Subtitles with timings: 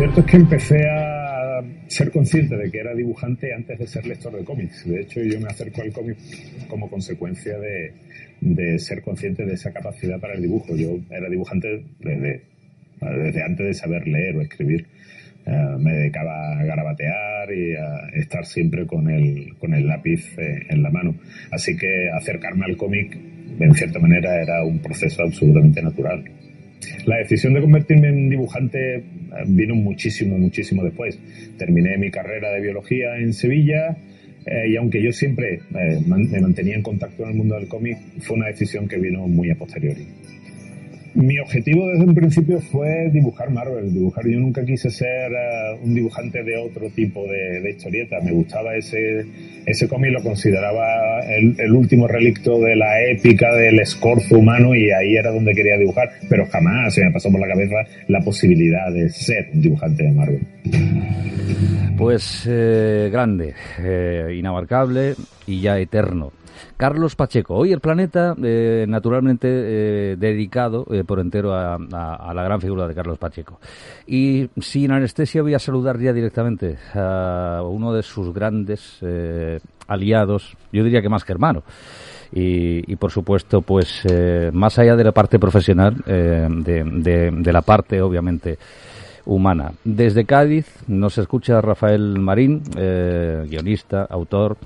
[0.00, 4.34] cierto es que empecé a ser consciente de que era dibujante antes de ser lector
[4.34, 4.88] de cómics.
[4.88, 6.16] De hecho, yo me acerco al cómic
[6.68, 10.74] como consecuencia de, ser consciente de esa capacidad para el dibujo.
[10.74, 14.86] Yo era dibujante desde, antes de saber leer o escribir.
[15.44, 20.60] Eh, me dedicaba a garabatear y a estar siempre con el, con el lápiz eh,
[20.70, 21.14] en la mano.
[21.50, 23.18] Así que acercarme al cómic,
[23.58, 26.24] en cierta manera, era un proceso absolutamente natural.
[27.06, 29.02] La decisión de convertirme en dibujante eh,
[29.46, 31.18] vino muchísimo, muchísimo después.
[31.58, 33.96] Terminé mi carrera de biología en Sevilla
[34.46, 37.68] eh, y aunque yo siempre eh, man- me mantenía en contacto en el mundo del
[37.68, 40.06] cómic, fue una decisión que vino muy a posteriori.
[41.14, 44.26] Mi objetivo desde un principio fue dibujar Marvel, dibujar.
[44.26, 48.20] Yo nunca quise ser eh, un dibujante de otro tipo de, de historieta.
[48.22, 49.26] Me gustaba ese,
[49.66, 54.90] ese cómic, lo consideraba el, el último relicto de la épica del escorzo humano y
[54.92, 56.10] ahí era donde quería dibujar.
[56.28, 60.12] Pero jamás se me pasó por la cabeza la posibilidad de ser un dibujante de
[60.12, 60.40] Marvel.
[61.98, 65.14] Pues eh, grande, eh, inabarcable
[65.46, 66.32] y ya eterno.
[66.76, 72.34] Carlos Pacheco, hoy el planeta eh, naturalmente eh, dedicado eh, por entero a, a- a
[72.34, 73.58] la gran figura de Carlos Pacheco.
[74.06, 78.98] Y sin anestesia voy a saludar ya directamente a uno de sus grandes
[79.86, 81.62] aliados, yo diría que más que hermano.
[82.32, 87.30] Y, y, por supuesto, pues eh, más allá de la parte profesional, eh, de, de-
[87.32, 88.56] de la parte obviamente
[89.26, 89.72] humana.
[89.84, 92.62] Desde Cádiz nos escucha Rafael Marín,
[93.48, 94.56] guionista, autor,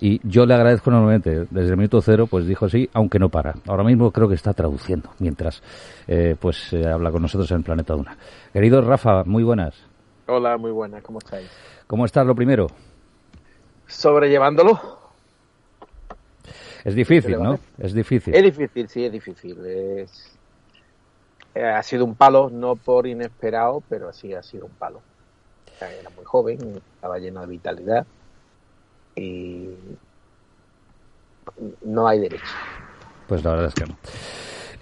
[0.00, 1.46] y yo le agradezco enormemente.
[1.50, 3.54] Desde el minuto cero, pues dijo sí, aunque no para.
[3.66, 5.62] Ahora mismo creo que está traduciendo mientras
[6.08, 8.16] eh, pues eh, habla con nosotros en Planeta Una.
[8.52, 9.74] Querido Rafa, muy buenas.
[10.26, 11.50] Hola, muy buenas, ¿cómo estáis?
[11.86, 12.68] ¿Cómo estás lo primero?
[13.86, 14.80] ¿Sobrellevándolo?
[16.84, 17.58] Es difícil, ¿no?
[17.78, 18.34] Es difícil.
[18.34, 19.66] Es difícil, sí, es difícil.
[19.66, 20.38] Es...
[21.54, 25.02] eh, ha sido un palo, no por inesperado, pero sí ha sido un palo.
[25.80, 28.06] Era muy joven, estaba lleno de vitalidad
[29.16, 29.68] y
[31.84, 32.44] no hay derecho.
[33.28, 33.96] Pues la verdad es que no.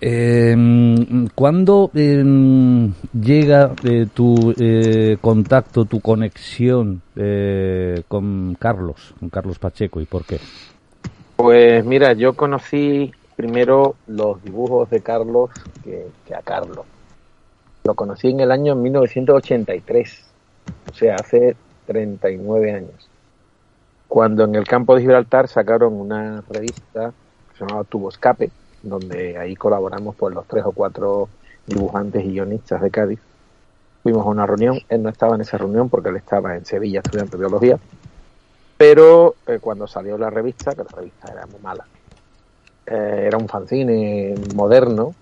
[0.00, 0.56] Eh,
[1.34, 2.24] ¿Cuándo eh,
[3.20, 10.24] llega eh, tu eh, contacto, tu conexión eh, con Carlos, con Carlos Pacheco y por
[10.24, 10.38] qué?
[11.36, 15.50] Pues mira, yo conocí primero los dibujos de Carlos
[15.82, 16.86] que, que a Carlos.
[17.84, 20.24] Lo conocí en el año 1983,
[20.92, 21.56] o sea, hace
[21.86, 23.07] 39 años.
[24.08, 27.12] Cuando en el campo de Gibraltar sacaron una revista
[27.52, 28.50] que se Tubo Escape,
[28.82, 31.28] donde ahí colaboramos pues los tres o cuatro
[31.66, 33.20] dibujantes y guionistas de Cádiz.
[34.02, 37.00] Fuimos a una reunión, él no estaba en esa reunión porque él estaba en Sevilla
[37.00, 37.78] estudiando biología,
[38.78, 41.86] pero eh, cuando salió la revista, que la revista era muy mala,
[42.86, 45.14] eh, era un fanzine moderno,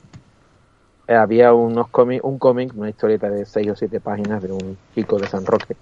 [1.08, 4.78] eh, había unos cómics, un cómic, una historieta de seis o siete páginas de un
[4.94, 5.76] chico de San Roque,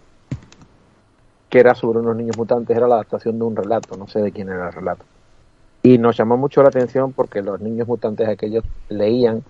[1.55, 4.33] que era sobre unos niños mutantes, era la adaptación de un relato, no sé de
[4.33, 5.05] quién era el relato.
[5.85, 9.41] Y nos llamó mucho la atención porque los niños mutantes aquellos leían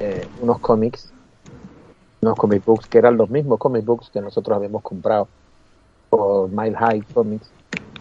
[0.00, 1.12] eh, unos cómics,
[2.22, 5.28] unos comic books, que eran los mismos comic books que nosotros habíamos comprado
[6.08, 7.50] por Mile High Comics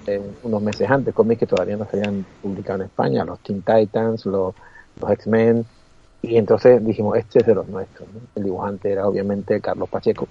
[0.08, 3.62] eh, unos meses antes, cómics que todavía no se habían publicado en España, los Teen
[3.62, 4.56] Titans, los,
[5.02, 5.66] los X-Men,
[6.22, 8.08] y entonces dijimos, este es de los nuestros.
[8.08, 8.22] ¿no?
[8.36, 10.30] El dibujante era obviamente Carlos Pacheco.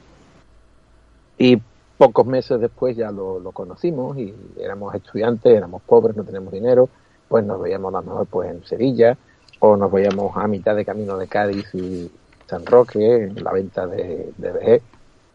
[1.36, 1.60] Y
[1.98, 6.88] pocos meses después ya lo, lo conocimos y éramos estudiantes, éramos pobres, no teníamos dinero,
[7.28, 9.16] pues nos veíamos a lo mejor pues en Sevilla
[9.60, 12.10] o nos veíamos a mitad de camino de Cádiz y
[12.46, 14.82] San Roque, en la venta de, de BG,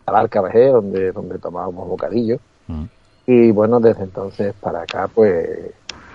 [0.05, 2.37] al Arca BG, donde, donde tomábamos bocadillo.
[2.67, 2.83] Mm.
[3.25, 5.71] Y bueno, desde entonces para acá, pues,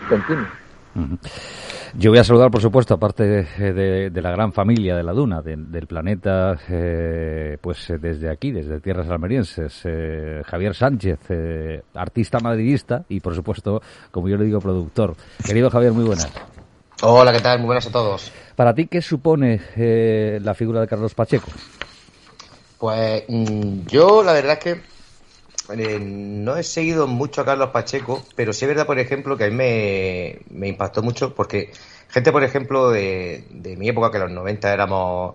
[0.09, 0.47] continuo.
[1.95, 5.13] Yo voy a saludar, por supuesto, aparte de, de- de la gran familia de la
[5.13, 11.19] Duna, de- del planeta, eh, pues eh, desde aquí, desde tierras almerienses, eh, Javier Sánchez,
[11.29, 15.15] eh, artista madridista y, por supuesto, como yo le digo, productor.
[15.45, 16.31] Querido Javier, muy buenas.
[17.03, 17.59] Hola, ¿qué tal?
[17.59, 18.33] Muy buenas a todos.
[18.57, 19.61] Para ti, ¿qué supone
[20.41, 21.49] la figura de Carlos Pacheco?
[22.79, 24.92] Pues mm, yo la verdad es que
[25.79, 29.45] eh, no he seguido mucho a Carlos Pacheco, pero sí es verdad, por ejemplo, que
[29.45, 31.73] a mí me, impactó mucho porque
[32.09, 35.35] gente, por ejemplo, de, de mi época, que en los 90 éramos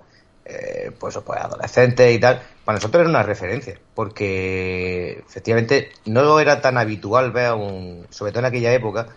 [0.50, 6.62] eh, pues, pues adolescentes y tal, para nosotros era una referencia, porque efectivamente no era
[6.62, 9.07] tan habitual ver, un, sobre todo en aquella época,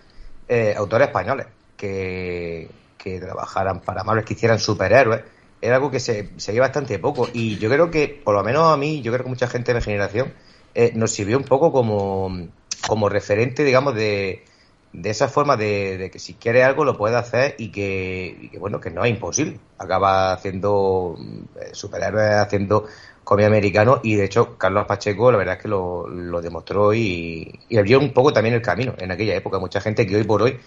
[0.49, 1.47] eh, autores españoles
[1.77, 2.69] que,
[2.99, 5.23] que trabajaran para Marvel, que hicieran superhéroes.
[5.63, 7.29] Era algo que se, se veía bastante poco.
[7.33, 9.79] Y yo creo que, por lo menos a mí, yo creo que mucha gente de
[9.79, 10.33] mi generación,
[10.75, 12.49] eh, nos sirvió un poco como,
[12.87, 14.45] como referente, digamos, de,
[14.93, 18.49] de esa forma de, de que si quiere algo lo puede hacer y que, y
[18.49, 19.59] que, bueno, que no es imposible.
[19.79, 21.17] Acaba haciendo
[21.61, 22.87] eh, superhéroes, haciendo
[23.25, 27.61] cómic americano y de hecho Carlos Pacheco la verdad es que lo, lo demostró y,
[27.69, 29.59] y abrió un poco también el camino en aquella época.
[29.59, 30.59] Mucha gente que hoy por hoy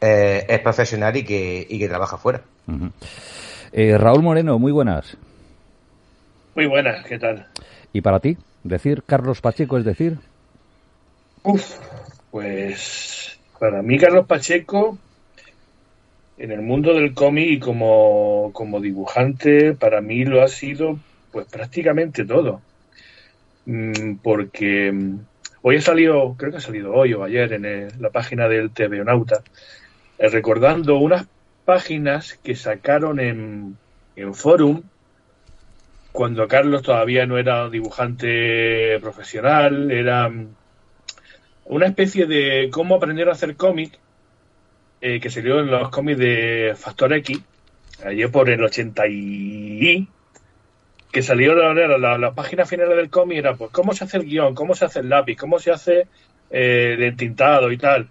[0.00, 2.42] eh, es profesional y que, y que trabaja fuera.
[3.72, 5.16] Eh, Raúl Moreno, muy buenas.
[6.54, 7.46] Muy buenas, ¿qué tal?
[7.94, 8.36] ¿Y para ti?
[8.64, 10.18] ¿Decir Carlos Pacheco es decir?
[11.42, 11.78] Uf,
[12.30, 14.98] pues para mí Carlos Pacheco
[16.38, 20.98] en el mundo del cómic y como, como dibujante para mí lo ha sido
[21.30, 22.60] pues prácticamente todo.
[23.66, 25.18] Mm, Porque mm,
[25.62, 29.04] hoy ha salido, creo que ha salido hoy o ayer en la página del TV
[29.04, 29.42] Nauta,
[30.18, 31.26] eh, recordando unas
[31.64, 33.76] páginas que sacaron en,
[34.16, 34.82] en Forum
[36.12, 40.56] cuando Carlos todavía no era dibujante profesional, era mm,
[41.64, 44.00] una especie de cómo aprender a hacer cómic
[45.00, 47.38] eh, que salió en los cómics de Factor X,
[48.04, 50.14] ayer por el 80 y
[51.12, 54.16] que salió la, la, la- la página final del cómic era pues cómo se hace
[54.18, 56.08] el guion, cómo se hace el lápiz, cómo se hace
[56.50, 58.10] eh, el entintado y tal.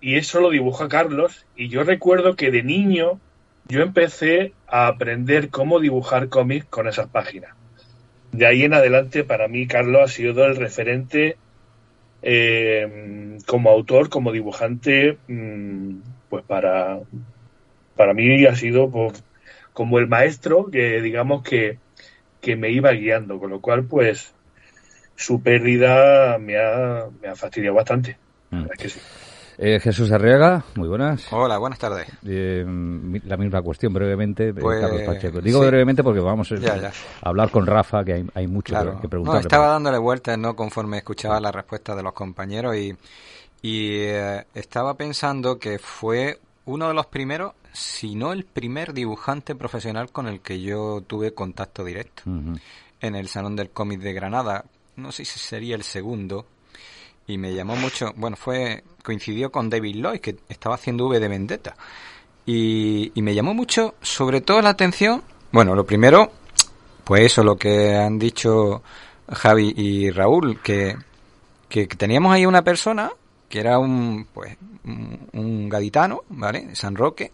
[0.00, 3.22] Y eso lo dibuja Carlos y yo recuerdo que de niño
[3.68, 7.54] yo empecé a aprender cómo dibujar cómics con esas páginas.
[8.32, 11.36] De ahí en adelante, para mí, Carlos ha sido el referente
[12.22, 15.98] eh, como autor, como dibujante, mm,
[16.28, 17.00] pues para,
[17.96, 19.22] para mí ha sido pues,
[19.72, 21.78] como el maestro que digamos que,
[22.40, 24.34] que me iba guiando, con lo cual pues
[25.14, 28.18] su pérdida me ha, me ha fastidiado bastante.
[28.50, 29.00] Verdad es que sí.
[29.58, 31.32] Eh, Jesús Arriaga, muy buenas.
[31.32, 32.06] Hola, buenas tardes.
[32.26, 32.62] Eh,
[33.24, 35.40] la misma cuestión, brevemente, eh, Pues, Carlos Pacheco.
[35.40, 35.66] Digo sí.
[35.68, 36.88] brevemente porque vamos Ya, ya.
[37.22, 39.00] a hablar con Rafa, que hay, hay mucho Claro.
[39.00, 39.34] que, preguntar.
[39.36, 40.54] No, estaba dándole vueltas, ¿no?
[40.54, 42.94] Conforme escuchaba la respuesta de los compañeros y,
[43.62, 49.54] y eh, estaba pensando que fue uno de los primeros, si no el primer dibujante
[49.54, 52.24] profesional con el que yo tuve contacto directo.
[53.00, 54.64] En el Salón del Cómic de Granada,
[54.96, 56.44] no sé si sería el segundo,
[57.26, 61.28] y me llamó mucho, bueno, fue, coincidió con David Lloyd, que estaba haciendo V de
[61.28, 61.76] Vendetta.
[62.44, 66.30] Y, y me llamó mucho, sobre todo la atención, bueno, lo primero,
[67.04, 68.82] pues eso, lo que han dicho
[69.28, 70.96] Javi y Raúl, que,
[71.68, 73.10] que teníamos ahí una persona
[73.48, 76.74] que era un, pues, un, un gaditano, ¿vale?
[76.74, 77.32] San Roque,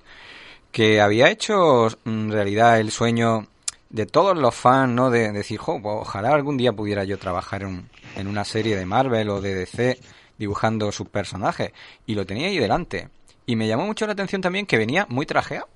[0.70, 3.46] que había hecho en realidad el sueño
[3.92, 5.10] de todos los fans, ¿no?
[5.10, 8.86] De, decir, "Jo, pues, ojalá algún día pudiera yo trabajar en, en una serie de
[8.86, 9.98] Marvel o de DC
[10.38, 11.72] dibujando sus personajes.
[12.06, 13.08] Y lo tenía ahí delante.
[13.46, 15.68] Y me llamó mucho la atención también que venía muy trajeado.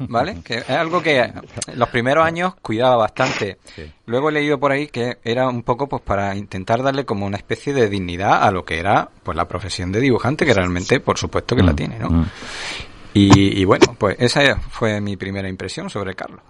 [0.00, 0.38] ¿Vale?
[0.44, 1.32] Que es algo que
[1.74, 3.58] los primeros años cuidaba bastante.
[4.06, 7.36] Luego he leído por ahí que era un poco pues para intentar darle como una
[7.36, 11.16] especie de dignidad a lo que era pues la profesión de dibujante, que realmente por
[11.16, 12.10] supuesto que la tiene, ¿no?
[12.10, 12.26] Mm.
[13.14, 16.40] Y, y bueno, pues esa fue mi primera impresión sobre Carlos.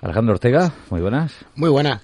[0.00, 1.32] Alejandro Ortega, muy buenas.
[1.54, 2.00] Muy buena.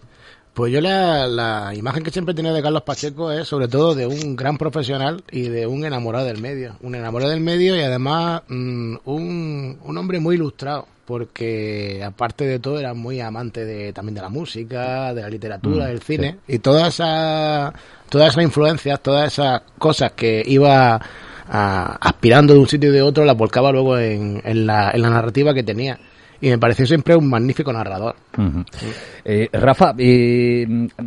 [0.52, 3.94] Pues yo la, la imagen que siempre he tenido de Carlos Pacheco es sobre todo
[3.94, 6.74] de un gran profesional y de un enamorado del medio.
[6.82, 10.86] Un enamorado del medio y además mm, un, un hombre muy ilustrado.
[11.06, 15.86] Porque aparte de todo era muy amante de, también de la música, de la literatura,
[15.86, 16.36] Mm, del cine.
[16.46, 17.72] Y todas esas
[18.10, 21.00] todas esas influencias, todas esas cosas que iba
[21.48, 25.10] a- aspirando de un sitio y de otro, las volcaba luego en, la, en la
[25.10, 25.98] narrativa que tenía.
[26.40, 28.14] Y me pareció siempre un magnífico narrador.
[29.24, 30.62] Eh, Rafa, eh,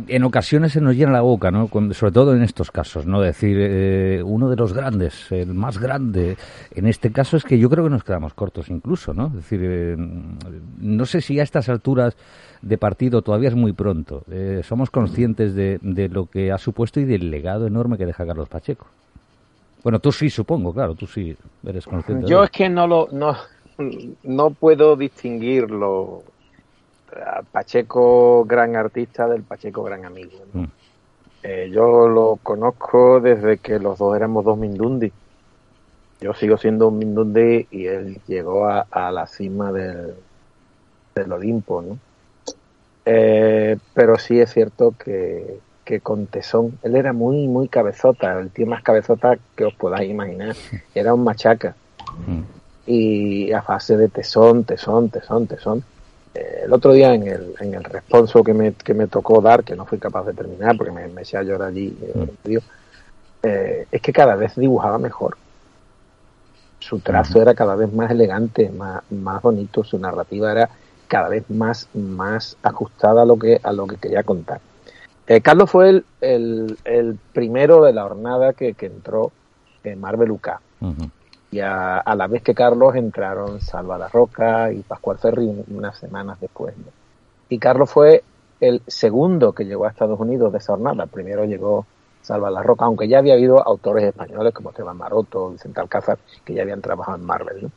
[0.08, 1.68] en ocasiones se nos llena la boca, ¿no?
[1.68, 3.18] Cuando- sobre todo en estos casos, ¿no?
[3.22, 6.36] Decir, eh, uno de los grandes, el más grande.
[6.74, 9.28] En este caso es que yo creo que nos quedamos cortos incluso, ¿no?
[9.28, 9.96] Es decir, eh,
[10.78, 12.14] no sé si a estas alturas
[12.60, 14.24] de partido todavía es muy pronto.
[14.30, 15.78] Eh, somos conscientes de
[16.12, 18.86] lo que ha supuesto y del legado enorme que deja Carlos Pacheco.
[19.82, 21.36] Bueno, tú sí, supongo, claro, tú sí
[21.66, 22.26] eres consciente.
[22.26, 23.36] Yo es que no lo no,
[24.22, 26.22] no puedo distinguirlo
[27.14, 30.32] a Pacheco gran artista del Pacheco gran amigo.
[30.52, 30.62] ¿no?
[30.62, 30.66] Mm.
[31.44, 35.12] Eh, yo lo conozco desde que los dos éramos dos Mindundi.
[36.20, 40.14] Yo sigo siendo un Mindundi y él llegó a, a la cima del,
[41.14, 41.98] del Olimpo, ¿no?
[43.04, 46.78] Eh, pero sí es cierto que, que con tesón.
[46.82, 50.54] Él era muy, muy cabezota, el tío más cabezota que os podáis imaginar.
[50.94, 51.74] Era un machaca.
[52.26, 52.42] Mm.
[52.86, 55.84] Y a fase de tesón, tesón, tesón, tesón.
[56.34, 59.64] Eh, el otro día en el, en el responso que me, que me tocó dar,
[59.64, 62.60] que no fui capaz de terminar porque me, me eché a llorar allí, eh, tío,
[63.42, 65.36] eh, es que cada vez dibujaba mejor.
[66.78, 70.70] Su trazo era cada vez más elegante, más, más bonito, su narrativa era
[71.06, 74.60] cada vez más, más ajustada a lo que, a lo que quería contar.
[75.26, 79.32] Eh, Carlos fue el, el, el primero de la jornada que, que entró
[79.84, 80.48] en Marvel UK.
[81.50, 85.64] Y a, a la vez que Carlos entraron Salva la Roca y Pascual Ferri un-
[85.68, 86.76] unas semanas después.
[86.78, 86.84] ¿no?
[87.48, 88.22] Y Carlos fue
[88.60, 91.06] el segundo que llegó a Estados Unidos de esa jornada.
[91.06, 91.84] Primero llegó
[92.22, 96.54] Salva la Roca, aunque ya había habido autores españoles como Esteban Maroto, Vicente Alcázar, que
[96.54, 97.62] ya habían trabajado en Marvel.
[97.64, 97.70] ¿no?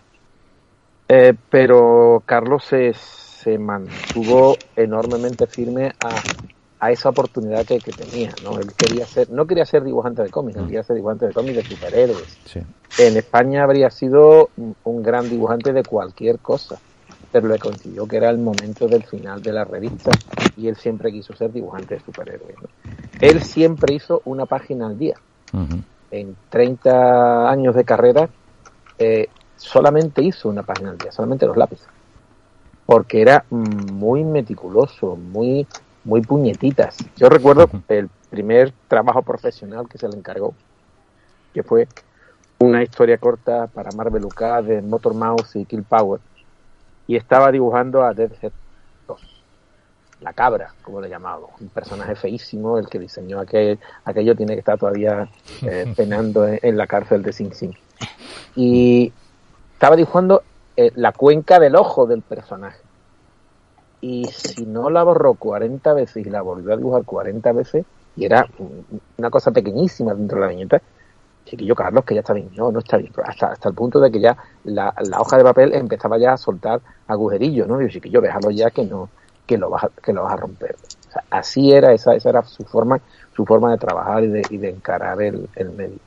[1.10, 6.10] Eh, pero Carlos se, se mantuvo enormemente firme a,
[6.86, 8.38] a esa oportunidad que, que tenía.
[8.42, 8.60] ¿no?
[8.60, 11.56] Él quería ser, no quería ser dibujante de cómics, él quería ser dibujante de cómics
[11.58, 12.62] de superhéroes Sí.
[12.98, 16.80] en España habría sido un- gran dibujante de cualquier cosa,
[17.32, 20.12] pero le coincidió que era el momento del final de la revista
[20.56, 22.58] y él siempre quiso ser dibujante de superhéroes.
[22.62, 22.70] ¿no?
[23.20, 25.20] Él siempre hizo una página al día.
[26.12, 28.30] En 30 años de carrera
[28.98, 29.28] eh,
[29.58, 31.88] solamente hizo una página al día, solamente los lápices,
[32.86, 35.68] porque era mm, muy meticuloso, muy
[36.06, 36.98] muy puñetitas.
[37.18, 40.54] Yo recuerdo el primer trabajo profesional que se le encargó,
[41.54, 41.88] que fue
[42.60, 46.22] una historia corta para Marvel UK de Motor Mouse y Kill Power.
[47.08, 48.52] Y estaba dibujando a Deadhead
[49.08, 49.44] 2.
[50.22, 51.48] La cabra, como le llamaba.
[51.60, 55.28] Un personaje feísimo, el que diseñó aquel, aquello tiene que estar todavía
[55.62, 57.74] eh, penando en, en la cárcel de Sing Sing.
[58.56, 59.12] Y
[59.74, 60.44] estaba dibujando
[60.78, 62.80] eh, la cuenca del ojo del personaje.
[64.02, 67.86] Y si no la borró 40 veces y la volvió a dibujar 40 veces,
[68.16, 68.86] y era un-
[69.18, 70.84] una cosa pequeñísima dentro de la viñeta,
[71.46, 74.12] chiquillo Carlos, que ya está bien, no, no está bien, hasta, hasta el punto de
[74.12, 77.78] que ya la, la hoja de papel empezaba ya a soltar agujerillos, ¿no?
[77.78, 79.14] Digo, chiquillo, déjalo ya que no,
[79.46, 80.78] que lo vas a, que lo vas a romper.
[81.08, 84.48] O sea, así era, esa, esa era su forma, su forma de trabajar y de,
[84.50, 86.00] y de encarar el, el medio.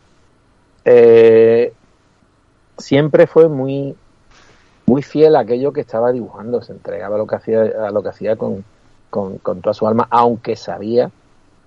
[0.84, 1.76] Eh,
[2.76, 4.00] siempre fue muy,
[4.88, 8.02] muy fiel a aquello que estaba dibujando, se entregaba a lo que hacía, a lo
[8.02, 8.64] que hacía con,
[9.10, 11.10] con, con toda su alma, aunque sabía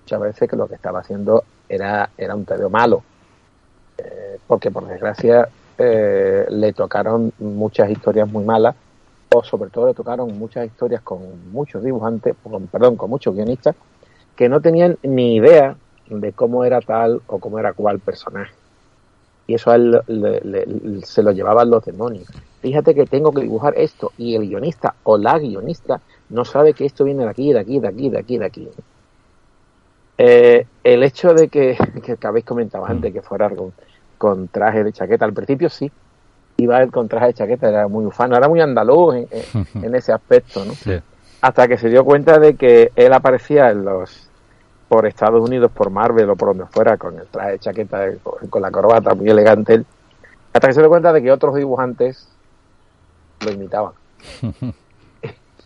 [0.04, 3.06] muchas veces que lo que estaba haciendo era, era un tebeo malo
[3.98, 5.48] Eh, porque por desgracia
[5.78, 8.76] eh, le tocaron muchas historias muy malas
[9.34, 13.76] o sobre todo le tocaron muchas historias con muchos dibujantes, con, perdón, con muchos guionistas
[14.36, 18.54] que no tenían ni idea de cómo era tal o cómo era cual personaje.
[19.46, 22.28] Y eso a él le- le- se lo llevaban los demonios.
[22.62, 26.00] Fíjate que tengo que dibujar esto y el guionista o la guionista
[26.30, 28.68] no sabe que esto viene de aquí, de aquí, de aquí, de aquí, de aquí.
[30.18, 33.72] Eh, el hecho de que, que, que habéis comentado antes que fuera con,
[34.18, 35.90] con traje de chaqueta, al principio sí,
[36.58, 39.94] iba él con traje de chaqueta, era muy ufano, era muy andaluz en, en- en
[39.94, 40.72] ese aspecto, ¿no?
[40.74, 40.98] Sí.
[41.40, 44.28] Hasta que se dio cuenta de que él aparecía en los
[44.88, 48.46] por Estados Unidos, por Marvel o por donde fuera, con el traje de chaqueta, con,
[48.48, 49.86] con la corbata muy elegante, él,
[50.52, 52.28] hasta que se dio cuenta de que otros dibujantes
[53.44, 53.92] lo imitaban.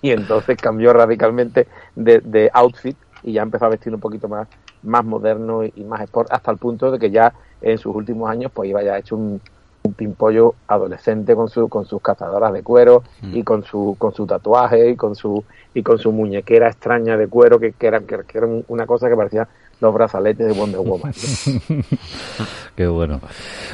[0.02, 4.48] y entonces cambió radicalmente de, de outfit y ya empezó a vestir un poquito más,
[4.82, 8.52] más moderno y, más sport, hasta el punto de que ya en sus últimos años
[8.54, 9.40] pues iba ya hecho un,
[9.82, 13.02] un pimpollo adolescente con su con sus cazadoras de cuero
[13.32, 17.28] y con su con su tatuaje y con su y con su muñequera extraña de
[17.28, 19.48] cuero que, que era que, que era una cosa que parecía
[19.80, 21.82] los brazaletes de Wonder Woman ¿no?
[22.76, 23.20] Qué bueno.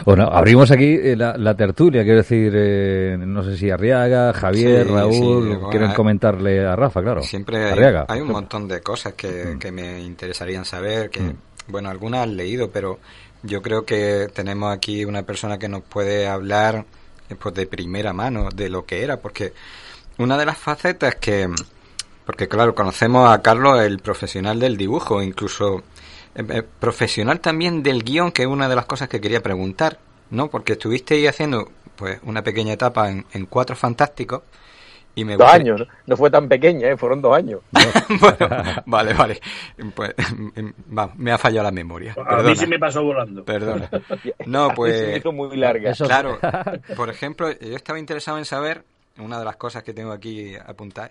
[0.04, 4.86] Bueno, abrimos aquí eh, la, la tertulia, quiero decir, eh, no sé si Arriaga, Javier,
[4.86, 7.22] Sí, Raúl, sí, bueno, quieren comentarle a Rafa, claro.
[7.22, 8.06] Siempre hay, Arriaga.
[8.08, 11.34] hay un montón de cosas que, que me interesarían saber, que,
[11.66, 13.00] bueno, algunas han leído, pero
[13.42, 16.84] yo creo que tenemos aquí una persona que nos puede hablar
[17.28, 19.52] eh, pues, de primera mano de lo que era, porque
[20.18, 21.48] una de las facetas que,
[22.24, 25.82] porque claro, conocemos a Carlos, el profesional del dibujo, incluso
[26.34, 29.98] eh, eh, profesional también del guion, que es una de las cosas que quería preguntar,
[30.30, 30.48] ¿no?
[30.48, 34.42] Porque estuviste ahí haciendo pues una pequeña etapa en, en Cuatro Fantásticos
[35.14, 36.16] y me dos gusta- años ¿no?
[36.16, 36.96] fue tan pequeña ¿eh?
[36.96, 37.60] fueron dos años
[38.18, 38.48] bueno,
[38.86, 39.40] vale, vale.
[39.94, 40.14] Pues,
[40.98, 42.14] va, me ha fallado la memoria.
[42.16, 43.44] A mí Perdona, se me pasó volando.
[43.44, 43.90] perdona.
[44.46, 46.38] No, mí se me pues hizo muy larga Eso- claro.
[46.96, 48.84] Por ejemplo, yo estaba interesado en saber
[49.18, 51.10] una de las cosas que tengo aquí apuntadas.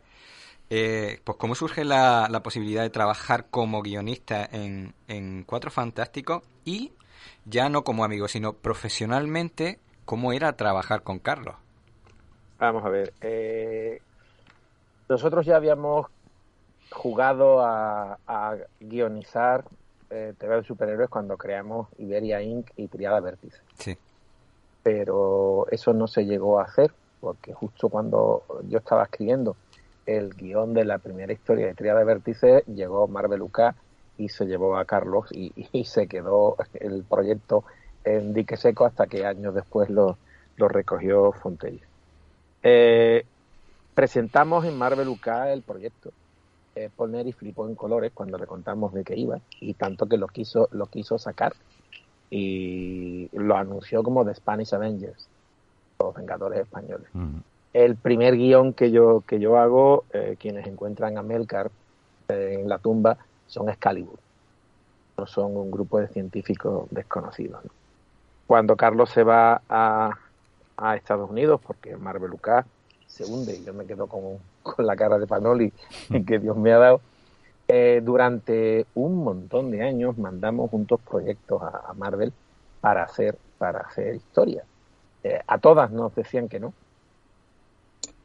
[0.74, 6.44] Eh, pues cómo surge la, la posibilidad de trabajar como guionista en, en Cuatro Fantásticos
[6.64, 6.94] y
[7.44, 11.56] ya no como amigo, sino profesionalmente, cómo era trabajar con Carlos.
[12.58, 13.12] Vamos a ver.
[13.20, 14.02] eh,
[15.10, 16.08] nosotros ya habíamos
[16.90, 19.66] jugado a, a guionizar
[20.10, 22.70] eh, TV de superhéroes cuando creamos Iberia Inc.
[22.78, 23.58] y Triada Vértice.
[23.78, 23.98] Sí.
[24.84, 29.58] Pero eso no se llegó a hacer porque justo cuando yo estaba escribiendo
[30.06, 33.60] el guion de la primera historia de Triada Vértice llegó Marvel UK
[34.18, 35.52] y se llevó a Carlos y,
[35.86, 37.64] se quedó el proyecto
[38.04, 40.18] en dique seco hasta que años después lo,
[40.58, 41.86] lo recogió Fontella.
[42.64, 43.26] Eh,
[43.94, 46.12] presentamos en Marvel UK el proyecto.
[46.76, 50.18] Eh, Paul Neri flipó en colores cuando le contamos de qué iba y tanto que
[50.18, 51.54] lo quiso, lo quiso sacar
[52.30, 55.28] y lo anunció como The Spanish Avengers,
[56.00, 57.10] los Vengadores Españoles.
[57.74, 61.72] El primer guion que yo, que yo hago, eh, quienes encuentran a Melkar
[62.28, 64.20] eh, en la tumba, son Excalibur.
[65.18, 67.64] No son un grupo de científicos desconocidos.
[67.64, 67.72] ¿no?
[68.48, 70.12] Cuando Carlos se va a,
[70.78, 72.50] a Estados Unidos, porque Marvel UK
[73.08, 75.72] se hunde y yo me quedo con, con la cara de Panoli
[76.28, 77.02] que Dios me ha dado,
[77.68, 82.34] eh, durante un montón de años mandamos juntos proyectos a, a Marvel
[82.82, 84.66] para hacer, para hacer historia.
[85.48, 86.74] A todas nos decían que no.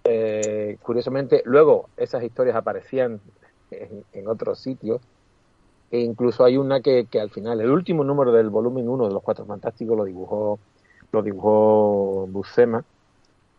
[0.08, 3.20] Eh, curiosamente, luego esas historias aparecían
[3.70, 5.00] en, en otros sitios.
[5.90, 9.14] E incluso hay una que, que al final, el último número del volumen 1 de
[9.14, 10.58] los Cuatro Fantásticos lo dibujó,
[11.12, 12.84] lo dibujó Buscema,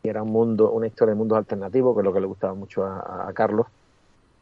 [0.04, 2.54] y era un mundo, una historia de mundos alternativos, que es lo que le gustaba
[2.54, 3.68] mucho a, a Carlos.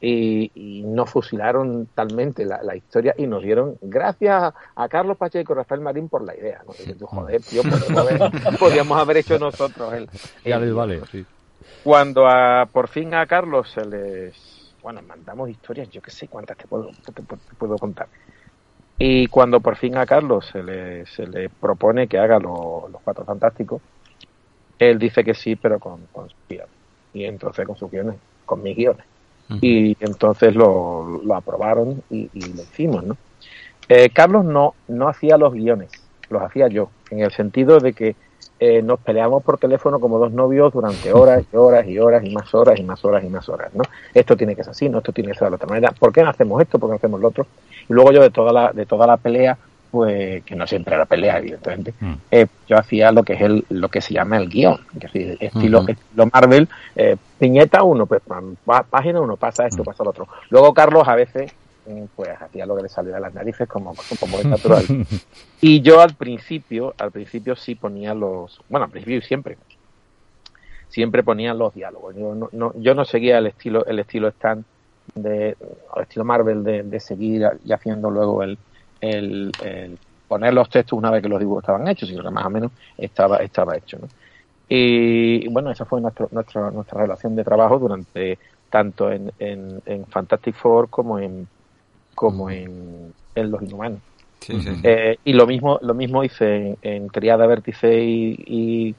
[0.02, 5.54] Y, y, nos fusilaron talmente la, la, historia y nos dieron gracias a Carlos Pacheco
[5.54, 6.62] y Rafael Marín por la idea.
[6.68, 6.74] ¿no?
[6.78, 7.62] Y yo, joder, tío,
[8.60, 10.10] podríamos haber, hecho nosotros el,
[10.44, 11.26] Ya les vale, sí.
[11.84, 16.58] Cuando a, por fin a Carlos se les, bueno, mandamos historias, yo qué sé cuántas
[16.58, 18.08] te puedo, te, te puedo contar.
[18.98, 23.02] Y cuando por fin a Carlos se le, se le propone que haga lo, los
[23.04, 23.82] Cuatro Fantásticos,
[24.80, 26.70] él dice que sí, pero con, con sus guiones.
[27.14, 29.06] Y entonces con sus guiones, con mis guiones.
[29.50, 29.60] Uh -huh.
[29.62, 33.18] Y entonces lo, lo aprobaron y, y, lo hicimos, ¿no?
[33.88, 35.92] Eh, Carlos no, no hacía los guiones,
[36.30, 38.16] los hacía yo, en el sentido de que
[38.60, 42.30] eh, nos peleamos por teléfono como dos novios durante horas y horas y horas y
[42.34, 43.84] más horas y más horas y más horas, ¿no?
[44.14, 45.92] Esto tiene que ser así, no, esto tiene que ser de la otra manera.
[45.92, 46.80] ¿Por qué no hacemos esto?
[46.80, 47.48] ¿Por qué no hacemos lo otro?
[47.90, 49.58] Y luego yo de toda la, de toda la pelea,
[49.92, 52.14] pues, que no siempre era pelea, evidentemente, mm.
[52.32, 55.42] eh, yo hacía lo que es el, lo que se llama el guion, que es
[55.42, 55.90] estilo, -huh.
[55.92, 58.22] estilo Marvel, eh, piñeta uno, pues
[58.90, 59.86] página uno, pasa esto, -huh.
[59.86, 60.28] pasa lo otro.
[60.50, 61.54] Luego Carlos a veces
[62.16, 64.84] pues hacía lo que le salía de las narices como, como es natural.
[65.62, 69.58] y yo al principio, al principio sí ponía los, bueno, al principio siempre,
[70.90, 72.16] siempre ponía los diálogos.
[72.16, 74.66] Yo no, no, yo no seguía el estilo, el estilo Stan
[75.14, 75.50] de,
[75.96, 78.58] el estilo Marvel de, de seguir y haciendo luego el,
[79.02, 82.46] el, el, poner los textos una vez que los dibujos estaban hechos, sino que más
[82.46, 84.00] o menos estaba, estaba hecho.
[84.00, 84.08] ¿no?
[84.68, 90.06] Y bueno, esa fue nuestro, nuestro, nuestra relación de trabajo durante tanto en, en, en
[90.08, 91.48] Fantastic Four como en
[92.16, 94.00] como en, en Los Inhumanos.
[94.40, 94.82] Sí, sí, sí.
[94.84, 98.96] Eh, y lo mismo lo mismo hice en, en Triada Vértice y, y,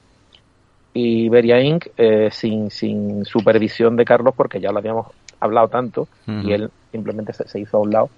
[0.95, 1.87] y Iberia Inc.
[1.97, 5.07] Eh, sin, sin supervisión de Carlos porque ya lo habíamos
[5.41, 6.49] hablado tanto uh -huh.
[6.49, 8.11] y él simplemente se, se, hizo a un lado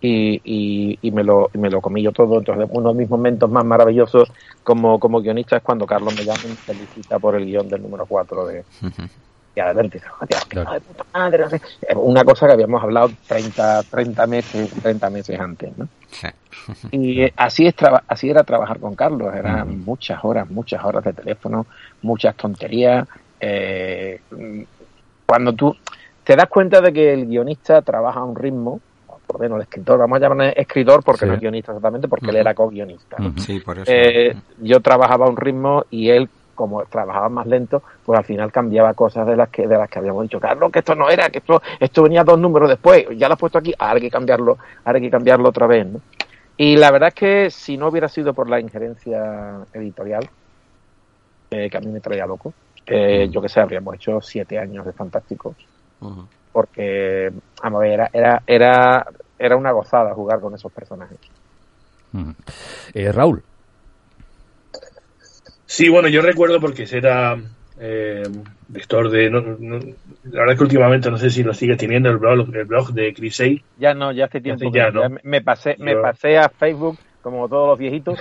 [0.00, 2.38] y, y, y, me lo, me lo comí yo todo.
[2.38, 4.30] Entonces, uno de mis momentos más maravillosos
[4.62, 7.82] como, como guionista es cuando Carlos me llama y me felicita por el guion del
[7.82, 9.08] número 4 de, uh -huh
[9.54, 10.06] de vértice,
[10.48, 10.72] claro.
[10.72, 11.60] de puta madre, no sé.
[11.94, 15.88] una cosa que habíamos hablado 30, 30 meses, 30 meses antes, ¿no?
[16.10, 16.28] Sí.
[16.92, 17.74] y así es
[18.08, 21.66] así era trabajar con Carlos, eran muchas horas, muchas horas de teléfono,
[22.02, 23.06] muchas tonterías.
[23.40, 24.20] Eh,
[25.26, 25.76] cuando tú
[26.24, 28.80] te das cuenta de que el guionista trabaja a un ritmo,
[29.26, 31.26] por menos el escritor, vamos a llamarle escritor porque sí.
[31.26, 33.16] no es guionista exactamente, porque él era co-guionista.
[33.36, 33.90] Sí, por eso.
[33.90, 38.50] Eh, yo trabajaba a un ritmo y él como trabajaba más lento, pues al final
[38.52, 41.30] cambiaba cosas de las que de las que habíamos dicho, Carlos, que esto no era,
[41.30, 44.10] que esto esto venía dos números después, ya lo has puesto aquí, ahora hay que
[44.10, 46.00] cambiarlo, ahora hay que cambiarlo otra vez, ¿no?
[46.56, 50.28] Y la verdad es que si no hubiera sido por la injerencia editorial,
[51.50, 52.54] eh, que a mí me traía loco,
[52.86, 55.56] eh, yo que sé, habríamos hecho siete años de Fantásticos,
[56.00, 56.26] uh -huh.
[56.52, 59.06] porque, vamos a ver, era, era, era,
[59.38, 61.18] era una gozada jugar con esos personajes.
[62.12, 62.34] Uh -huh.
[62.94, 63.42] eh, Raúl.
[65.66, 67.36] Sí, bueno, yo recuerdo porque era
[67.80, 68.22] eh,
[68.72, 69.30] lector de.
[69.30, 72.54] No, no, la verdad es que últimamente no sé si lo sigue teniendo el blog,
[72.54, 73.62] el blog de Crisey.
[73.78, 74.70] Ya no, ya hace tiempo.
[74.72, 75.02] Ya, ¿no?
[75.02, 75.84] ya me, pasé, yo...
[75.84, 78.18] me pasé a Facebook como todos los viejitos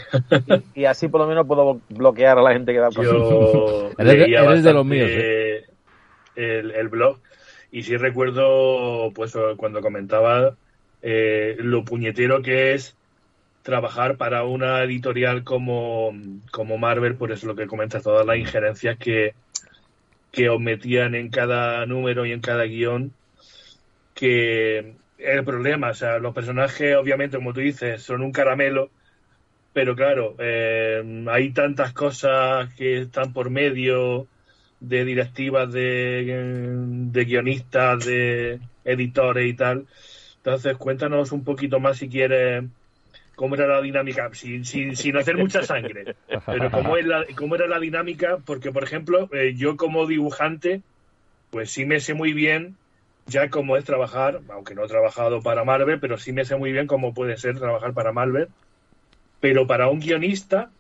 [0.74, 3.90] y, y, así por lo menos puedo bloquear a la gente que da por Yo
[3.98, 5.10] eres, eres de los míos.
[5.12, 5.66] ¿eh?
[6.36, 7.20] El, el, blog
[7.70, 10.56] y sí recuerdo pues cuando comentaba
[11.02, 12.96] eh, lo puñetero que es
[13.64, 16.14] trabajar para una editorial como,
[16.52, 19.34] como Marvel, por eso lo que comentas, todas las injerencias que,
[20.32, 23.14] que os metían en cada número y en cada guion.
[24.14, 28.92] que el problema, o sea, los personajes obviamente, como tú dices, son un caramelo,
[29.74, 34.28] pero claro, eh, hay tantas cosas que están por medio
[34.80, 36.76] de directivas de,
[37.12, 39.88] de guionistas, de editores y tal.
[40.38, 42.66] Entonces, cuéntanos un poquito más si quieres
[43.36, 46.10] cómo era la dinámica, sin, sin, sin hacer mucha sangre,
[46.50, 50.84] pero cómo, es la- cómo era la dinámica, porque por ejemplo, eh, yo como dibujante,
[51.50, 52.80] pues sí me sé muy bien
[53.26, 56.72] ya cómo es trabajar, aunque no he trabajado para Marvel, pero sí me sé muy
[56.74, 58.50] bien cómo puede ser trabajar para Marvel,
[59.40, 60.74] pero para un guionista,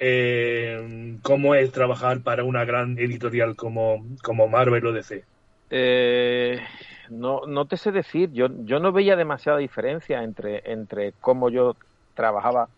[0.00, 5.26] eh, cómo es trabajar para una gran editorial como, como Marvel o DC.
[5.70, 6.60] Eh,
[7.10, 11.76] no, no te sé decir, yo, yo no veía demasiada diferencia entre, entre cómo yo
[12.14, 12.68] trabajaba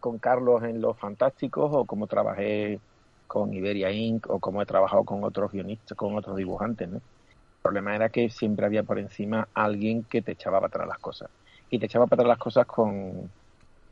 [0.00, 2.80] con Carlos en Los Fantásticos o cómo trabajé
[3.26, 4.28] con Iberia Inc.
[4.30, 6.88] o cómo he trabajado con otros guionistas, con otros dibujantes.
[6.88, 6.96] ¿no?
[6.98, 7.02] El
[7.62, 11.30] problema era que siempre había por encima alguien que te echaba para atrás las cosas.
[11.70, 13.30] Y te echaba para atrás las cosas con,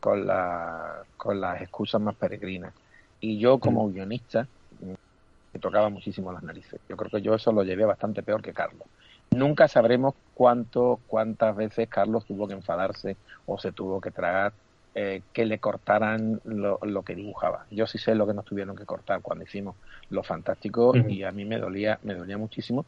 [0.00, 2.72] con, la, con las excusas más peregrinas.
[3.20, 4.46] Y yo como guionista
[4.80, 6.80] me tocaba muchísimo las narices.
[6.88, 8.86] Yo creo que yo eso lo llevé bastante peor que Carlos.
[9.34, 13.16] Nunca sabremos cuánto, cuántas veces Carlos tuvo que enfadarse
[13.46, 14.52] o se tuvo que tragar
[14.96, 17.66] eh, que le cortaran lo, lo que dibujaba.
[17.70, 19.74] Yo sí sé lo que nos tuvieron que cortar cuando hicimos
[20.10, 22.86] Lo Fantástico y a mí me dolía, me dolía muchísimo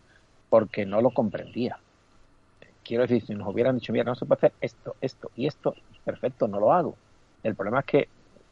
[0.48, 1.78] porque no lo comprendía.
[2.84, 5.74] Quiero decir, si nos hubieran dicho, mira, no se puede hacer esto, esto y esto,
[6.04, 6.94] perfecto, no lo hago.
[7.42, 8.08] El problema es que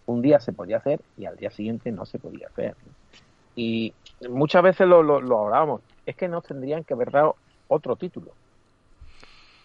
[0.06, 2.74] un día se podía hacer y al día siguiente no se podía hacer.
[3.54, 3.94] Y
[4.28, 7.36] muchas veces lo, lo, lo hablábamos, es que nos tendrían que haber dado
[7.68, 8.36] otro título.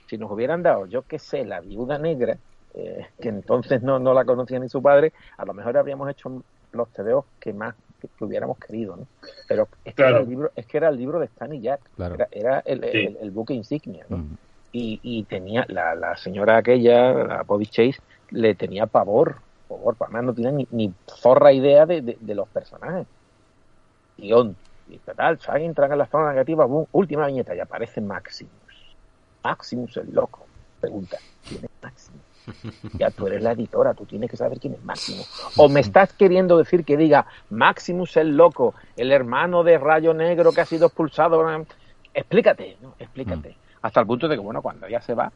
[0.08, 2.40] Si nos hubieran dado, yo qué sé, la viuda negra,
[2.74, 6.44] eh, que entonces no, no la conocía ni su padre, a lo mejor habríamos hecho
[6.72, 9.08] los tebeos que más que, que hubiéramos querido, ¿no?
[9.48, 10.18] Pero es que, Claro.
[10.18, 12.16] era el libro, es que era el libro de Stan y Jack, Claro.
[12.16, 12.98] era, era el, Sí.
[12.98, 14.18] el- el buque insignia, ¿no?
[14.18, 14.38] Mm.
[14.72, 20.24] y, y tenía la, la señora aquella, la Bobby Chase, le tenía pavor, pavor, además
[20.26, 23.08] no tenía ni, ni zorra idea de, de- de los personajes.
[24.18, 24.56] Guión,
[24.90, 28.54] y tal, alguien traga la zona negativa, boom, última viñeta, y aparece Maximus.
[29.44, 30.46] Maximus el loco.
[30.80, 32.22] Pregunta, ¿quién es Maximus?
[32.94, 35.30] Ya tú eres la editora, tú tienes que saber quién es Maximus.
[35.58, 40.52] O me estás queriendo decir que diga Maximus el loco, el hermano de Rayo Negro
[40.52, 41.44] que ha sido expulsado.
[42.14, 42.96] Explícate, ¿no?
[42.98, 43.56] Explícate.
[43.82, 45.32] Hasta el punto de que, bueno, cuando ella se va,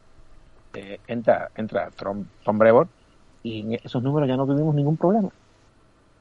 [0.74, 2.90] eh, entra, entra Tom, Tom Brevoort
[3.44, 5.30] y en esos números ya no tuvimos ningún problema.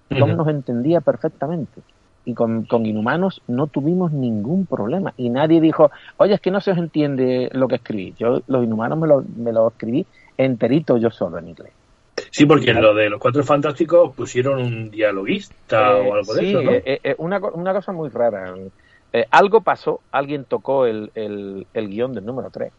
[0.09, 1.81] Tom nos entendía perfectamente.
[2.24, 5.12] Y con, con Inhumanos no tuvimos ningún problema.
[5.16, 8.14] Y nadie dijo, oye, es que no se os entiende lo que escribí.
[8.18, 10.06] Yo los Inhumanos me lo, me lo escribí
[10.38, 11.72] enterito yo solo en inglés.
[12.30, 16.40] Sí, porque en lo de los Cuatro Fantásticos pusieron un dialoguista Eh, o algo de
[16.40, 16.80] sí, eso, ¿no?
[16.85, 18.54] eh, eh, una, una cosa muy rara.
[19.12, 22.72] Eh, algo pasó, alguien tocó el, el, el guion del número 3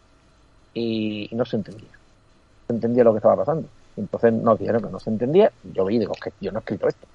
[0.73, 1.89] y, y no se entendía.
[1.91, 3.67] No se entendía lo que estaba pasando.
[3.97, 5.51] Entonces nos dijeron que no se entendía.
[5.63, 7.07] Yo vi digo, que yo no he escrito esto.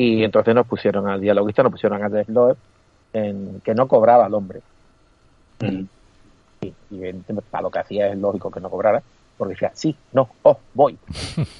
[0.00, 2.56] Y entonces nos pusieron al dialoguista, nos pusieron a Dave Loeb,
[3.12, 4.62] en, que no cobraba al hombre.
[5.60, 5.82] Mm.
[6.62, 7.12] Y,
[7.50, 9.02] para lo que hacía es lógico que no cobrara,
[9.36, 10.96] porque decía, sí, no, oh, voy.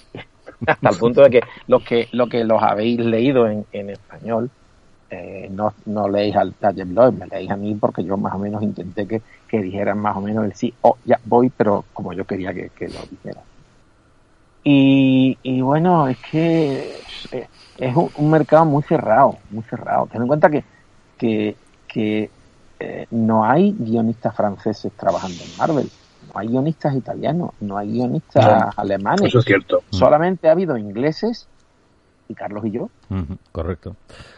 [0.66, 4.48] Hasta el punto de que los que, lo que los habéis leído en, en español,
[5.10, 8.38] eh, no, no leéis al Jeff Loeb, me leéis a mí porque yo más o
[8.38, 12.14] menos intenté que, que dijeran más o menos el sí, oh, ya voy, pero como
[12.14, 13.42] yo quería que, que lo dijera.
[14.62, 17.46] Y, y bueno, es que es,
[17.76, 20.06] es un, un mercado muy cerrado, muy cerrado.
[20.08, 20.66] Ten en cuenta que,
[21.16, 22.34] que, que
[22.78, 28.44] eh, no hay guionistas franceses trabajando en Marvel, no hay guionistas italianos, no hay guionistas
[28.44, 29.84] No, alemanes, Eso es cierto.
[29.90, 31.50] solamente ha habido ingleses
[32.28, 32.92] y Carlos y yo.
[33.52, 33.96] Correcto.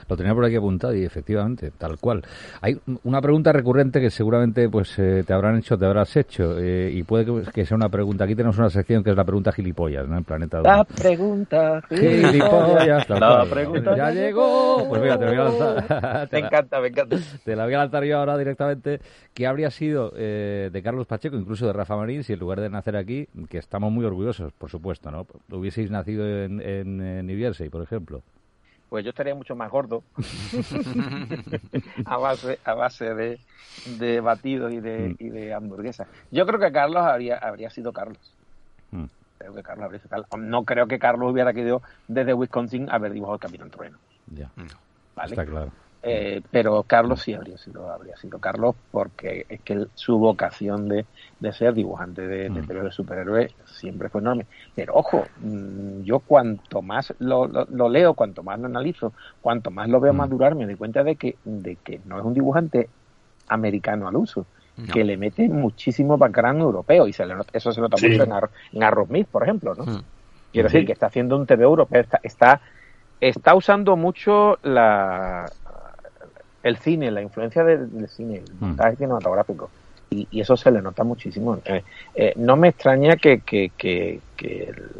[0.09, 2.23] Lo tenía por aquí apuntado y efectivamente, tal cual.
[2.61, 6.91] Hay una pregunta recurrente que seguramente pues eh, te habrán hecho, te habrás hecho eh,
[6.93, 8.25] y puede que, que sea una pregunta.
[8.25, 10.17] Aquí tenemos una sección que es la pregunta gilipollas, ¿no?
[10.17, 10.87] En Planeta La Doom.
[10.97, 11.83] pregunta.
[11.89, 13.49] Gilipollas, La cual.
[13.51, 13.97] pregunta.
[13.97, 14.89] Ya llegó.
[14.89, 16.29] Pues mira, te la voy a lanzar.
[16.29, 17.17] te Me la- encanta, me encanta.
[17.45, 19.01] Te la voy a lanzar yo ahora directamente.
[19.35, 22.69] ¿Qué habría sido eh, de Carlos Pacheco, incluso de Rafa Marín, si en lugar de
[22.71, 25.27] nacer aquí, que estamos muy orgullosos, por supuesto, ¿no?
[25.51, 28.23] Hubieseis nacido en, en, en New Jersey, por ejemplo.
[28.93, 30.03] Pues yo estaría mucho más gordo
[32.05, 33.41] a base, a base de,
[33.99, 36.07] de batidos y de, y de hamburguesas.
[36.31, 38.19] Yo creo que Carlos habría, habría sido Carlos.
[38.91, 39.07] Mm.
[39.39, 40.29] Creo que Carlos habría sido Carlos.
[40.37, 43.99] No creo que Carlos hubiera querido desde Wisconsin haber dibujado el Camino al Trueno.
[44.27, 44.51] Ya,
[45.17, 45.31] ¿vale?
[45.31, 45.73] está claro.
[46.03, 51.07] Eh, pero Carlos sí habría sido, habría sido Carlos porque es que su vocación de,
[51.43, 52.67] de ser dibujante de, de Mm.
[52.85, 54.47] De superhéroes siempre fue enorme.
[54.77, 59.71] Pero ojo, mm, yo cuanto más lo, lo- lo leo, cuanto más lo analizo, cuanto
[59.71, 60.17] más lo veo Mm.
[60.17, 62.89] madurar, me doy cuenta de que, de que no es un dibujante
[63.49, 64.93] americano al uso, No.
[64.93, 68.09] que le mete muchísimo background europeo y se le nota- eso se nota Sí.
[68.09, 69.85] mucho en, Ar en Aerosmith, por ejemplo, ¿no?
[69.85, 70.03] Mm.
[70.53, 70.75] Quiero Sí.
[70.75, 72.61] decir que está haciendo un TV europeo, está, está,
[73.21, 75.45] está usando mucho la
[76.63, 78.59] el cine, la influencia del, del cine, el Mm.
[78.61, 79.71] montaje cinematográfico.
[80.13, 81.59] Y, y eso se le nota muchísimo.
[81.65, 81.83] Eh,
[82.15, 84.93] eh, no me extraña que, que, que, que el,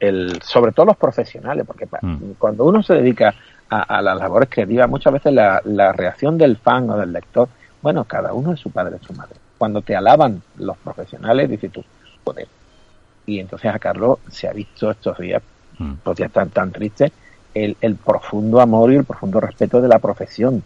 [0.00, 2.32] el- sobre todo los profesionales, porque Mm.
[2.38, 3.34] cuando uno se dedica
[3.70, 7.48] a, a las labores creativas, muchas veces la, la reacción del fan o del lector,
[7.80, 9.36] bueno, cada uno es su padre, es su madre.
[9.58, 11.84] Cuando te alaban los profesionales, dices tú,
[12.24, 12.46] joder.
[13.26, 15.42] Y entonces a Carlos se ha visto estos días,
[15.98, 17.12] estos días tan, tan tristes,
[17.54, 20.62] el, el profundo amor y el profundo respeto de la profesión,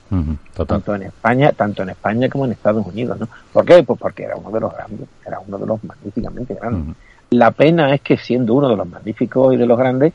[0.54, 0.66] Total.
[0.66, 3.28] tanto en España, tanto en España como en Estados Unidos, ¿no?
[3.52, 3.82] ¿Por qué?
[3.82, 6.96] Pues porque era uno de los grandes, era uno de los magníficamente grandes.
[7.30, 10.12] La pena es que siendo uno de los magníficos y de los grandes,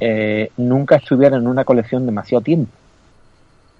[0.00, 2.70] eh, nunca estuviera en una colección demasiado tiempo.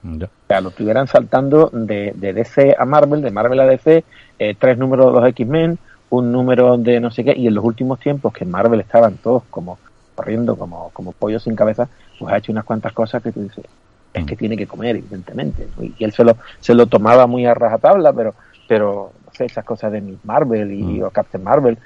[0.02, 0.26] Ya.
[0.26, 4.04] O sea, lo estuvieran saltando de, de DC a Marvel, de Marvel a DC,
[4.38, 5.78] eh, tres números de los X-Men,
[6.10, 9.16] un número de no sé qué, y en los últimos tiempos que en Marvel estaban
[9.16, 9.78] todos como
[10.18, 11.88] corriendo como, como pollos sin cabeza,
[12.18, 13.64] pues ha hecho unas cuantas cosas que tú dices,
[14.12, 15.68] es que tiene que comer, evidentemente.
[15.76, 15.84] ¿no?
[15.84, 18.34] Y él se lo, se lo tomaba muy a rajatabla, pero,
[18.66, 21.02] pero no sé, esas cosas de Miss Marvel y Mm.
[21.04, 21.78] o Captain Marvel,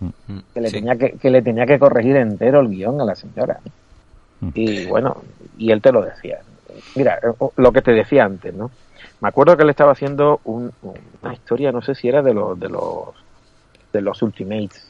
[0.00, 0.38] Mm.
[0.54, 0.76] que le, Sí.
[0.76, 3.60] tenía que, que le tenía que corregir entero el guion a la señora.
[4.40, 4.48] Mm.
[4.54, 5.22] Y bueno,
[5.58, 6.38] y él te lo decía.
[6.96, 8.70] Mira, eh, lo que te decía antes, ¿no?
[9.20, 10.72] Me acuerdo que él estaba haciendo un-
[11.22, 13.08] una historia, no sé si era de los de los
[13.92, 14.89] de los Ultimates.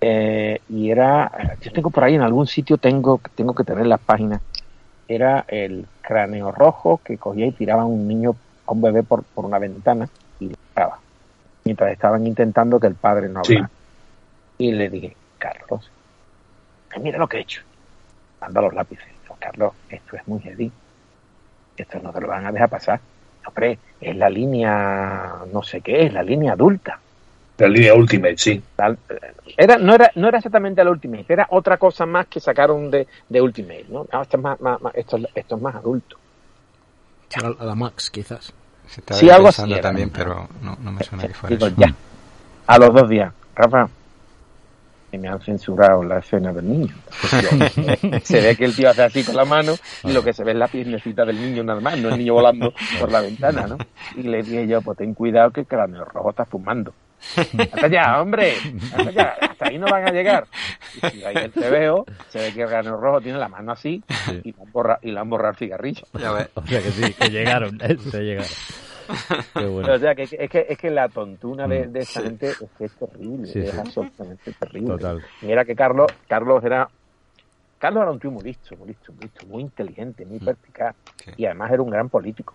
[0.00, 4.00] Eh, y era, yo tengo por ahí en algún sitio tengo tengo que tener las
[4.00, 4.40] páginas.
[5.08, 9.24] Era el cráneo rojo que cogía y tiraba a un niño, a un bebé por,
[9.24, 10.08] por una ventana
[10.38, 11.00] y le disparaba.
[11.64, 13.54] Mientras estaban intentando que el padre no Sí.
[13.56, 13.70] hablara.
[14.58, 15.90] Y le dije, Carlos,
[17.00, 17.62] mira lo que he hecho.
[18.40, 19.06] Manda los lápices.
[19.38, 20.70] Carlos, esto es muy heavy.
[21.76, 23.00] Esto no te lo van a dejar pasar.
[23.46, 27.00] Hombre, es la línea, no sé qué, es la línea adulta.
[27.58, 28.62] La línea Ultimate, sí.
[29.56, 33.06] Era, no, era, no era exactamente la Ultimate, era otra cosa más que sacaron de,
[33.28, 34.06] de Ultimate, ¿no?
[34.12, 36.16] Ah, esto, es más, más- más- esto, es- esto es más adulto.
[37.34, 38.52] A la, a la Max, quizás.
[38.86, 39.80] Se estaba Sí, algo así era.
[39.82, 41.74] también, pero no, no me suena que fuera Digo, eso.
[41.78, 41.92] ya.
[42.68, 43.88] A los dos días, Rafa,
[45.10, 46.94] que me han censurado la escena del niño.
[48.22, 50.52] se ve que el tío hace así con la mano y lo que se ve
[50.52, 53.76] es la piernecita del niño nada más, no el niño volando por la ventana, ¿no?
[54.16, 56.94] Y le dije yo, pues ten cuidado que el cráneo rojo está fumando.
[57.36, 58.54] Hasta allá, hombre,
[58.92, 60.46] hasta allá, hasta ahí no van a llegar.
[61.02, 64.02] Y si ahí el veo, se ve que el cráneo rojo tiene la mano así
[64.44, 66.02] y le han borrado, y le han borrado el cigarrillo.
[66.18, 66.48] Ya ves.
[66.54, 68.50] O sea que sí, que llegaron, eh, se llegaron.
[69.54, 69.92] Qué bueno.
[69.94, 72.84] O sea, que, es, que, es que la tontuna de, de esta gente es que
[72.84, 73.78] es terrible, Sí, es sí.
[73.78, 74.88] absolutamente terrible.
[74.88, 75.22] Total.
[75.42, 76.88] Mira que Carlos, Carlos era
[77.78, 81.30] Carlos era un tío muy listo, muy listo, muy listo, muy inteligente, muy perspicaz Sí.
[81.38, 82.54] y además era un gran político.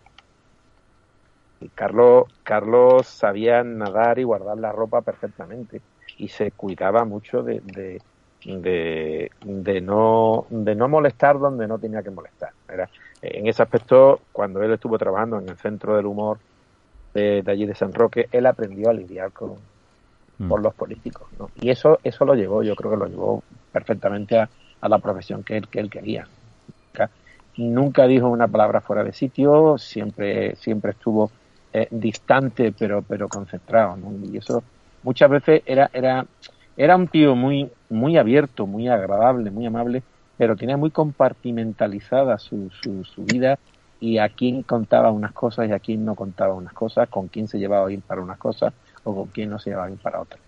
[1.63, 5.81] Y Carlos, Carlos sabía nadar y guardar la ropa perfectamente
[6.17, 8.01] y se cuidaba mucho de, de,
[8.45, 12.51] de, de no, de no molestar donde no tenía que molestar.
[12.67, 12.89] Era,
[13.21, 16.39] en ese aspecto, cuando él estuvo trabajando en el Centro del Humor
[17.13, 19.57] de, de allí de San Roque, él aprendió a lidiar con,
[20.37, 20.47] Mm.
[20.49, 21.27] por los políticos.
[21.37, 21.49] ¿no?
[21.55, 24.49] Y eso, eso lo llevó, yo creo que lo llevó perfectamente a,
[24.81, 26.27] a la profesión que él, que él quería.
[26.67, 27.11] Nunca,
[27.57, 31.31] nunca dijo una palabra fuera de sitio, siempre, siempre estuvo
[31.73, 33.97] eh, distante pero, pero concentrado.
[33.97, 34.13] ¿no?
[34.31, 34.63] Y eso
[35.03, 36.25] muchas veces era, era,
[36.77, 40.03] era un tío muy, muy abierto, muy agradable, muy amable,
[40.37, 43.59] pero tenía muy compartimentalizada su, su, su vida
[43.99, 47.47] y a quién contaba unas cosas y a quién no contaba unas cosas, con quién
[47.47, 50.41] se llevaba bien para unas cosas o con quién no se llevaba bien para otras.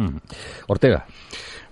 [0.00, 0.16] Mm.
[0.68, 1.06] Ortega.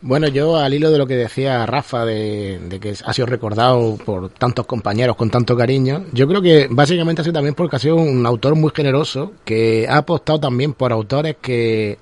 [0.01, 3.97] Bueno, yo al hilo de lo que decía Rafa, de, de que ha sido recordado
[3.97, 7.79] por tantos compañeros con tanto cariño, yo creo que básicamente ha sido también porque ha
[7.81, 11.99] sido un autor muy generoso, que ha apostado también por autores que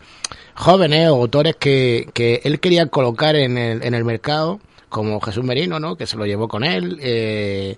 [0.54, 4.60] jóvenes o autores que, él quería colocar en el, en el mercado,
[4.90, 5.96] como Jesús Merino, ¿no?
[5.96, 7.76] que se lo llevó con él, eh,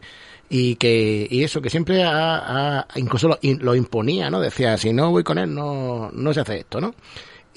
[0.50, 4.40] y que y eso que siempre ha- incluso lo, lo imponía, ¿no?
[4.40, 6.94] Decía, si no voy con él no, no se hace esto, ¿no?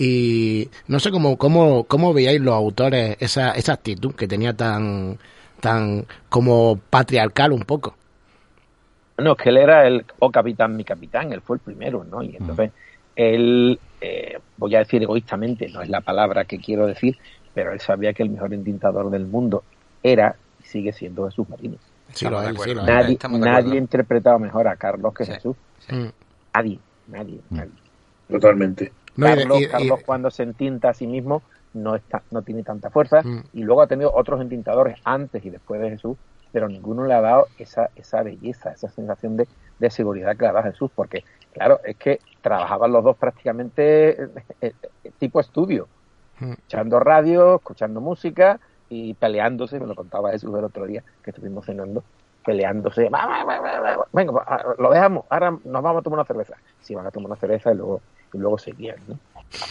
[0.04, 5.20] Y no sé cómo, cómo, cómo veíais los autores esa, esa actitud que tenía tan,
[5.60, 7.94] tan como patriarcal un poco.
[9.20, 12.24] No, que él era el, o capitán, mi capitán, él fue el primero, ¿no?
[12.24, 12.72] Y entonces,
[13.16, 17.20] él, eh, voy a decir egoístamente, no es la palabra que quiero decir,
[17.54, 19.64] pero él sabía que el mejor entintador del mundo
[20.02, 21.76] era y sigue siendo Jesús Marino.
[22.14, 22.74] Sí, Estamos lo de es, acuerdo.
[22.74, 22.88] sí, lo es.
[22.88, 25.34] Nadie, nadie interpretaba mejor a Carlos que Sí.
[25.34, 25.56] Jesús.
[25.90, 26.08] Mm.
[26.56, 27.72] Nadie, nadie, nadie.
[28.28, 28.92] Totalmente.
[29.18, 31.42] No, Carlos, y- y- Carlos cuando se entinta a sí mismo
[31.74, 33.44] no está, no tiene tanta fuerza Mm.
[33.54, 36.18] y luego ha tenido otros entintadores antes y después de Jesús,
[36.52, 39.48] pero ninguno le ha dado esa, esa belleza, esa sensación de,
[39.80, 44.30] de seguridad que le da Jesús, porque, claro, es que trabajaban los dos prácticamente eh,
[44.62, 44.74] eh,
[45.18, 45.88] tipo estudio,
[46.40, 46.54] Mm.
[46.54, 51.66] escuchando radio, escuchando música y peleándose, me lo contaba Jesús el otro día que estuvimos
[51.66, 52.04] cenando,
[52.44, 56.26] peleándose, "Va, va, va, va, va, venga, lo dejamos, ahora nos vamos a tomar una
[56.26, 56.56] cerveza.
[56.80, 58.02] Sí, van a tomar una cerveza y luego,
[58.34, 59.20] y luego seguían, ¿no?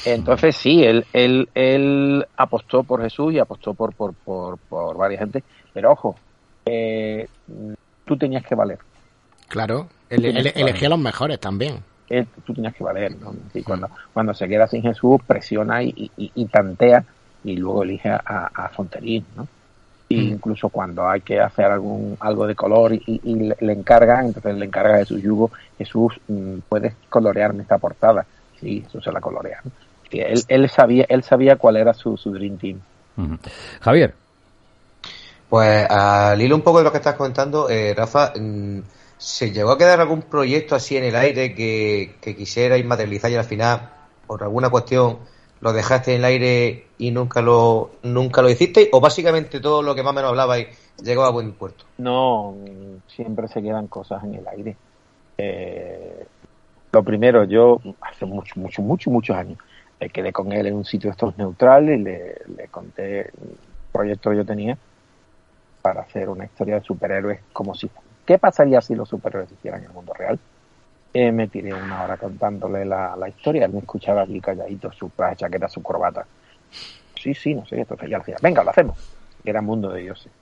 [0.04, 5.20] Entonces sí, él, él, él apostó por Jesús y apostó por, por, por, por varias
[5.20, 5.44] gente,
[5.74, 6.16] pero ojo,
[6.66, 7.26] eh,
[8.04, 8.78] tú tenías que valer.
[9.48, 11.76] Claro, Tienes que elegía a los mejores también.
[12.08, 13.34] eh, tú tenías que valer, ¿no?
[13.54, 17.04] Y cuando, cuando se queda sin Jesús, presiona y, y- y tantea
[17.44, 19.48] y luego elige a, a Fonterín, ¿no?
[20.08, 20.32] Y Mm.
[20.32, 24.56] incluso cuando hay que hacer algún algo de color y, y le, le encargan, entonces
[24.56, 28.26] le encarga de su yugo, Jesús, mm, puedes colorearme esta portada.
[28.60, 29.62] Sí, eso se la colorea.
[30.10, 32.80] Y él, él sabía él sabía cuál era su, su Dream Team.
[33.80, 34.14] Javier,
[35.48, 38.80] Pues al hilo un poco de lo que estás comentando, eh, Rafa, mm,
[39.18, 43.36] ¿se llegó a quedar algún proyecto así en el aire que, que quisierais materializar y
[43.36, 43.90] al final,
[44.26, 45.18] por alguna cuestión,
[45.60, 48.88] lo dejaste en el aire y nunca lo nunca lo hicisteis?
[48.92, 50.68] ¿O básicamente todo lo que más o menos hablabais
[51.02, 51.84] llegó a buen puerto?
[51.98, 52.56] No,
[53.14, 54.76] siempre se quedan cosas en el aire.
[55.36, 56.26] Eh,
[56.92, 59.58] lo primero, yo hace mucho, mucho, mucho, muchos años
[60.00, 63.30] me quedé con él en un sitio de estos neutrales y le, le conté el
[63.92, 64.76] proyecto que yo tenía
[65.82, 67.90] para hacer una historia de superhéroes como si...
[68.24, 70.38] ¿Qué pasaría si los superhéroes hicieran en el mundo real?
[71.12, 75.10] Eh, me tiré una hora contándole la, la historia, él me escuchaba aquí calladito, su
[75.36, 76.24] chaqueta, su corbata.
[77.20, 78.96] Sí, sí, no sé, entonces ya al final, venga, lo hacemos.
[79.44, 80.32] Era Mundo de Dioses.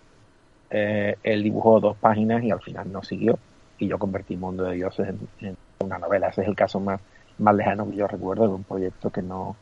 [0.70, 3.38] Eh, él dibujó dos páginas y al final no siguió
[3.78, 6.28] y yo convertí Mundo de Dioses en, en una novela.
[6.28, 7.00] Ese es el caso más,
[7.38, 9.56] más lejano que yo recuerdo de un proyecto que no,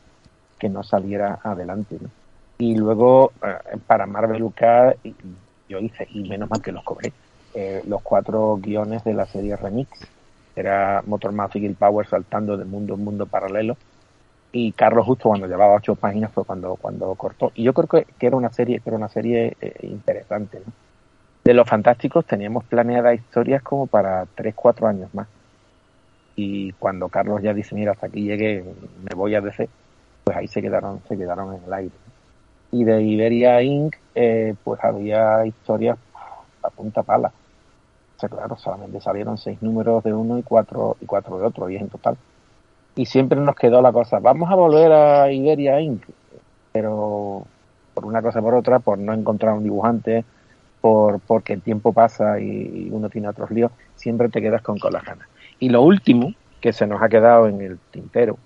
[0.59, 1.97] que no saliera adelante.
[2.01, 2.09] ¿no?
[2.57, 4.61] Y luego eh, para Marvel UK
[5.69, 7.13] yo hice, y menos mal que los cobré,
[7.53, 9.89] eh, los cuatro guiones de la serie Remix.
[10.55, 13.77] Era Motor Mouth y Power saltando de mundo en mundo paralelo.
[14.51, 17.51] Y Carlos justo cuando llevaba ocho páginas fue cuando, cuando cortó.
[17.53, 20.61] Y yo creo que, que era una serie, que era una serie eh, interesante.
[20.65, 20.71] ¿no?
[21.43, 25.27] De los fantásticos teníamos planeadas historias como para tres, cuatro años más.
[26.39, 28.63] Y cuando Carlos ya dice, mira, hasta aquí llegué,
[29.01, 29.67] me voy a DC,
[30.23, 31.95] pues ahí se quedaron, se quedaron en el aire.
[32.71, 35.97] Y de Iberia Inc., eh, pues había historias
[36.61, 37.29] a punta pala.
[38.15, 41.65] O sea, claro, solamente salieron seis números de uno y cuatro, y cuatro de otro,
[41.65, 42.17] diez en total.
[42.95, 46.03] Y siempre nos quedó la cosa, vamos a volver a Iberia Inc.,
[46.71, 47.45] pero
[47.95, 50.23] por una cosa por otra, por no encontrar un dibujante,
[50.81, 54.93] por porque el tiempo pasa y uno tiene otros líos, siempre te quedas con, con.
[55.59, 58.37] Y lo último que se nos ha quedado en el tintero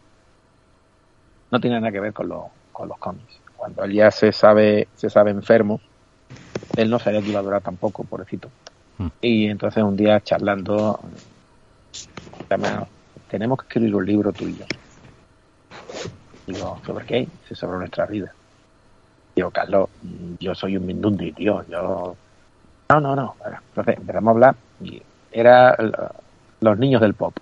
[1.50, 3.40] no tiene nada que ver con, los con los cómics.
[3.58, 5.80] Cuando él ya se sabe, se sabe enfermo,
[6.78, 8.50] él no sabía que iba a durar tampoco, pobrecito.
[8.98, 9.08] Mm.
[9.22, 11.00] Y entonces un día charlando,
[13.30, 14.66] tenemos que escribir un libro tuyo.
[16.48, 17.20] Digo, ¿sobre qué?
[17.20, 18.34] Dice, sobre nuestra vida.
[19.36, 19.90] Digo, Carlos,
[20.40, 21.64] yo soy un mindundi, tío.
[21.68, 22.16] Yo.
[22.90, 23.36] No, no, no.
[23.70, 25.76] Entonces empezamos a hablar y era
[26.62, 27.36] los niños del pop.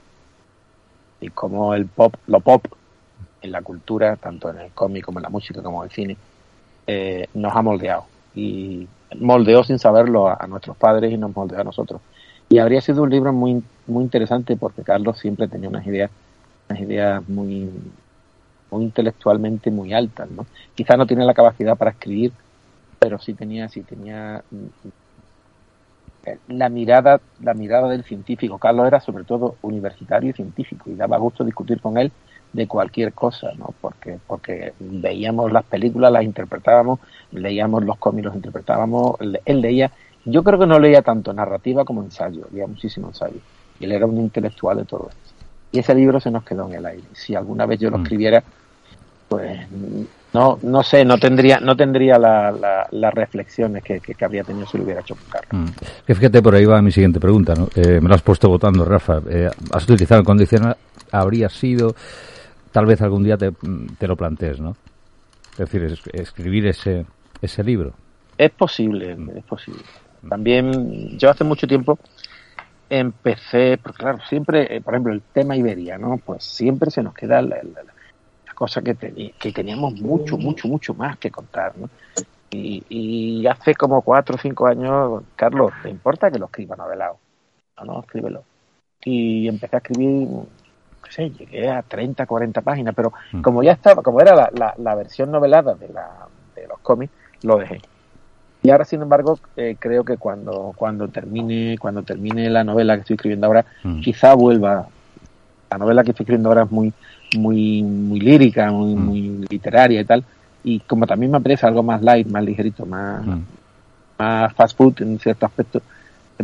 [1.22, 2.66] Y como el pop, lo pop,
[3.42, 6.18] en la cultura, tanto en el cómic como en la música como en el cine,
[6.88, 8.06] eh, nos ha moldeado.
[8.36, 8.88] Y
[9.20, 12.02] moldeó sin saberlo a, a nuestros padres y nos moldeó a nosotros.
[12.50, 16.10] Y habría sido un libro muy, muy interesante porque Carlos siempre tenía unas ideas,
[16.70, 17.70] unas ideas muy,
[18.72, 20.46] muy intelectualmente muy altas, ¿no?
[20.76, 22.32] Quizá no tiene la capacidad para escribir,
[22.98, 24.44] pero sí tenía, sí tenía
[26.48, 28.60] la mirada, la mirada del científico.
[28.60, 32.12] Carlos era sobre todo universitario y científico y daba gusto discutir con él
[32.52, 33.76] de cualquier cosa, ¿no?
[33.80, 37.00] Porque, porque veíamos las películas, las interpretábamos,
[37.32, 39.92] leíamos los cómics, los interpretábamos, él leía,
[40.26, 43.40] yo creo que no leía tanto narrativa como ensayo, leía muchísimo ensayo.
[43.80, 45.34] Y él era un intelectual de todo esto.
[45.72, 47.08] Y ese libro se nos quedó en el aire.
[47.14, 48.04] Si alguna vez yo lo Mm.
[48.04, 48.44] escribiera,
[49.28, 49.68] pues
[50.34, 54.44] no, no sé, no tendría, no tendría la- la- las reflexiones que, que, que habría
[54.44, 55.50] tenido si lo hubiera hecho Carlos.
[55.52, 55.66] Mm.
[56.06, 57.68] Que fíjate, por ahí va mi siguiente pregunta, ¿no?
[57.76, 59.22] Eh, me lo has puesto votando, Rafa.
[59.30, 60.78] Eh, has utilizado el condicional,
[61.12, 61.96] habría sido,
[62.72, 63.52] tal vez algún día te,
[63.98, 64.76] te lo plantees, ¿no?
[65.54, 67.06] Es decir, es- escribir ese,
[67.42, 67.94] ese libro.
[68.38, 69.82] Es posible, es posible.
[70.30, 71.98] También, yo hace mucho tiempo
[72.90, 76.18] empecé, porque claro, siempre, eh, por ejemplo, el tema Iberia, ¿no?
[76.24, 77.84] Pues siempre se nos queda la, la-
[78.60, 81.90] la cosa que, que teníamos mucho, mucho, mucho más que contar, ¿no?
[82.52, 87.20] Y, y hace como cuatro o cinco años, Carlos, ¿te importa que lo escriba novelado?
[87.78, 88.44] No, no, escríbelo.
[89.06, 90.28] Y empecé a escribir,
[91.04, 93.42] qué sé, llegué a 30, 40 páginas, pero Mm.
[93.42, 97.14] como ya estaba, como era la, la, la versión novelada de, la, de los cómics,
[97.44, 97.80] lo dejé.
[98.62, 103.02] Y ahora, sin embargo, eh, creo que cuando, cuando termine, cuando termine la novela que
[103.02, 104.02] estoy escribiendo ahora, Mm.
[104.02, 104.88] quizá vuelva.
[105.72, 106.92] La novela que estoy escribiendo ahora es muy,
[107.38, 109.00] muy, muy lírica, muy, Mm.
[109.06, 110.24] muy literaria y tal.
[110.64, 113.40] Y como también me apetece algo más light, más ligerito, más, Mm.
[114.18, 115.82] más fast food en cierto aspecto,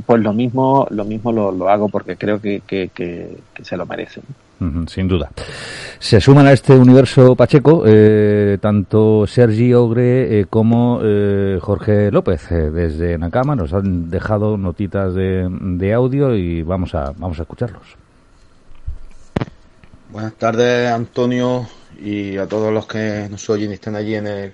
[0.06, 3.78] pues lo mismo, lo mismo lo, lo hago porque creo que, que, que, que se
[3.78, 4.22] lo merece.
[4.60, 4.68] ¿no?
[4.68, 5.30] Ujú, Sin duda.
[6.00, 12.50] Se suman a este universo Pacheco eh, tanto Sergi Ogre eh, como eh, Jorge López
[12.52, 13.56] eh, desde Nakama.
[13.56, 17.84] Nos han dejado notitas de, de audio y vamos a, vamos a escucharlos.
[20.16, 21.68] Buenas tardes, Antonio,
[22.00, 24.54] y a todos los que nos oyen y están allí en el,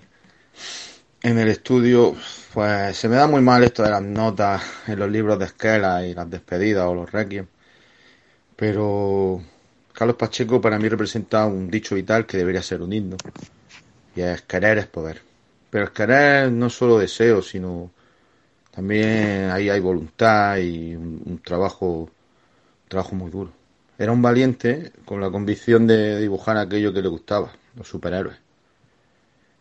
[1.21, 2.15] en el estudio.
[2.51, 6.03] Pues se me da muy mal esto de las notas en los libros de esquela
[6.03, 7.45] y las despedidas o los requiem.
[8.55, 9.41] Pero
[9.93, 13.17] Carlos Pacheco para mí representa un dicho vital que debería ser un himno.
[14.15, 15.21] Y es querer es poder.
[15.69, 17.91] Pero el querer no solo deseo, sino
[18.71, 23.60] también ahí hay voluntad y un, un trabajo, un trabajo muy duro.
[24.01, 28.35] Era un valiente con la convicción de dibujar aquello que le gustaba, los superhéroes.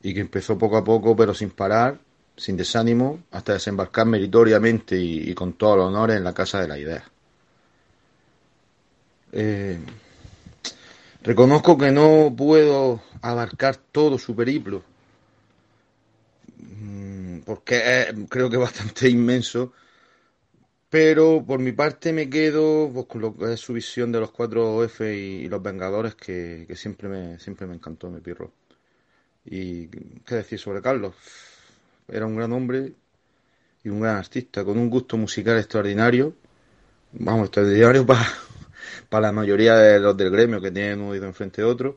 [0.03, 1.99] Y que empezó poco a poco, pero sin parar,
[2.39, 6.69] sin desánimo, hasta desembarcar meritoriamente y, y con todos los honores en la Casa de
[6.69, 7.05] la Idea.
[9.33, 9.79] Eh,
[11.23, 14.83] reconozco que no puedo abarcar todo su periplo,
[16.57, 19.75] mm, porque creo que es bastante inmenso
[20.91, 24.33] pero por mi parte me quedo pues, con lo que es su visión de los
[24.33, 28.53] cuatro F y, los Vengadores que, que siempre me siempre me encantó, me pirro.
[29.45, 31.15] Y qué decir sobre Carlos.
[32.09, 32.93] Era un gran hombre
[33.85, 36.35] y un gran artista, con un gusto musical extraordinario.
[37.13, 38.27] Vamos, extraordinario para,
[39.09, 41.97] para la mayoría de los del gremio que tienen un oído enfrente de otro.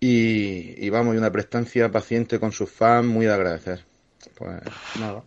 [0.00, 3.84] Y, y vamos, y una prestancia paciente con sus fans muy de agradecer.
[4.36, 4.60] Pues
[4.98, 5.22] nada.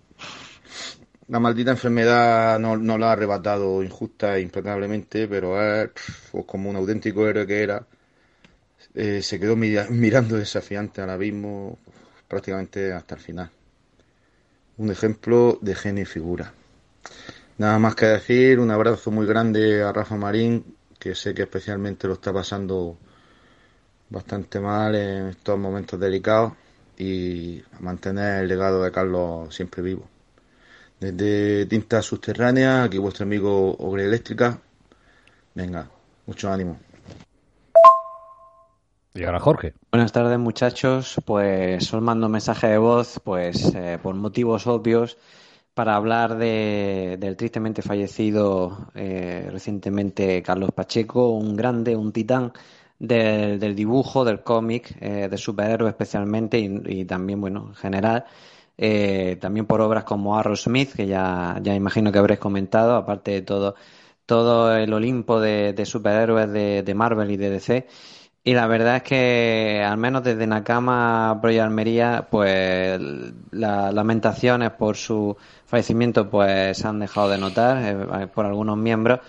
[1.29, 5.53] La maldita enfermedad no, lo ha arrebatado injusta e implacablemente, pero
[5.93, 7.87] pf, pues como un auténtico héroe que era,
[8.93, 11.77] eh, se quedó mira- mirando desafiante al abismo
[12.27, 13.49] prácticamente hasta el final.
[14.79, 16.51] Un ejemplo de genio y figura.
[17.59, 22.07] Nada más que decir, un abrazo muy grande a Rafa Marín, que sé que especialmente
[22.07, 22.97] lo está pasando
[24.09, 26.53] bastante mal en estos momentos delicados,
[26.97, 30.05] y mantener el legado de Carlos siempre vivo.
[30.99, 34.59] Desde Tinta Subterránea, aquí vuestro amigo Ogre Eléctrica.
[35.55, 35.89] Venga,
[36.25, 36.77] mucho ánimo.
[39.13, 39.73] Y ahora Jorge.
[39.91, 45.17] Buenas tardes muchachos, pues os mando un mensaje de voz, pues eh, por motivos obvios,
[45.73, 52.51] para hablar de, del tristemente fallecido eh, recientemente Carlos Pacheco, un grande, un titán
[52.99, 58.25] del, del dibujo, del cómic, eh, de superhéroes especialmente y, y también, bueno, en general.
[58.81, 63.31] Eh, también por obras como Arrow Smith, que ya, ya imagino que habréis comentado, aparte
[63.31, 63.75] de todo,
[64.25, 67.87] todo el Olimpo de, superhéroes de, Marvel y de DC.
[68.41, 73.01] Y la verdad es que, al menos desde Nakama Pro Almería, pues
[73.51, 79.19] las lamentaciones por su fallecimiento pues se han dejado de notar eh, por algunos miembros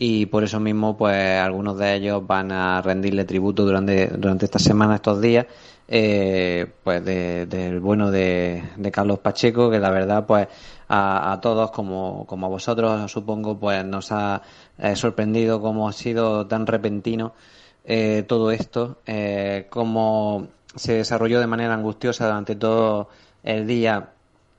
[0.00, 4.58] y por eso mismo pues algunos de ellos van a rendirle tributo durante, durante esta
[4.58, 5.46] semana, estos días,
[5.88, 10.48] eh, pues de- del bueno de, de Carlos Pacheco, que la verdad pues
[10.88, 14.42] a, a todos como, como a vosotros supongo pues nos ha
[14.78, 17.34] eh, sorprendido cómo ha sido tan repentino
[17.84, 23.08] eh, todo esto, eh, cómo se desarrolló de manera angustiosa durante todo
[23.42, 24.10] el día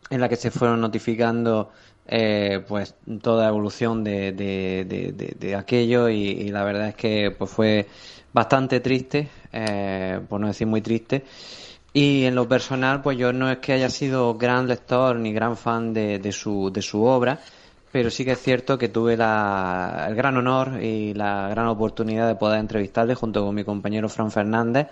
[0.10, 1.72] en la que se fueron notificando
[2.08, 4.86] eh, pues toda evolución de, de,
[5.38, 7.88] de- aquello y, la verdad es que pues fue
[8.34, 11.24] bastante triste, eh, por no decir muy triste.
[11.94, 15.58] Y en lo personal, pues yo no es que haya sido gran lector ni gran
[15.58, 17.40] fan de, de su, de su obra,
[17.92, 22.28] pero sí que es cierto que tuve la, el gran honor y la gran oportunidad
[22.28, 24.88] de poder entrevistarle junto con mi compañero Fran Fernández,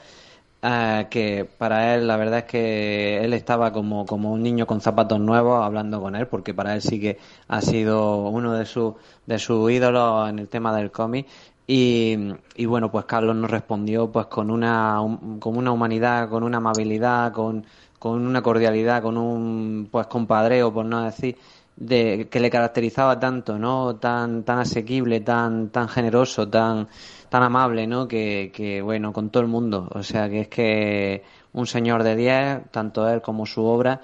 [0.61, 4.81] eh, que para él la verdad es que él estaba como, como un niño con
[4.81, 8.93] zapatos nuevos hablando con él, porque para él sí que ha sido uno de sus
[9.25, 11.27] de sus ídolos en el tema del cómic.
[11.67, 12.17] Y,
[12.55, 16.57] y bueno, pues Carlos nos respondió pues con una, un- con una humanidad, con una
[16.57, 17.63] amabilidad, con,
[17.99, 21.37] con una cordialidad, con un pues compadreo, por no decir,
[21.75, 23.95] de, que le caracterizaba tanto, ¿no?
[23.97, 26.87] Tan, tan asequible, tan, tan generoso, tan,
[27.29, 28.07] tan amable, ¿no?
[28.07, 29.87] Que, que, bueno, con todo el mundo.
[29.93, 31.23] O sea, que es que
[31.53, 34.01] un señor de 10, tanto él como su obra.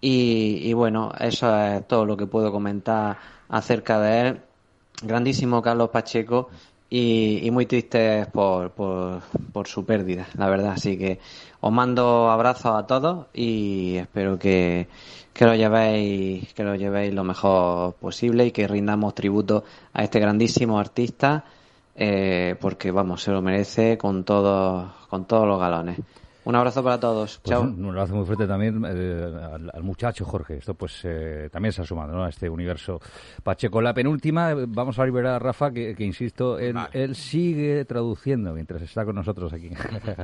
[0.00, 3.16] Y, y bueno, eso es todo lo que puedo comentar
[3.48, 4.40] acerca de él.
[5.02, 6.50] Grandísimo Carlos Pacheco.
[6.90, 9.20] y, y muy tristes por, por,
[9.52, 10.72] por su pérdida, la verdad.
[10.72, 11.18] Así que
[11.60, 14.86] os mando abrazos a todos y espero que,
[15.32, 20.20] que lo llevéis, que lo llevéis lo mejor posible y que rindamos tributo a este
[20.20, 21.44] grandísimo artista,
[21.94, 25.98] eh, porque vamos, se lo merece con todos, con todos los galones.
[26.46, 27.38] Un abrazo para todos.
[27.42, 27.62] Pues Chao.
[27.62, 30.58] un, un abrazo muy fuerte también eh, al, al muchacho Jorge.
[30.58, 32.24] Esto pues eh, también se ha sumado ¿no?
[32.24, 33.00] a este universo
[33.42, 33.80] Pacheco.
[33.80, 38.52] La penúltima, eh, vamos a liberar a Rafa, que, que insisto, él, él sigue traduciendo
[38.52, 39.70] mientras está con nosotros aquí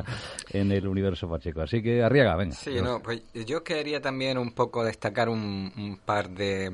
[0.53, 1.63] en el universo Pacheco.
[1.63, 2.55] Así que Arriaga, venga.
[2.55, 6.71] Sí, no, pues yo quería también un poco destacar un, un par de,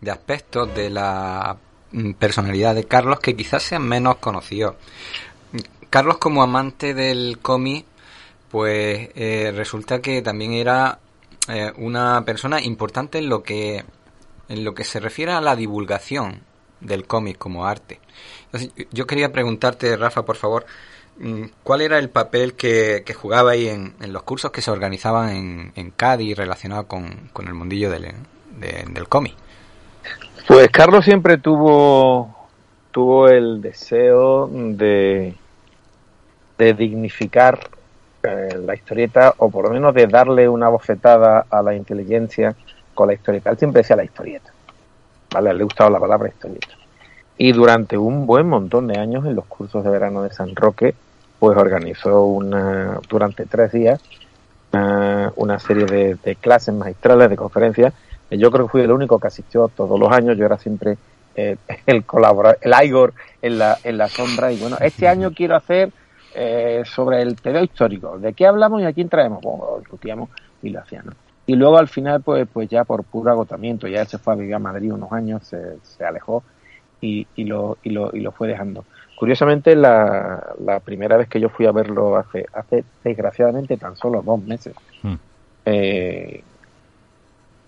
[0.00, 1.56] de aspectos de la
[2.18, 4.74] personalidad de Carlos que quizás sean menos conocidos.
[5.90, 7.84] Carlos como amante del cómic,
[8.50, 10.98] pues eh, resulta que también era
[11.48, 13.84] eh, una persona importante en lo que
[14.48, 16.42] en lo que se refiere a la divulgación
[16.80, 17.98] del cómic como arte.
[18.92, 20.66] Yo quería preguntarte, Rafa, por favor,
[21.18, 24.70] mm, ¿cuál era el papel que, que jugaba ahí en, en los cursos que se
[24.70, 28.12] organizaban en, en Cádiz relacionado con, con el mundillo del,
[28.58, 29.34] de- del cómic?
[30.46, 32.34] Pues Carlos siempre tuvo,
[32.90, 35.34] tuvo el deseo de,
[36.58, 37.58] de dignificar
[38.22, 42.54] eh, la historieta o por lo menos de darle una bofetada a la inteligencia
[42.92, 43.50] con la historieta.
[43.50, 44.52] Él siempre decía la historieta.
[45.32, 45.54] ¿Vale?
[45.54, 46.74] Le gustaba la palabra historieta.
[47.38, 50.94] Y durante un buen montón de años en los cursos de verano de San Roque,
[51.38, 54.00] pues organizó una, durante tres días
[54.72, 57.94] una, una serie de, de clases magistrales, de conferencias.
[58.28, 60.36] Que Yo creo que fui el único que asistió todos los años.
[60.36, 60.96] Yo era siempre
[61.36, 61.56] eh,
[61.86, 63.12] el colaborador, el Igor
[63.42, 64.52] en la, en la sombra.
[64.52, 65.90] Y bueno, este año quiero hacer
[66.34, 68.18] eh, sobre el periodo histórico.
[68.18, 69.40] ¿De qué hablamos y a quién traemos?
[69.42, 70.30] Bueno, discutíamos
[70.62, 71.06] y lo hacían.
[71.06, 71.12] ¿no?
[71.46, 74.54] Y luego al final, pues, pues ya por puro agotamiento, ya se fue a vivir
[74.54, 76.42] a Madrid unos años, se, se alejó
[77.02, 78.84] y, y, lo, y, lo, y lo fue dejando.
[79.16, 84.22] Curiosamente, la, la primera vez que yo fui a verlo hace, hace desgraciadamente tan solo
[84.22, 85.14] dos meses, Mm.
[85.66, 86.42] eh,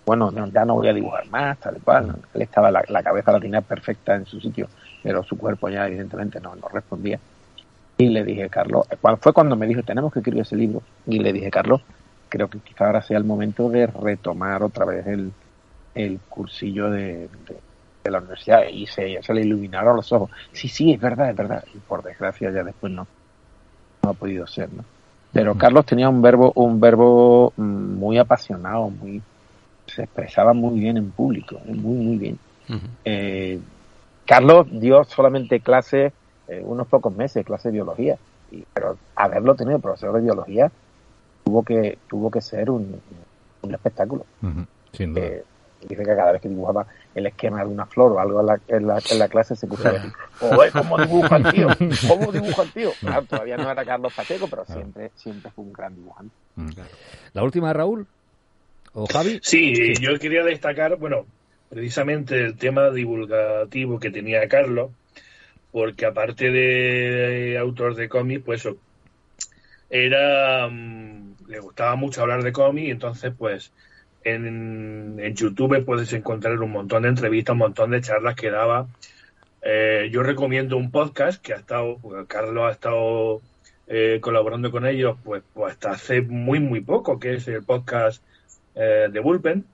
[0.07, 2.15] bueno, no, ya no voy a dibujar más, tal y cual.
[2.33, 4.69] Él estaba, la, la cabeza la tenía perfecta en su sitio,
[5.03, 7.19] pero su cuerpo ya evidentemente no, no respondía.
[7.99, 10.81] Y le dije, Carlos, cuál fue cuando me dijo, tenemos que escribir ese libro.
[11.07, 11.81] Y le dije, Carlos,
[12.29, 15.33] creo que quizá ahora sea el momento de retomar otra vez el,
[15.95, 17.57] el cursillo de, de,
[18.05, 18.69] de la universidad.
[18.71, 20.31] Y se, se le iluminaron los ojos.
[20.53, 21.65] Sí, sí, es verdad, es verdad.
[21.75, 23.09] Y por desgracia ya después no,
[24.05, 24.85] no ha podido ser, ¿no?
[25.33, 29.21] Pero Carlos tenía un verbo, un verbo mm, muy apasionado, muy,
[29.87, 31.72] se expresaba muy bien en público, ¿eh?
[31.74, 32.39] muy, muy bien.
[33.05, 33.61] Eh,
[34.26, 36.12] Carlos dio solamente clase
[36.49, 38.16] eh, unos pocos meses, clase de biología,
[38.51, 40.70] y, pero haberlo tenido profesor de biología
[41.45, 43.01] tuvo que tuvo que ser un,
[43.62, 44.26] un espectáculo.
[44.93, 45.24] Sin duda.
[45.26, 45.45] Eh,
[45.82, 48.61] dice que cada vez que dibujaba el esquema de una flor o algo en la,
[48.68, 51.68] en la, en la clase se puso a decir, "Joder, ¿cómo dibuja el tío?
[52.09, 52.91] ¿Cómo dibuja el tío?
[53.01, 56.34] Claro, todavía no era Carlos Pacheco, pero siempre, siempre fue un gran dibujante.
[56.57, 56.70] Mm.
[57.34, 58.07] La última, Raúl.
[58.99, 59.41] ¿O Javi?
[59.43, 61.27] Sí, yo quería destacar, bueno,
[61.69, 64.91] precisamente el tema divulgativo que tenía Carlos,
[65.71, 68.79] porque aparte de autor de cómics, pues eso,
[69.91, 73.71] era, mm, le gustaba mucho hablar de cómics, entonces pues
[74.25, 78.87] en, en YouTube puedes encontrar un montón de entrevistas, un montón de charlas que daba.
[79.61, 83.43] Eh, yo recomiendo un podcast que ha estado, Carlos ha estado
[83.89, 88.23] eh, colaborando con ellos pues, pues hasta hace muy muy poco, que es el podcast
[88.77, 89.64] eh, de Bullpen,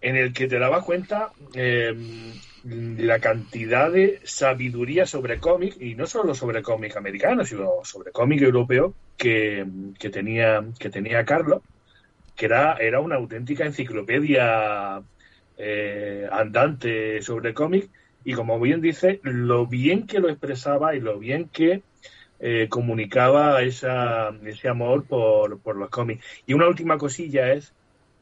[0.00, 1.94] en el que te dabas cuenta eh,
[2.64, 8.42] la cantidad de sabiduría sobre cómic, y no solo sobre cómic americano, sino sobre cómic
[8.42, 9.66] europeo que,
[9.98, 11.62] que tenía, que tenía Carlos,
[12.36, 15.02] que era, era una auténtica enciclopedia
[15.56, 17.88] eh, andante sobre cómic,
[18.24, 21.82] y como bien dice, lo bien que lo expresaba y lo bien que
[22.40, 26.24] eh, comunicaba esa, ese amor por, por los cómics.
[26.44, 27.72] Y una última cosilla es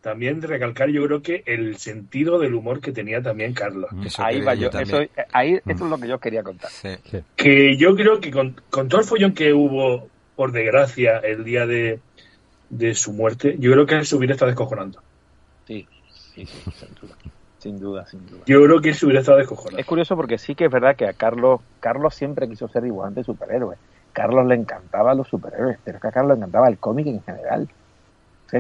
[0.05, 3.89] también recalcar, yo creo que el sentido del humor que tenía también Carlos.
[4.19, 4.99] ahí va yo, eso,
[5.33, 6.71] ahí, eso es lo que yo quería contar.
[7.35, 11.67] Que yo creo que con, con todo el follón que hubo, por desgracia, el día
[11.67, 12.01] de,
[12.69, 15.01] de su muerte, yo creo que él se hubiera estado descojonando.
[15.67, 17.17] Sí, sí, sí, sin duda.
[17.57, 18.43] Sin duda, sin duda.
[18.45, 19.79] Yo creo que él se hubiera estado descojonando.
[19.79, 23.21] Es curioso porque sí que es verdad que a Carlos, Carlos siempre quiso ser dibujante
[23.21, 23.79] de superhéroes.
[24.13, 27.23] Carlos le encantaba los superhéroes, pero es que a Carlos le encantaba el cómic en
[27.23, 27.71] general.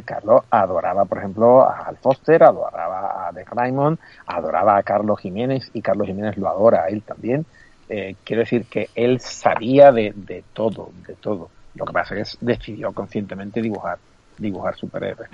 [0.02, 5.70] Carlos adoraba, por ejemplo, a Al Foster, adoraba a Dick Raymond, adoraba a Carlos Jiménez
[5.72, 7.46] y Carlos Jiménez lo adora a él también.
[7.88, 11.50] Eh, quiero decir que él sabía de, todo, de todo.
[11.74, 13.98] Lo que pasa es que decidió conscientemente dibujar,
[14.38, 15.30] dibujar superhéroes.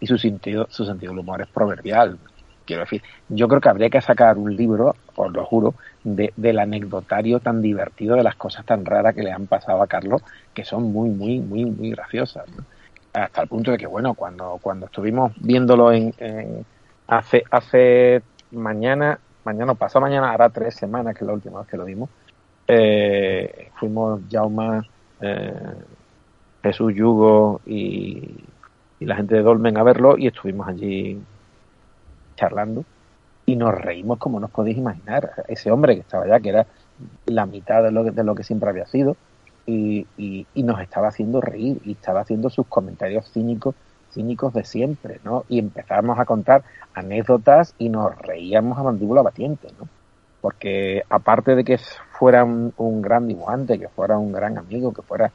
[0.00, 2.18] Y su sentido, su sentido del humor es proverbial.
[2.64, 6.58] quiero decir, yo creo que habría que sacar un libro, os lo juro, de, del
[6.60, 10.22] anecdotario tan divertido de las cosas tan raras que le han pasado a Carlos,
[10.54, 12.44] que son muy, muy, muy, muy graciosas.
[13.24, 16.14] Hasta el punto de que, bueno, cuando, cuando estuvimos viéndolo en,
[17.06, 21.76] hace, hace mañana, mañana, pasado mañana, hará tres semanas que es la última vez que
[21.76, 22.10] lo vimos,
[22.66, 24.84] eh, fuimos Jauma,
[25.20, 25.74] eh,
[26.62, 28.44] Jesús Yugo y,
[29.00, 31.20] y la gente de Dolmen a verlo y estuvimos allí
[32.36, 32.84] charlando
[33.46, 35.44] y nos reímos como no os podéis imaginar.
[35.48, 36.66] Ese hombre que estaba allá, que era
[37.26, 39.16] la mitad de lo que, de lo que siempre había sido,
[39.68, 43.76] y, y- y nos estaba haciendo reír y estaba haciendo sus comentarios cínicos
[44.10, 45.44] cínicos de siempre, ¿no?
[45.48, 46.64] Y empezamos a contar
[46.94, 49.90] anécdotas y nos reíamos a mandíbula batiente, ¿no?
[50.40, 51.78] Porque aparte de que
[52.18, 55.32] fuera un, un gran dibujante, que fuera un gran amigo, que fuera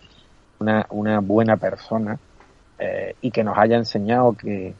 [0.59, 2.19] una, una buena persona
[2.79, 4.79] eh, y que nos haya enseñado que,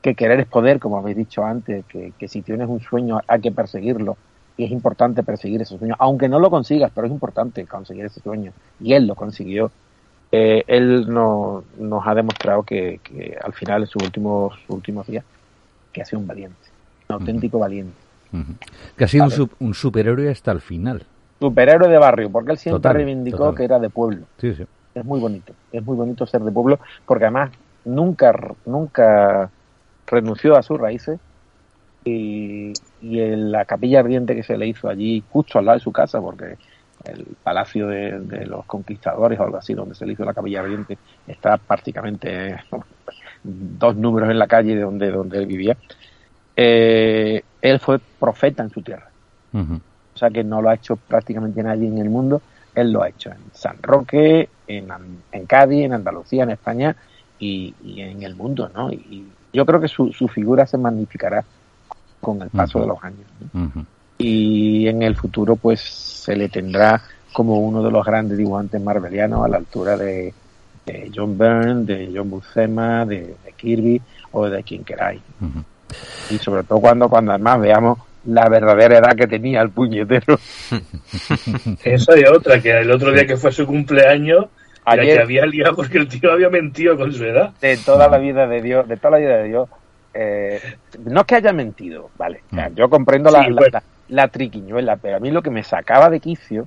[0.00, 3.40] que querer es poder, como habéis dicho antes, que, que si tienes un sueño hay
[3.40, 4.18] que perseguirlo
[4.56, 8.20] y es importante perseguir ese sueño, aunque no lo consigas, pero es importante conseguir ese
[8.20, 9.70] sueño y él lo consiguió.
[10.30, 15.06] Eh, él no- nos ha demostrado que, que al final, en sus últimos, sus últimos
[15.06, 15.24] días,
[15.92, 16.56] que ha sido un valiente,
[17.08, 17.92] un auténtico valiente.
[18.32, 18.54] Ujú.
[18.96, 19.48] Que ha sido un, Vale.
[19.60, 21.02] un superhéroe hasta el final.
[21.38, 23.54] Superhéroe de barrio, porque él siempre Total, reivindicó total.
[23.56, 24.24] que era de pueblo.
[24.38, 24.64] Sí, sí.
[24.94, 27.50] Es muy bonito, es muy bonito ser de pueblo, porque además
[27.84, 28.32] nunca,
[28.64, 29.50] nunca
[30.06, 31.18] renunció a sus raíces
[32.04, 32.72] y,
[33.02, 35.92] y en la capilla ardiente que se le hizo allí, justo al lado de su
[35.92, 36.56] casa, porque
[37.04, 40.60] el palacio de, de los conquistadores o algo así, donde se le hizo la capilla
[40.60, 40.96] ardiente,
[41.26, 42.56] está prácticamente
[43.42, 45.76] dos números en la calle de donde, donde él vivía.
[46.56, 49.08] Eh, él fue profeta en su tierra.
[49.52, 52.40] O sea que no lo ha hecho prácticamente nadie en el mundo.
[52.74, 54.88] Él lo ha hecho en San Roque, en,
[55.32, 56.96] en Cádiz, en Andalucía, en España
[57.38, 58.90] y, y en el mundo, ¿no?
[58.90, 61.44] Y, y yo creo que su, su figura se magnificará
[62.22, 63.26] con el paso de los años.
[64.18, 67.02] Y en el futuro, pues, se le tendrá
[67.32, 70.32] como uno de los grandes dibujantes marvelianos a la altura de,
[70.86, 74.00] de John Byrne, de John Buscema, de, de Kirby
[74.32, 75.20] o de quien queráis.
[76.30, 80.38] Y sobre todo cuando, cuando además veamos la verdadera edad que tenía el puñetero.
[81.84, 84.46] Esa y otra, que el otro día que fue su cumpleaños,
[84.86, 87.52] la Ayer- que había liado porque el tío había mentido con su edad.
[87.60, 89.68] de toda la vida de Dios, de toda la vida de Dios,
[90.14, 90.60] eh,
[91.04, 93.72] no es que haya mentido, vale, o sea, yo comprendo la, Sí, la- bueno.
[93.72, 96.66] la- la triquiñuela, pero a mí lo que me sacaba de quicio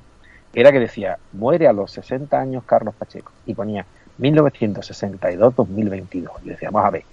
[0.54, 3.86] era que decía, muere a los 60 años Carlos Pacheco, y ponía
[4.20, 7.04] 1962-2022, y decía, vamos a ver,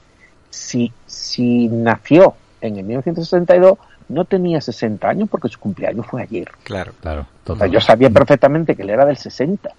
[0.51, 3.79] si, si nació en el 1962,
[4.09, 6.51] no tenía 60 años porque su cumpleaños fue ayer.
[6.65, 6.93] Claro.
[7.01, 7.71] Claro, O sea, total.
[7.71, 9.71] yo sabía perfectamente que él era del 60.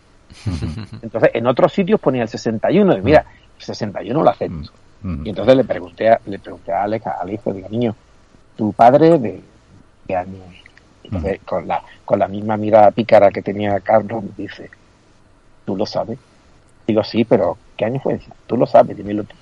[1.02, 2.98] Entonces, en otros sitios ponía el 61.
[2.98, 3.26] Y mira,
[3.60, 4.72] el 61 lo acepto.
[5.04, 7.94] Y entonces le pregunté a, le pregunté a Alex, al hijo, digo, niño,
[8.56, 9.42] ¿tu padre de
[10.08, 10.64] qué año es?
[11.04, 14.70] Entonces, con la, con la misma mirada pícara que tenía Carlos, me dice,
[15.66, 16.18] ¿tú lo sabes?
[16.88, 18.20] Digo, sí, pero ¿qué año fue?
[18.48, 19.36] Tú lo sabes, dímelo tú.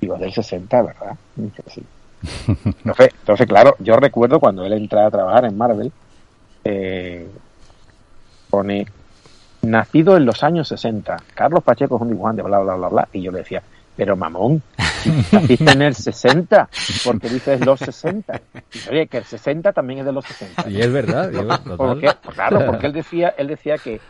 [0.00, 1.16] Digo, del 60, ¿verdad?
[1.34, 1.84] Dice, sí.
[2.64, 5.90] Entonces, entonces, claro, yo recuerdo cuando él entraba a trabajar en Marvel,
[6.64, 7.26] eh,
[8.50, 8.86] pone
[9.62, 11.16] nacido en los años 60.
[11.34, 13.08] Carlos Pacheco es un dibujante, bla, bla, bla, bla.
[13.12, 13.62] Y yo le decía,
[13.96, 14.62] pero mamón,
[15.32, 16.68] naciste en el 60,
[17.04, 18.40] porque dices los 60.
[18.72, 20.68] Y oye, que el 60 también es de los 60.
[21.32, 21.60] Y es verdad.
[21.76, 24.00] Porque, pues claro, porque él decía, él decía que,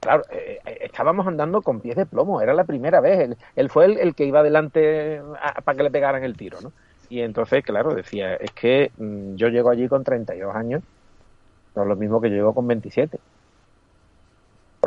[0.00, 3.20] claro, eh, eh, estábamos andando con pies de plomo, era la primera vez.
[3.20, 6.58] Él, él fue el, el que iba adelante a- para que le pegaran el tiro,
[6.60, 6.72] ¿no?
[7.08, 10.82] Y entonces, claro, decía, es que mm, yo llego allí con 32 años,
[11.74, 13.18] no es lo mismo que yo llego con 27.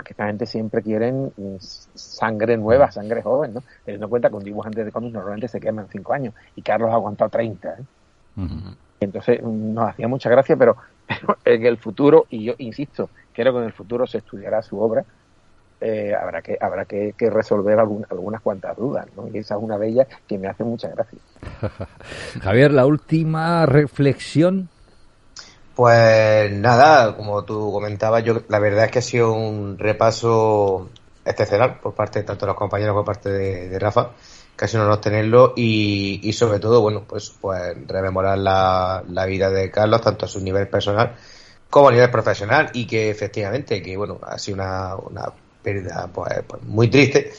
[0.06, 3.64] Porque esta gente siempre quieren mm, sangre nueva, sangre joven, ¿no?
[3.84, 6.62] Teniendo en cuenta que un dibujante de cómics normalmente se quema en 5 años y
[6.62, 7.84] Carlos ha aguantado 30, ¿eh?
[8.38, 8.76] Ujú.
[9.00, 10.76] Entonces mm, nos hacía mucha gracia, pero,
[11.08, 14.80] pero en el futuro, y yo insisto, creo que en el futuro se estudiará su
[14.80, 15.04] obra,
[15.82, 19.28] eh, habrá que habrá que, que resolver algún- algunas cuantas dudas, ¿no?
[19.28, 21.18] Y esa es una de ellas que me hace mucha gracia.
[22.44, 24.70] Javier, la última reflexión.
[25.76, 30.90] Pues nada, como tú comentabas, yo la verdad es que ha sido un repaso
[31.26, 34.12] excepcional por parte de tanto de los compañeros como por parte de, Rafa,
[34.56, 39.50] casi un honor tenerlo y, y sobre todo, bueno, pues, pues rememorar la, la vida
[39.50, 41.16] de Carlos, tanto a su nivel personal
[41.70, 46.42] como a nivel profesional y que efectivamente, que bueno, ha sido una, una pérdida pues,
[46.48, 47.34] pues, muy triste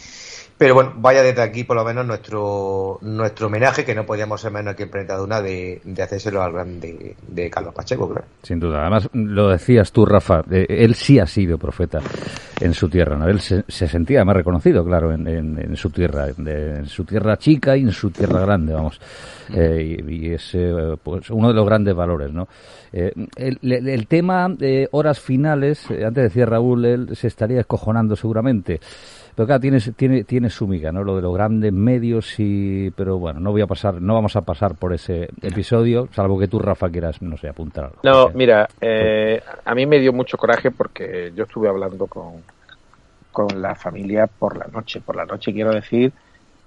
[0.59, 4.53] Pero bueno, vaya desde aquí por lo menos nuestro nuestro homenaje, que no podíamos ser
[4.53, 8.27] menos aquí en Planeta Duna, de, de hacérselo al grande de Carlos Pacheco, claro.
[8.43, 8.81] Sin duda.
[8.81, 12.01] Además, lo decías tú, Rafa, eh, él sí ha sido profeta
[12.59, 13.17] en su tierra.
[13.19, 13.29] ¿no?
[13.29, 17.05] Él se, se sentía más reconocido, claro, en, en- en su tierra, en, en su
[17.05, 18.99] tierra chica y en su tierra grande, vamos.
[19.55, 22.49] Eh, y, y es eh, pues uno de los grandes valores, ¿no?
[22.95, 27.61] Eh, el, el- el tema de horas finales, eh, antes decía Raúl, él se estaría
[27.61, 28.81] escojonando seguramente.
[29.37, 31.05] Pero claro, tiene, tiene, tiene su miga, ¿no?
[31.05, 32.91] Lo de los grandes medios y...
[32.93, 36.49] Pero bueno, no voy a pasar, no vamos a pasar por ese episodio, salvo que
[36.49, 37.99] tú, Rafa, quieras, no sé, apuntar algo.
[38.03, 42.43] No, mira, eh, a mí me dio mucho coraje porque yo estuve hablando con,
[43.31, 45.03] con la familia por la noche.
[45.03, 46.11] Por la noche quiero decir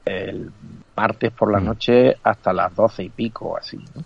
[0.05, 0.51] el
[0.95, 3.77] martes por la noche hasta las doce y pico, así.
[3.95, 4.03] ¿no?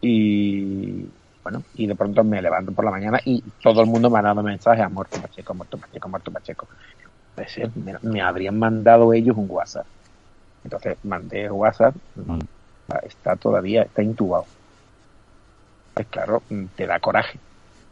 [0.00, 1.06] Y
[1.42, 4.22] bueno, y de pronto me levanto por la mañana y todo el mundo me ha
[4.22, 6.68] dado mensajes, ha muerto Pacheco, muerto Pacheco, muerto Pacheco.
[7.34, 9.86] Puede ser, me, me habrían mandado ellos un WhatsApp.
[10.64, 11.94] Entonces mandé el WhatsApp,
[13.04, 14.44] está todavía, está intubado.
[15.94, 16.42] Pues claro,
[16.76, 17.38] te da coraje.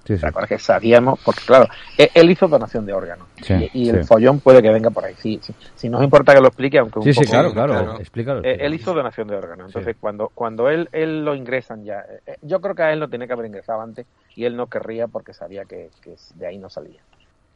[0.05, 0.59] Sí, Te da coraje.
[0.59, 1.69] Sabíamos, porque claro,
[1.99, 3.27] él, él hizo donación de órganos.
[3.43, 5.15] Sí, y y el follón puede que venga por ahí.
[5.19, 5.55] Sí, sí.
[5.75, 8.43] Si nos importa que lo explique, aunque un Sí, sí, claro, claro, explícalo.
[8.45, 9.67] Eh, él hizo donación de órganos.
[9.67, 13.01] Entonces, cuando, cuando él, él lo ingresan ya, eh, eh, yo creo que a él
[13.01, 16.47] lo tenía que haber ingresado antes y él no querría porque sabía que, que de
[16.47, 17.03] ahí no salía.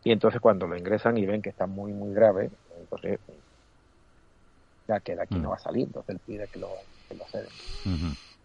[0.04, 3.18] Y entonces cuando lo ingresan y ven que está muy, muy grave, entonces
[4.86, 6.68] ya que de aquí no va a salir, entonces él pide que lo,
[7.08, 7.48] que lo ceden.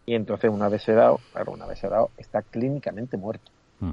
[0.05, 3.51] Y entonces una vez sedado, claro, una vez sedado, está clínicamente muerto.
[3.80, 3.91] Mm.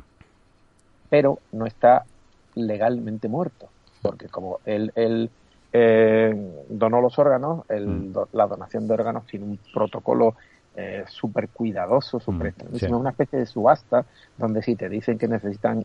[1.10, 2.06] Pero no está
[2.54, 3.70] legalmente muerto.
[4.00, 5.30] Porque como él, él
[5.72, 6.34] eh,
[6.70, 10.36] donó los órganos, el do- la donación de órganos tiene un protocolo
[10.76, 13.00] eh, súper cuidadoso, súper extrañísimo, sí.
[13.00, 14.06] una especie de subasta
[14.36, 15.82] donde si te dicen que necesitan,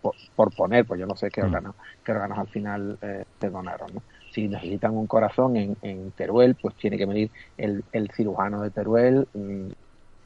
[0.00, 1.46] por, por poner, pues yo no sé qué Mm.
[1.46, 4.02] órganos, qué órganos al final eh, te donaron, ¿no?
[4.32, 8.70] Si necesitan un corazón en, en Teruel, pues tiene que venir el, el cirujano de
[8.70, 9.68] Teruel, mm,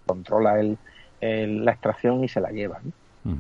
[0.07, 0.79] controla el,
[1.21, 2.81] el- la extracción y se la lleva.
[2.83, 2.93] ¿no?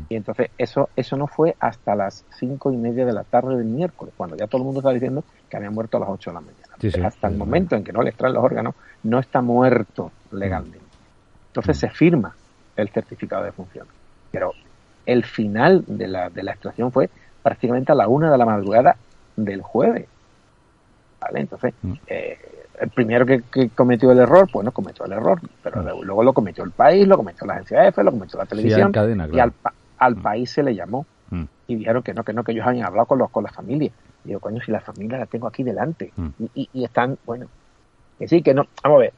[0.08, 3.66] Y entonces eso eso no fue hasta las cinco y media de la tarde del
[3.66, 6.34] miércoles, cuando ya todo el mundo estaba diciendo que había muerto a las 8 de
[6.34, 6.65] la mañana.
[6.80, 7.00] Sí, sí.
[7.00, 10.80] hasta el momento en que no le extraen los órganos, no está muerto legalmente.
[11.48, 12.34] Entonces se firma
[12.76, 13.86] el certificado de función.
[14.30, 14.52] Pero
[15.06, 17.08] el final de la, de la extracción fue
[17.42, 18.96] prácticamente a la una de la madrugada
[19.36, 20.06] del jueves.
[21.20, 21.40] ¿Vale?
[21.40, 21.74] Entonces,
[22.08, 22.38] eh,
[22.80, 26.22] el primero que, que cometió el error, pues no cometió el error, pero luego- luego
[26.22, 29.38] lo cometió el país, lo cometió la agencia EFE, lo cometió la televisión, cadena, y
[29.40, 29.52] al,
[29.98, 31.42] al país se le llamó Mm.
[31.66, 33.90] y dijeron que no, que no, que ellos habían hablado con los con la familia.
[34.26, 36.12] Digo, coño, si la familia la tengo aquí delante.
[36.16, 36.26] Mm.
[36.40, 37.46] Y, y- y están, bueno,
[38.18, 39.12] que sí, que no, vamos a ver,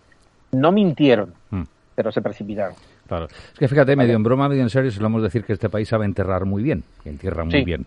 [0.53, 1.63] no mintieron, Mm.
[1.95, 2.75] pero se precipitaron.
[3.07, 3.27] Claro.
[3.27, 6.05] Es que fíjate, medio en broma, medio en serio, solemos decir que este país sabe
[6.05, 7.65] enterrar muy bien, que entierra muy Sí.
[7.65, 7.87] bien.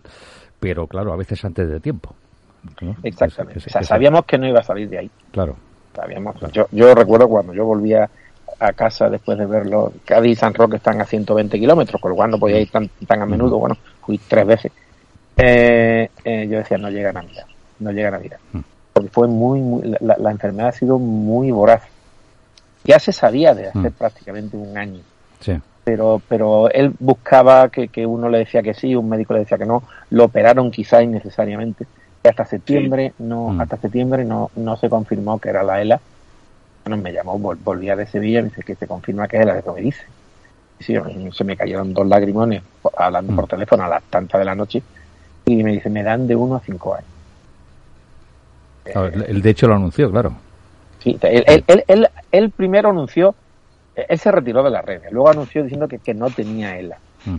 [0.58, 2.14] Pero claro, a veces antes de tiempo.
[2.80, 2.94] ¿no?
[3.02, 3.58] Exactamente.
[3.58, 5.10] O sea, sabíamos que no iba a salir de ahí.
[5.32, 5.56] Claro.
[5.94, 6.36] Sabíamos.
[6.52, 8.08] Yo, yo recuerdo cuando yo volvía
[8.60, 12.16] a casa después de verlo, Cádiz y San Roque están a 120 kilómetros, con lo
[12.16, 13.58] cual no podía ir tan, tan a menudo.
[13.58, 14.72] Bueno, fui tres veces.
[15.36, 17.44] Eh, eh, yo decía, no llega a Navidad,
[17.78, 18.38] no llega a Navidad.
[18.92, 21.82] Porque fue muy, muy la, la enfermedad ha sido muy voraz.
[22.84, 23.92] Ya se sabía de hace Mm.
[23.92, 25.00] prácticamente un año
[25.40, 25.58] Sí.
[25.84, 29.58] pero pero él buscaba que, que uno le decía que sí, un médico le decía
[29.58, 31.86] que no, lo operaron quizá innecesariamente.
[32.24, 33.60] Y hasta septiembre no, Mm.
[33.62, 36.00] hasta septiembre no, no se confirmó que era la ELA.
[36.84, 39.42] Bueno, me llamó, vol- volvía de Sevilla y me dice que se confirma que es
[39.42, 40.02] ELA, eso me dice.
[40.78, 40.94] Y sí,
[41.32, 42.62] se me cayeron dos lagrimones
[42.96, 43.36] hablando Mm.
[43.36, 44.82] por teléfono a las tantas de la noche
[45.46, 47.08] y me dice, me dan de uno a cinco años.
[48.84, 50.32] Claro, él- él de hecho lo anunció, claro.
[51.00, 53.34] Sí, él, él, él, él- primero anunció,
[53.94, 56.96] él se retiró de las redes, luego anunció diciendo que, que no tenía ELA.
[57.24, 57.38] Mm.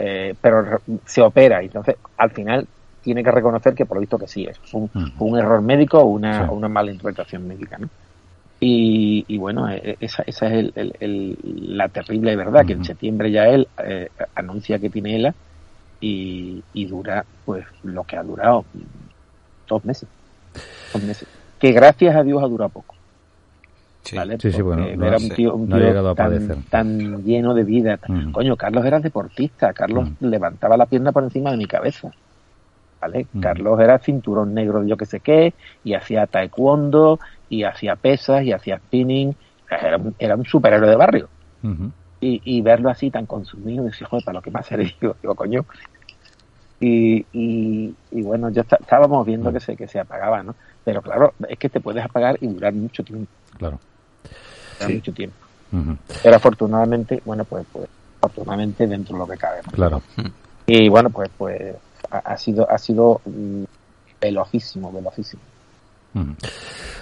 [0.00, 2.66] eh, pero se opera entonces al final
[3.02, 5.06] tiene que reconocer que por lo visto que sí es un, Mm.
[5.22, 6.52] un error médico o una, Sí.
[6.54, 7.88] una mala interpretación médica ¿no?
[8.60, 12.84] y, y bueno eh, esa, esa es el- el- el- la terrible verdad que en
[12.84, 15.34] septiembre ya él eh, anuncia que tiene ELA
[16.00, 18.64] y, y dura pues lo que ha durado
[19.68, 20.08] dos meses
[20.92, 21.26] dos meses
[21.60, 22.94] que gracias a Dios ha durado poco
[24.16, 24.36] ¿vale?
[24.40, 26.56] Sí, sí, bueno, era ha- un tío, un no ha tío llegado a tan, padecer.
[26.70, 27.98] tan lleno de vida.
[28.08, 28.30] Mm.
[28.32, 29.74] Coño, Carlos era deportista.
[29.74, 32.10] Carlos levantaba la pierna por encima de mi cabeza.
[33.02, 33.26] ¿Vale?
[33.32, 33.40] Mm.
[33.40, 35.52] Carlos era cinturón negro de yo que sé qué,
[35.84, 37.18] y hacía taekwondo,
[37.50, 39.36] y hacía pesas, y hacía spinning.
[39.68, 41.28] Era, un- era un superhéroe de barrio.
[42.20, 45.34] Y, y verlo así tan consumido, decía, joder, para lo que más eres, digo, digo,
[45.34, 45.64] coño.
[46.80, 50.54] Y, y, y bueno, ya está- estábamos viendo que se, que se apagaba, ¿no?
[50.84, 53.30] Pero claro, es que te puedes apagar y durar mucho tiempo.
[53.58, 53.78] Claro.
[54.78, 55.36] durar mucho tiempo.
[55.72, 55.96] Ujú.
[56.22, 57.88] Pero afortunadamente, bueno, pues, pues
[58.20, 59.60] afortunadamente dentro de lo que cabe.
[59.66, 59.72] ¿no?
[59.72, 60.02] Claro.
[60.66, 61.74] Y bueno, pues pues
[62.10, 63.64] ha, ha sido ha sido mm,
[64.20, 65.42] velocísimo, velocísimo.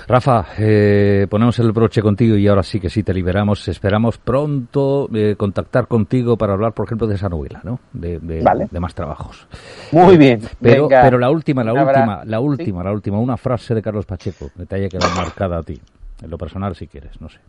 [0.09, 3.66] Rafa, eh, ponemos el broche contigo y ahora sí que sí te liberamos.
[3.68, 7.80] Esperamos pronto eh, contactar contigo para hablar, por ejemplo, de esa novela, ¿no?
[7.92, 8.68] De, de- Vale.
[8.70, 9.48] de más trabajos.
[9.92, 10.40] Muy bien.
[10.61, 11.02] Pero, Venga.
[11.02, 14.66] pero la última, la última, la última, la última, una frase de Carlos Pacheco que
[14.66, 15.80] te haya quedado marcada a ti.
[16.22, 17.40] En lo personal, si quieres, no sé.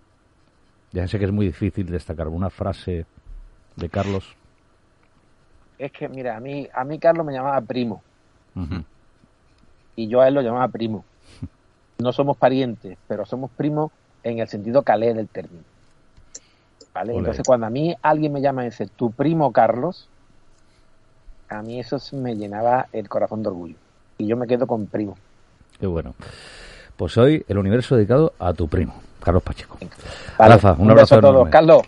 [0.93, 3.05] Ya sé que es muy difícil destacar una frase
[3.75, 4.35] de Carlos.
[5.77, 8.03] Es que, mira, a mí, a mí Carlos me llamaba primo
[9.95, 11.05] y yo a él lo llamaba primo.
[11.99, 13.91] No somos parientes, pero somos primos
[14.23, 15.63] en el sentido calé del término.
[16.93, 17.15] ¿Vale?
[17.15, 20.07] Entonces, cuando a mí alguien me llama y dice, tu primo Carlos,
[21.49, 23.75] a mí eso me llenaba el corazón de orgullo.
[24.17, 25.15] Y yo me quedo con primo.
[25.79, 26.15] Qué bueno.
[26.95, 29.77] Pues hoy el universo dedicado a tu primo, Carlos Pacheco.
[30.37, 31.49] Vale, Rafa, un, un abrazo a todos.
[31.49, 31.83] Carlos,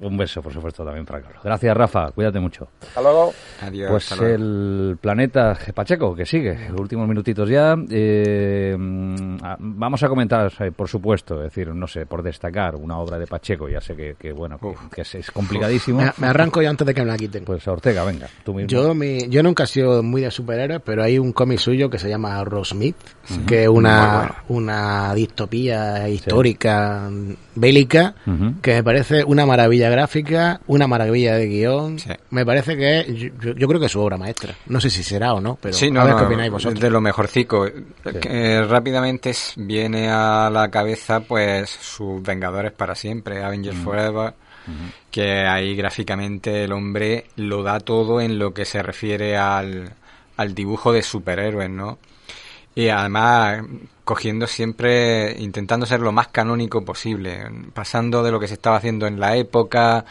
[0.00, 1.42] Un beso, por supuesto, también para Carlos.
[1.42, 2.10] Gracias, Rafa.
[2.12, 2.68] Cuídate mucho.
[2.80, 3.32] hasta luego.
[3.60, 3.90] Adiós.
[3.90, 4.34] Pues hasta luego.
[4.36, 7.76] el planeta Pacheco, que sigue, últimos minutitos ya.
[7.90, 12.76] Eh, mm, ah, vamos a comentar, eh, por supuesto, es decir, no sé, por destacar
[12.76, 15.98] una obra de Pacheco, ya sé que, que, bueno, que, que es, es complicadísimo.
[16.00, 17.44] Me, me arranco ya antes de que me la quiten.
[17.44, 18.68] Pues Ortega, venga, tú mismo.
[18.68, 21.98] Yo, mi, yo nunca he sido muy de superhéroes, pero hay un cómic suyo que
[21.98, 22.96] se llama Rosmith,
[23.46, 27.10] que es una, una distopía histórica
[27.54, 28.14] bélica,
[28.62, 31.98] que me parece una maravilla gráfica, una maravilla de guion.
[31.98, 32.10] Sí.
[32.30, 34.54] Me parece que es, yo, yo- creo que es su obra maestra.
[34.66, 36.80] No sé si será o no, pero sí, no, a ver no, qué opináis vosotros.
[36.80, 37.66] de lo mejorcico.
[38.68, 44.34] Rápidamente viene a la cabeza pues sus Vengadores para siempre, Avengers Forever,
[45.10, 49.92] que ahí gráficamente el hombre lo da todo en lo que se refiere al,
[50.36, 51.98] al dibujo de superhéroes, ¿no?
[52.78, 53.64] Y además
[54.04, 57.40] cogiendo siempre, intentando ser lo más canónico posible,
[57.74, 60.04] pasando de lo que se estaba haciendo en la época,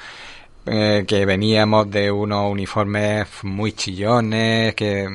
[0.65, 5.07] eh, que veníamos de unos uniformes muy chillones, que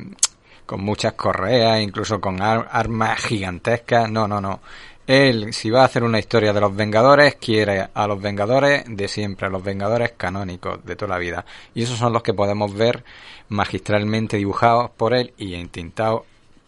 [0.64, 4.10] con muchas correas, incluso con ar- armas gigantescas.
[4.10, 4.60] No, no, no.
[5.06, 9.08] Él, si va a hacer una historia de los Vengadores, quiere a los Vengadores de
[9.08, 11.44] siempre, a los Vengadores canónicos de toda la vida.
[11.74, 13.04] Y esos son los que podemos ver
[13.50, 16.22] magistralmente dibujados por él y entintados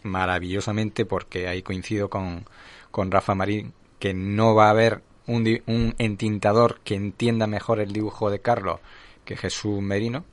[0.05, 2.45] maravillosamente, porque ahí coincido con,
[2.91, 7.91] con Rafa Marín, que no va a haber un, un entintador que entienda mejor el
[7.91, 8.79] dibujo de Carlos
[9.25, 10.23] que Jesús Merino.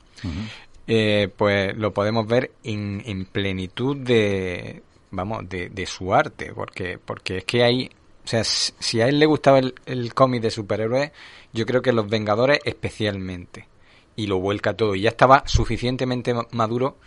[0.87, 6.97] Eh, pues lo podemos ver en, en plenitud de vamos de, de su arte porque
[6.97, 7.89] porque es que hay
[8.25, 11.11] o sea si a él le gustaba el, el cómic de superhéroes
[11.53, 13.67] yo creo que los Vengadores especialmente
[14.17, 16.97] y lo vuelca todo y ya estaba suficientemente ma- maduro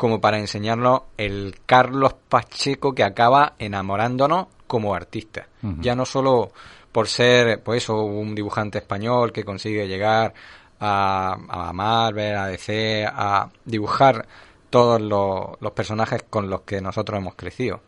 [0.00, 6.52] como para enseñarnos el Carlos Pacheco que acaba enamorándonos como artista ya no solo
[6.90, 10.32] por ser pues eso un dibujante español que consigue llegar
[10.80, 14.26] a, a Marvel, a DC, a dibujar
[14.70, 17.82] todos los, los personajes con los que nosotros hemos crecido.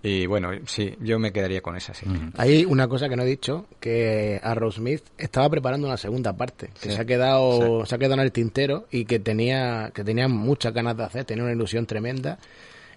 [0.00, 2.06] Y bueno, sí, yo me quedaría con esa, sí.
[2.36, 4.40] Hay una cosa que no he dicho, que
[4.70, 6.94] Smith estaba preparando una segunda parte, que Sí.
[6.94, 10.72] se ha quedado, se ha quedado en el tintero y que tenía, que tenía muchas
[10.72, 12.38] ganas de hacer, tenía una ilusión tremenda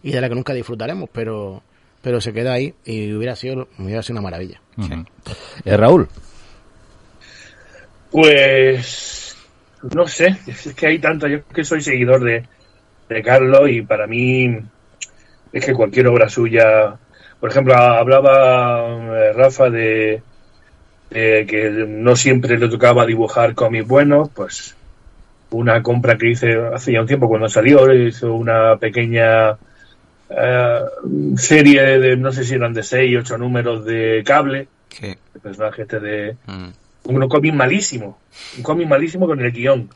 [0.03, 1.63] y de la que nunca disfrutaremos, pero,
[2.03, 4.61] pero se queda ahí y hubiera sido, hubiera sido una maravilla.
[5.65, 6.07] Eh, Raúl,
[8.11, 9.35] Pues
[9.93, 12.45] no sé, es que hay tanto, yo que soy seguidor de,
[13.09, 14.55] de Carlos y para mí
[15.53, 16.95] es que cualquier obra suya,
[17.39, 18.87] por ejemplo, hablaba
[19.17, 20.21] eh, Rafa de,
[21.09, 24.75] de que no siempre le tocaba dibujar cómics buenos, pues
[25.51, 29.57] una compra que hice hace ya un tiempo cuando salió, hizo una pequeña
[30.29, 30.79] eh,
[31.35, 34.67] serie de, no sé si eran de seis, ocho números de cable,
[35.01, 36.69] el personaje este de Mm.
[37.03, 38.19] un cómic malísimo,
[38.57, 39.89] un cómic malísimo con el guion.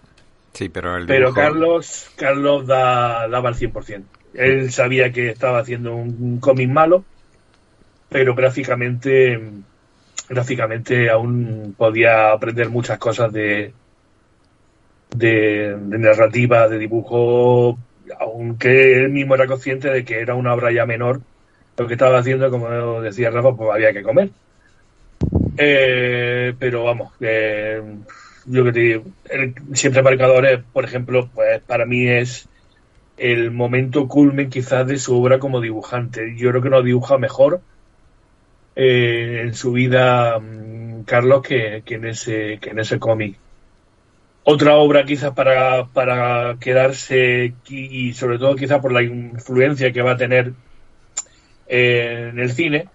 [0.54, 4.04] Sí, pero el Pero dibujo- Carlos, Carlos da, daba al 100%.
[4.36, 7.04] Él sabía que estaba haciendo un, cómic malo,
[8.10, 9.40] pero gráficamente,
[10.30, 13.74] gráficamente aún podía aprender muchas cosas de,
[15.16, 17.78] de, de narrativa, de dibujo,
[18.20, 21.22] aunque él mismo era consciente de que era una obra ya menor.
[21.78, 24.30] Lo que estaba haciendo, como decía Rafa, pues había que comer.
[25.58, 27.82] Eh, pero vamos, eh,
[28.46, 32.48] yo que te digo, el siempre marcadores, por ejemplo, pues para mí es
[33.18, 36.36] el momento culmen quizás de su obra como dibujante.
[36.38, 37.62] Yo creo que no dibuja mejor
[38.76, 43.38] eh, en su vida mm, Carlos que, que en ese que en ese cómic.
[44.44, 50.12] Otra obra quizás para, para quedarse y sobre todo quizás por la influencia que va
[50.12, 50.54] a tener
[51.68, 52.90] eh, en el cine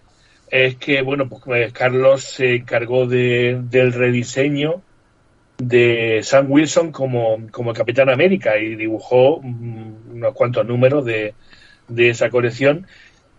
[0.49, 4.83] es que bueno pues pues, Carlos se encargó de, del rediseño
[5.61, 11.35] de Sam Wilson como, como Capitán América y dibujó mm, unos cuantos números de,
[11.89, 12.87] de esa colección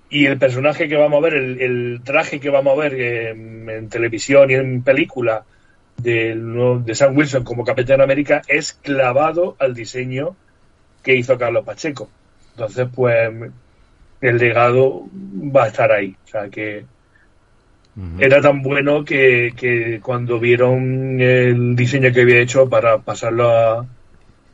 [0.10, 3.90] y el personaje que vamos a ver, el, traje que vamos a ver en, en
[3.90, 5.46] televisión y en película
[6.54, 10.38] nuevo- de Sam Wilson como Capitán América es clavado al diseño
[11.04, 12.10] que hizo Carlos Pacheco.
[12.56, 13.30] Entonces, pues
[14.22, 16.16] el legado va a estar ahí.
[16.26, 16.86] O sea que
[18.20, 23.80] era tan bueno que, que cuando vieron el diseño que había hecho para pasarlo a,
[23.80, 23.86] a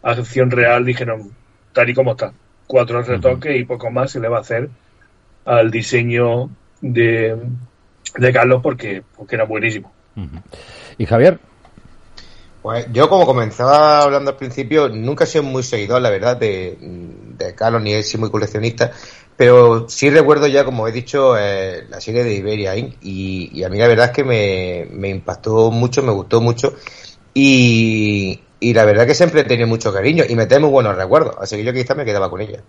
[0.02, 1.32] acción real, dijeron,
[1.72, 2.34] tal y como está,
[2.66, 4.70] cuatro retoques y poco más se le va a hacer
[5.46, 6.50] al diseño
[6.82, 7.38] de,
[8.18, 9.92] de Carlos porque, porque era buenísimo.
[10.98, 11.40] ¿Y Javier?
[12.68, 16.78] Pues yo, como comenzaba hablando al principio, nunca he sido muy seguidor, la verdad, de,
[16.82, 18.92] de Carlos, ni he sido muy coleccionista,
[19.38, 22.96] pero sí recuerdo ya, como he dicho, eh, la serie de Iberia Inc.
[23.02, 26.74] Y, a mí la verdad es que me, me impactó mucho, me gustó mucho,
[27.34, 30.98] y, y la verdad que siempre he tenido mucho cariño y me trae muy buenos
[30.98, 32.64] recuerdos, así que yo quizás me quedaba con ella.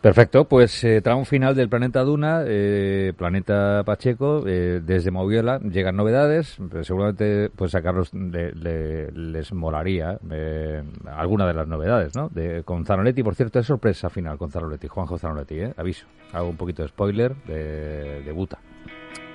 [0.00, 5.96] Perfecto, pues eh, tramo final del Planeta Duna, eh, Planeta Pacheco, eh, desde Moviola llegan
[5.96, 10.84] novedades, seguramente pues a Carlos le- le- les molaría eh,
[11.16, 12.28] alguna de las novedades, ¿no?
[12.28, 15.74] De, con Zanoletti, por cierto, es sorpresa final con Zanoletti, Juanjo Zanoletti, ¿eh?
[15.76, 18.58] aviso, hago un poquito de spoiler, de, debuta.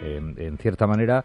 [0.02, 1.24] En, en cierta manera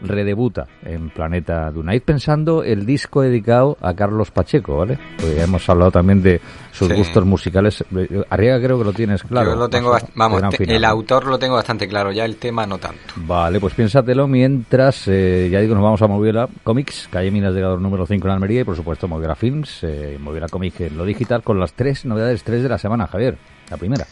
[0.00, 1.94] redebuta en Planeta Duna.
[1.94, 4.98] Id pensando el disco dedicado a Carlos Pacheco, ¿vale?
[5.18, 6.40] Porque ya hemos hablado también de
[6.72, 6.94] sus Sí.
[6.94, 7.84] gustos musicales.
[8.30, 9.50] Arriaga creo que lo tienes claro.
[9.50, 12.66] Yo lo tengo, o- vamos, te- el autor lo tengo bastante claro, ya el tema
[12.66, 13.00] no tanto.
[13.16, 17.60] Vale, pues piénsatelo mientras, eh, ya digo, nos vamos a Moviera Comics, calle Minas de
[17.60, 21.04] Gador número 5 en Almería y por supuesto Moviera Films, eh, Moviera Comics en lo
[21.04, 23.36] digital con las tres novedades, tres de la semana, Javier.
[23.70, 24.06] La primera.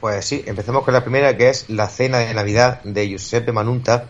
[0.00, 4.04] Pues sí, empezamos con la primera, que es La Cena de Navidad de Giuseppe Manunta,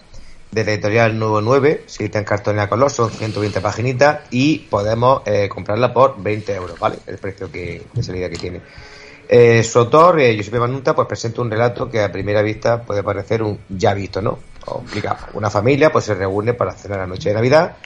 [0.55, 5.23] de la editorial Nuevo 9, se edita en cartón color, son 120 paginitas y podemos
[5.27, 6.97] eh, comprarla por 20 euros, ¿vale?
[7.09, 8.61] El precio que, de salida que tiene.
[9.29, 10.59] Eh, su autor, eh, Giuseppe
[10.95, 14.39] pues presenta un relato que a primera vista puede parecer un ya visto, ¿no?
[14.65, 15.27] Complicado.
[15.35, 17.77] Una familia pues se reúne para cenar la noche de Navidad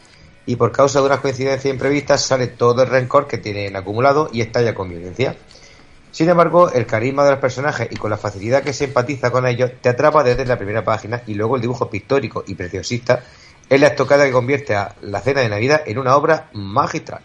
[0.44, 4.42] y por causa de unas coincidencias imprevistas sale todo el rencor que tienen acumulado y
[4.42, 5.36] estalla con violencia.
[6.18, 9.46] Sin embargo, el carisma de los personajes y con la facilidad que se empatiza con
[9.46, 13.22] ellos te atrapa desde la primera página y luego el dibujo pictórico y preciosista
[13.70, 17.20] es la estocada que convierte a la cena de Navidad en una obra magistral.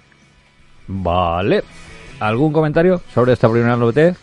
[0.85, 1.63] Vale.
[2.19, 4.15] ¿Algún comentario sobre esta primera novedad?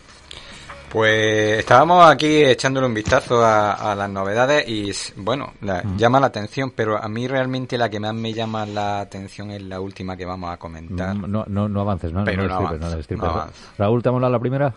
[0.91, 6.27] Pues estábamos aquí echándole un vistazo a, a las novedades y bueno, la- llama la
[6.27, 10.17] atención, pero a mí realmente la que más me llama la atención es la última
[10.17, 11.15] que vamos a comentar.
[11.15, 12.25] No, no, no avances, ¿no?
[12.25, 13.23] Pero no, no avanzo, no destripes.
[13.23, 13.53] no avanzo.
[13.77, 14.73] Raúl, ¿te ha molado la primera?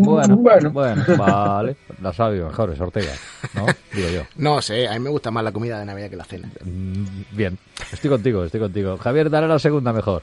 [0.00, 1.74] Bueno, bueno, vale.
[2.00, 3.12] La sabio mejor, es Ortega,
[3.54, 3.66] ¿no?
[3.92, 4.22] Digo yo.
[4.36, 6.48] No sé, a mí me gusta más la comida de Navidad que la cena.
[6.64, 7.58] Mm, Bien,
[7.92, 8.96] estoy contigo, estoy contigo.
[8.96, 10.22] Javier, dale la segunda mejor.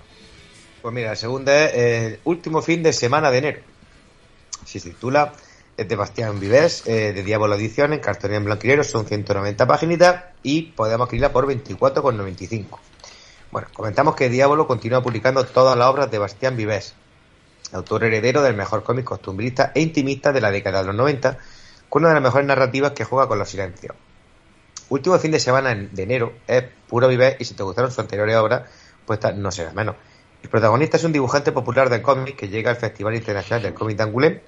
[0.81, 3.59] Pues mira, la segunda es el último fin de semana de enero.
[4.79, 5.33] Se titula.
[5.77, 10.25] Es de Bastián Vives, eh, de Diablo Edición, en cartonía en blanco son 190 paginitas
[10.43, 12.77] y podemos adquirirla por 24,95.
[13.51, 16.93] Bueno, comentamos que Diablo continúa publicando todas las obras de Bastián Vives,
[17.71, 21.37] autor heredero del mejor cómic costumbrista e intimista de la década de los 90,
[21.89, 23.95] con una de las mejores narrativas que juega con los silencios.
[24.89, 28.35] Último fin de semana de enero es puro Vives y si te gustaron sus anteriores
[28.35, 28.69] obras,
[29.05, 29.95] pues no será menos.
[30.43, 33.97] El protagonista es un dibujante popular del cómic que llega al Festival Internacional del Cómic
[33.97, 34.41] de Angoulême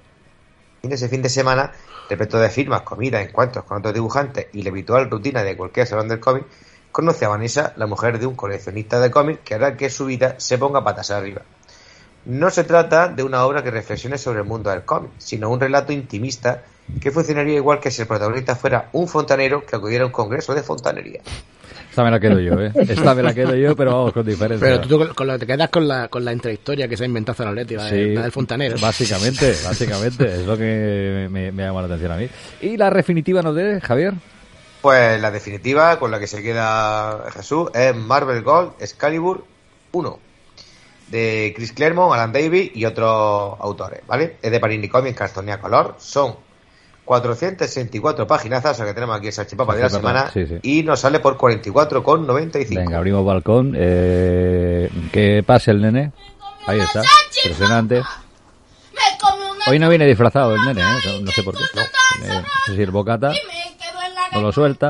[0.92, 1.72] ese fin de semana,
[2.10, 6.10] respecto de firmas, comidas, encuentros con otros dibujantes y la habitual rutina de cualquier salón
[6.10, 6.44] del cómic,
[6.92, 10.36] conoce a Vanessa, la mujer de un coleccionista de cómics que hará que su vida
[10.40, 11.44] se ponga patas arriba.
[12.26, 15.62] No se trata de una obra que reflexione sobre el mundo del cómic, sino un
[15.62, 16.64] relato intimista
[17.00, 20.54] que funcionaría igual que si el protagonista fuera un fontanero que acudiera a un congreso
[20.54, 21.22] de fontanería.
[21.94, 22.72] Esta me la quedo yo, ¿eh?
[22.76, 24.68] Esta me la quedo yo, pero vamos, con diferencia.
[24.68, 27.06] Pero tú con, con lo- te quedas con la, con la intrahistoria que se ha
[27.06, 28.76] inventado Zanoletti, la, de- Sí, la del fontanero.
[28.82, 32.28] Básicamente, básicamente, es lo que me, me llama la atención a mí.
[32.62, 34.16] ¿Y la definitiva nos dé, Javier?
[34.82, 39.46] Pues la definitiva con la que se queda Jesús es Marvel Gold Excalibur
[39.92, 40.20] 1
[41.10, 44.38] de Chris Claremont, Alan Davis y otros autores, ¿vale?
[44.42, 46.36] Es de Panini Comics, cartonía color, son
[47.06, 50.60] 464 páginas, o sea que tenemos aquí el salchipapa de la semana sí, sí.
[50.64, 52.76] y nos sale por 44,95.
[52.76, 53.74] Venga, abrimos balcón.
[53.76, 56.12] Eh, que pase el nene.
[56.66, 57.02] Ahí está.
[57.44, 58.02] Impresionante.
[59.68, 61.22] Hoy no viene disfrazado el nene, ¿eh?
[61.22, 61.64] No- sé por qué.
[61.74, 63.32] No sé si el bocata
[64.34, 64.90] no lo suelta.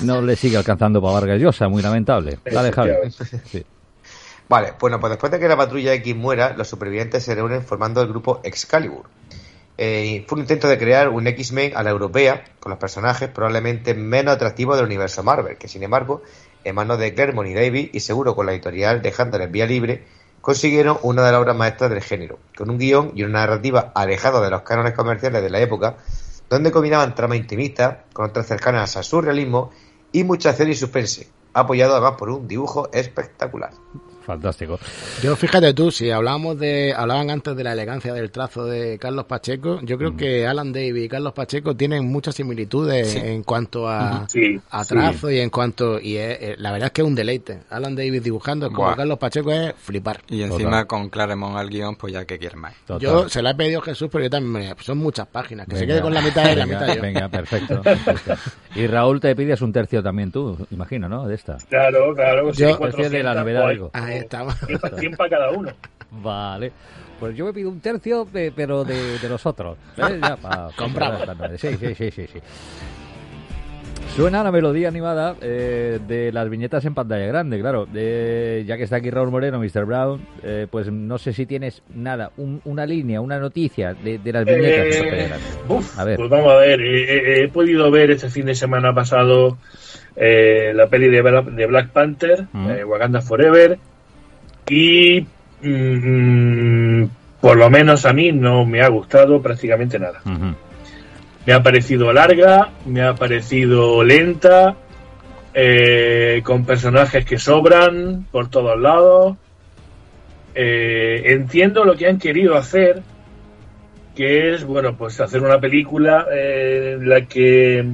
[0.00, 2.38] No le sigue alcanzando para Vargas Llosa, muy lamentable.
[2.44, 2.92] Dale, Javi.
[3.50, 3.64] Sí.
[4.48, 8.02] Vale, bueno, pues después de que la patrulla X muera, los supervivientes se reúnen formando
[8.02, 9.04] el grupo Excalibur.
[9.76, 13.94] Eh, fue un intento de crear un X-Men a la europea, con los personajes probablemente
[13.94, 16.22] menos atractivos del universo Marvel, que sin embargo,
[16.62, 20.04] en manos de Claremont y Davis, y seguro con la editorial dejándoles vía libre,
[20.40, 24.40] consiguieron una de las obras maestras del género, con un guion y una narrativa alejada
[24.40, 25.96] de los cánones comerciales de la época,
[26.48, 29.70] donde combinaban trama intimista con otras cercanas al surrealismo
[30.12, 33.70] y mucha acción y suspense, apoyado además por un dibujo espectacular.
[34.24, 34.78] Fantástico.
[35.22, 39.26] Yo fíjate tú, si hablamos de, hablaban antes de la elegancia del trazo de Carlos
[39.26, 43.18] Pacheco, yo creo que Alan Davis y Carlos Pacheco tienen muchas similitudes Sí.
[43.22, 44.94] en cuanto a, Sí, a sí.
[44.94, 47.60] trazo y en cuanto y es- eh, la verdad es que es un deleite.
[47.70, 48.96] Alan Davis dibujando como Buah.
[48.96, 50.20] Carlos Pacheco es flipar.
[50.28, 52.74] Y encima con Claremont al guion, pues ya que quieres más.
[53.00, 55.74] Yo se la he pedido a Jesús, pero yo también me- son muchas páginas, que
[55.76, 55.94] se Venga.
[55.94, 57.02] quede con la mitad y la Venga, mitad yo.
[57.02, 57.82] Venga, perfecto.
[57.82, 58.34] perfecto.
[58.74, 61.28] Y Raúl, te pides un tercio también tú, imagino, ¿no?
[61.28, 61.58] De esta.
[61.68, 62.52] Claro, claro.
[62.54, 63.90] sí, Yo- 400, Tercio de la novedad, pues, digo.
[64.14, 64.54] Ahí estamos.
[64.98, 65.70] 100 para cada uno.
[66.10, 66.72] Vale.
[67.20, 69.78] Pues yo me pido un tercio, de- pero de, de los otros.
[69.96, 70.18] ¿eh?
[70.20, 71.22] Ya, pa- Compramos.
[71.24, 72.38] pa- Sí, sí, sí, sí, sí.
[74.16, 77.88] Suena la melodía animada eh, de las viñetas en pantalla grande, claro.
[77.92, 79.84] Eh, ya que está aquí Raúl Moreno, Mr.
[79.86, 84.32] Brown, eh, pues no sé si tienes nada, un- una línea, una noticia de, de
[84.32, 85.44] las viñetas en pantalla Eh, grande.
[85.68, 86.16] uf, A ver.
[86.16, 87.04] Pues vamos a ver, eh,
[87.40, 89.58] eh, he podido ver este fin de semana pasado
[90.14, 92.70] eh, la peli de, Bla- de Black Panther, Mm.
[92.70, 93.78] eh, Wakanda Forever,
[94.68, 95.26] y
[95.62, 97.04] mm,
[97.40, 100.20] por lo menos a mí no me ha gustado prácticamente nada.
[101.46, 104.76] Me ha parecido larga, me ha parecido lenta,
[105.52, 109.36] eh, con personajes que sobran por todos lados.
[110.54, 113.02] Eh, entiendo lo que han querido hacer,
[114.16, 117.84] que es, bueno, pues hacer una película eh, en la que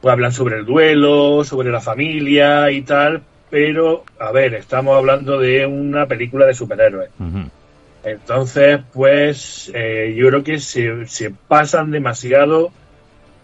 [0.00, 5.38] pues, hablan sobre el duelo, sobre la familia y tal, pero, a ver, estamos hablando
[5.38, 7.10] de una película de superhéroes.
[8.04, 12.70] Entonces, pues eh, yo creo que se, se pasan demasiado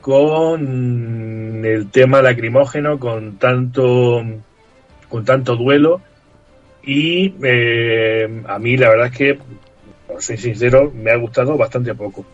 [0.01, 4.23] con el tema lacrimógeno, con tanto,
[5.09, 6.01] con tanto duelo.
[6.83, 9.39] Y eh, a mí la verdad es que,
[10.07, 12.27] por ser sincero, me ha gustado bastante poco.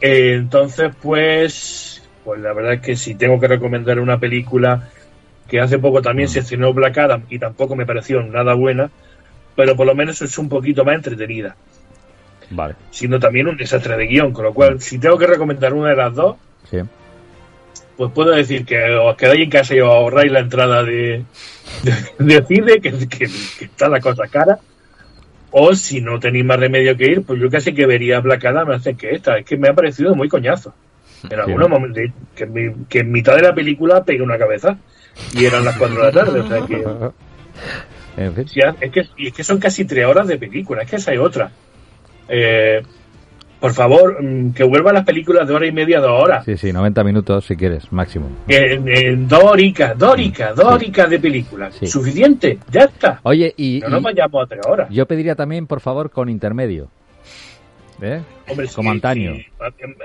[0.00, 4.90] Eh, entonces, pues, pues la verdad es que si tengo que recomendar una película
[5.48, 8.90] que hace poco también se estrenó Black Adam y tampoco me pareció nada buena,
[9.54, 11.56] pero por lo menos es un poquito más entretenida,
[12.50, 15.90] Vale, sino también un desastre de guion, con lo cual si tengo que recomendar una
[15.90, 16.36] de las dos,
[16.70, 16.78] sí.
[17.96, 21.24] pues puedo decir que os quedáis en casa y os ahorráis la entrada de,
[21.82, 23.28] de, de cine, que, que-
[23.58, 24.58] que está la cosa cara,
[25.50, 28.70] o si no tenéis más remedio que ir, pues yo casi que vería Black Adam
[28.70, 30.74] antes que esta, es que me ha parecido muy coñazo.
[31.30, 32.02] En algunos momentos,
[32.36, 34.76] que, que en mitad de la película pegué una cabeza
[35.34, 36.84] y eran las 4 de la tarde, o sea que...
[38.16, 38.46] En fin.
[38.80, 41.50] Es que, es que son casi tres horas de película, es que esa hay otra.
[42.28, 42.80] Eh,
[43.60, 46.44] por favor, mm, que vuelvan las películas de hora y media, dos horas.
[46.44, 48.28] Sí, sí, 90 minutos si quieres, máximo.
[48.48, 51.70] En, en dos horicas, dos horicas, dos horicas de película.
[51.72, 51.86] Sí.
[51.86, 53.20] Suficiente, ya está.
[53.22, 54.88] Oye, y, No nos y vayamos a tres horas.
[54.90, 56.88] yo pediría también, por favor, con intermedio.
[58.02, 58.20] ¿Eh?
[58.48, 59.34] Hombre, Como sí, antaño.
[59.36, 59.46] sí.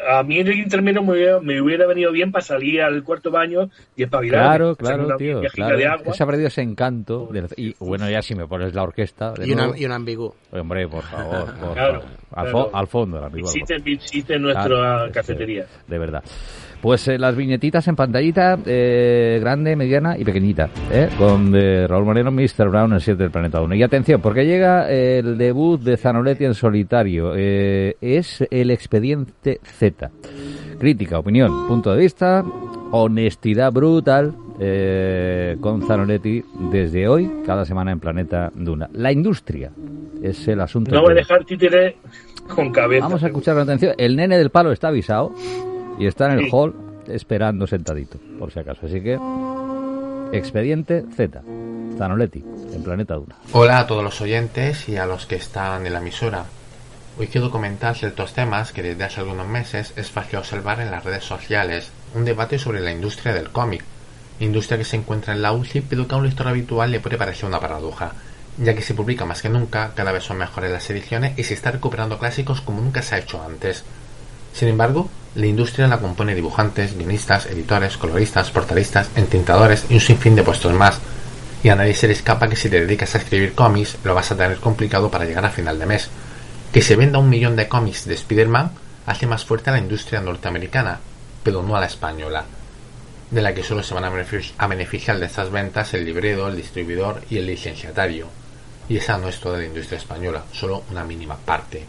[0.08, 3.04] A, a mí en el intermedio me hubiera, me hubiera venido bien para salir al
[3.04, 4.42] cuarto baño y espabilar.
[4.46, 5.42] Claro, claro, tío.
[5.54, 5.78] Claro.
[5.78, 6.14] de agua.
[6.14, 7.28] Se ha perdido ese encanto.
[7.32, 9.34] del- y bueno, ya si me pones la orquesta.
[9.34, 10.34] de Y una, y un ambigú.
[10.52, 11.54] Hombre, por favor.
[11.56, 12.06] por Claro, favor.
[12.32, 12.52] Al, claro.
[12.52, 13.48] fo- al fondo, la amigo.
[13.52, 15.66] Visite, visite nuestra Claro, es que- cafetería.
[15.88, 16.24] De verdad.
[16.82, 21.10] Pues eh, las viñetitas en pantallita, eh, grande, mediana y pequeñita, ¿eh?
[21.16, 22.70] con eh, Raúl Moreno, Mr.
[22.70, 23.76] Brown, el 7 del Planeta 1.
[23.76, 27.34] Y atención, porque llega el debut de Zanoletti en solitario.
[27.36, 30.10] Eh, es el expediente Z.
[30.80, 32.44] Crítica, opinión, punto de vista,
[32.92, 38.90] honestidad brutal eh, con Zanoletti desde hoy, cada semana en Planeta Duna.
[38.94, 39.72] La industria
[40.24, 40.96] es el asunto.
[40.96, 41.98] No voy a dejar títere
[42.48, 43.06] con cabeza.
[43.06, 43.94] Vamos a escuchar con atención.
[44.00, 45.32] El nene del palo está avisado
[46.00, 46.50] y está en el Sí.
[46.52, 46.76] hall
[47.08, 48.86] esperando sentadito, por si acaso.
[48.86, 49.20] Así que,
[50.34, 51.42] expediente Z.
[51.98, 53.36] Zanoletti, en Planeta Duna.
[53.52, 56.46] Hola a todos los oyentes y a los que están en la emisora.
[57.20, 61.04] Hoy quiero comentar ciertos temas que desde hace algunos meses es fácil observar en las
[61.04, 61.92] redes sociales.
[62.16, 63.84] Un debate sobre la industria del cómic.
[64.40, 67.18] Industria que se encuentra en la UCI pero que a un lector habitual le puede
[67.18, 68.14] parecer una paradoja.
[68.58, 71.54] Ya que se publica más que nunca, cada vez son mejores las ediciones y se
[71.54, 73.84] está recuperando clásicos como nunca se ha hecho antes.
[74.54, 80.36] Sin embargo, la industria la compone dibujantes, guionistas, editores, coloristas, portalistas, entintadores y un sinfín
[80.36, 81.00] de puestos más.
[81.64, 84.32] Y a nadie se le escapa que si te dedicas a escribir cómics lo vas
[84.32, 86.10] a tener complicado para llegar a final de mes.
[86.74, 88.72] Que se venda un millón de cómics de Spider-Man
[89.06, 91.00] hace más fuerte a la industria norteamericana,
[91.44, 92.46] pero no a la española,
[93.30, 96.48] de la que solo se van a benefici- a beneficiar de estas ventas el librero,
[96.48, 98.28] el distribuidor y el licenciatario.
[98.90, 101.86] Y esa no es toda la industria española, solo una mínima parte.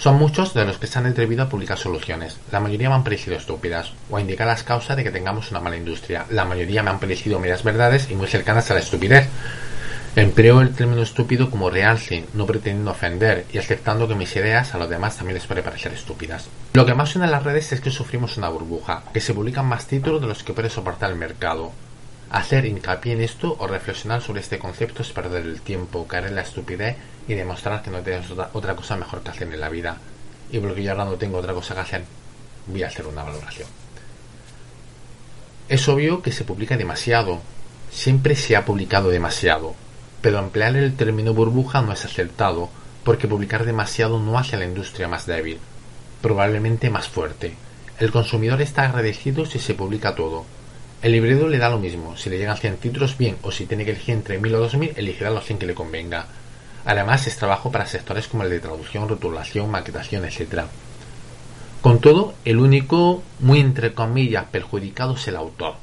[0.00, 2.38] Son muchos de los que se han atrevido a publicar soluciones.
[2.50, 5.60] La mayoría me han parecido estúpidas, o a indicar las causas de que tengamos una
[5.60, 6.24] mala industria.
[6.30, 9.28] La mayoría me han parecido medias verdades y muy cercanas a la estupidez.
[10.16, 14.78] Empleo el término estúpido como realce, no pretendiendo ofender y aceptando que mis ideas a
[14.78, 16.48] los demás también les puede parecer estúpidas.
[16.72, 19.66] Lo que más suena en las redes es que sufrimos una burbuja, que se publican
[19.66, 21.72] más títulos de los que puede soportar el mercado.
[22.30, 26.36] Hacer hincapié en esto o reflexionar sobre este concepto es perder el tiempo, caer en
[26.36, 26.96] la estupidez
[27.30, 29.96] y demostrar que no tienes otra, cosa mejor que hacer en la vida.
[30.50, 32.04] Y porque yo ahora no tengo otra cosa que hacer,
[32.66, 33.68] voy a hacer una valoración.
[35.68, 37.40] Es obvio que se publica demasiado,
[37.92, 39.76] siempre se ha publicado demasiado,
[40.20, 42.68] pero emplear el término burbuja no es acertado,
[43.04, 45.60] porque publicar demasiado no hace a la industria más débil,
[46.20, 47.54] probablemente más fuerte.
[48.00, 50.44] El consumidor está agradecido si se publica todo.
[51.00, 53.84] El librero le da lo mismo, si le llegan 100 títulos bien, o si tiene
[53.84, 56.26] que elegir entre 1000 o 2000, elegirá los 100 que le convenga.
[56.84, 60.64] Además, es trabajo para sectores como el de traducción, rotulación, maquetación, etc.
[61.80, 65.74] Con todo, el único, muy entre comillas, perjudicado es el autor.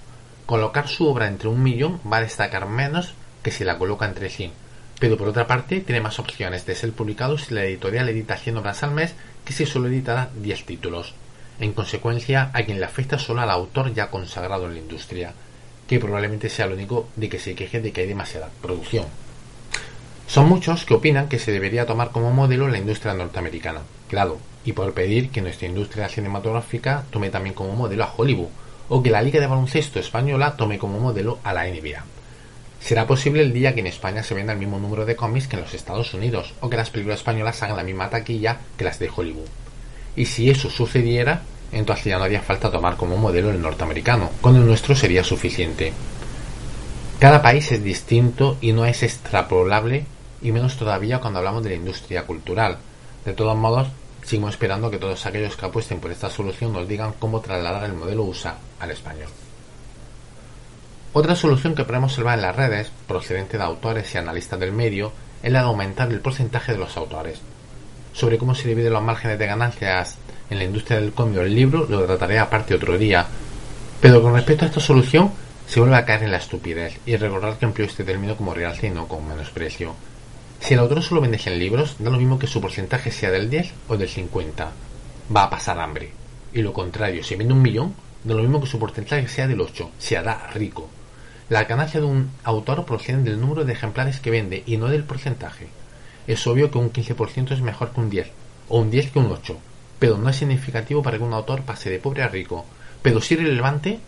[0.45, 3.13] Colocar su obra entre un millón va a destacar menos
[3.43, 4.51] que si la coloca entre 100.
[4.99, 8.57] Pero por otra parte, tiene más opciones de ser publicado si la editorial edita 100
[8.57, 9.13] obras al mes
[9.45, 11.13] que si solo editará 10 títulos.
[11.59, 15.33] En consecuencia, a quien le afecta solo al autor ya consagrado en la industria,
[15.87, 19.05] que probablemente sea el único de que se queje de que hay demasiada producción.
[20.27, 24.73] Son muchos que opinan que se debería tomar como modelo la industria norteamericana, claro, y
[24.73, 28.49] por pedir que nuestra industria cinematográfica tome también como modelo a Hollywood,
[28.89, 32.03] o que la Liga de Baloncesto Española tome como modelo a la NBA.
[32.81, 35.55] Será posible el día que en España se venda el mismo número de cómics que
[35.55, 38.99] en los Estados Unidos, o que las películas españolas hagan la misma taquilla que las
[38.99, 39.47] de Hollywood.
[40.17, 41.41] Y si eso sucediera,
[41.71, 45.93] entonces ya no haría falta tomar como modelo el norteamericano, con el nuestro sería suficiente.
[47.19, 50.05] Cada país es distinto y no es extrapolable,
[50.41, 52.77] y menos todavía cuando hablamos de la industria cultural.
[53.25, 53.87] De todos modos,
[54.23, 57.93] sigo esperando que todos aquellos que apuesten por esta solución nos digan cómo trasladar el
[57.93, 59.29] modelo USA al español.
[61.13, 65.11] Otra solución que podemos observar en las redes, procedente de autores y analistas del medio,
[65.41, 67.39] es la de aumentar el porcentaje de los autores.
[68.13, 70.17] Sobre cómo se dividen los márgenes de ganancias
[70.49, 73.25] en la industria del cómic o el libro lo trataré aparte otro día.
[73.99, 75.31] Pero con respecto a esta solución,
[75.67, 78.87] se vuelve a caer en la estupidez y recordar que empleo este término como realce
[78.87, 79.93] y no con menosprecio.
[80.59, 83.49] Si el autor solo vende 100 libros, da lo mismo que su porcentaje sea del
[83.49, 84.71] 10 o del 50.
[85.35, 86.11] Va a pasar hambre.
[86.53, 87.93] Y lo contrario, si vende un millón,
[88.23, 89.91] da lo mismo que su porcentaje sea del 8.
[89.97, 90.89] Se hará rico.
[91.49, 95.05] La ganancia de un autor procede del número de ejemplares que vende y no del
[95.05, 95.67] porcentaje.
[96.27, 98.29] Es obvio que un 15% es mejor que un 10,
[98.67, 99.57] o un 10 que un 8,
[99.97, 102.65] pero no es significativo para que un autor pase de pobre a rico,
[103.01, 103.99] pero sí relevante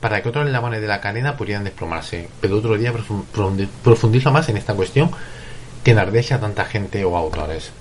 [0.00, 2.28] para que otros eslabones de la cadena pudieran desplomarse.
[2.40, 2.92] Pero otro día
[3.84, 5.10] profundizo más en esta cuestión
[5.84, 7.72] que enardece a tanta gente o autores.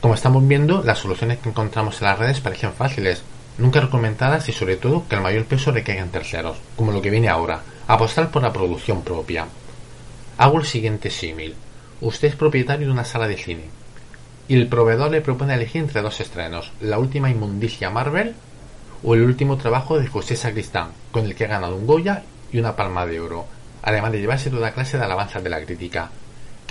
[0.00, 3.22] Como estamos viendo, las soluciones que encontramos en las redes parecen fáciles,
[3.58, 7.10] nunca recomendadas y sobre todo que el mayor peso recaiga en terceros, como lo que
[7.10, 9.46] viene ahora, apostar por la producción propia.
[10.38, 11.54] Hago el siguiente símil.
[12.00, 13.82] Usted es propietario de una sala de cine
[14.48, 18.34] y el proveedor le propone elegir entre dos estrenos, la última inmundicia Marvel
[19.02, 22.58] o el último trabajo de José Sacristán, con el que ha ganado un Goya y
[22.58, 23.46] una palma de oro,
[23.82, 26.10] además de llevarse toda clase de alabanzas de la crítica.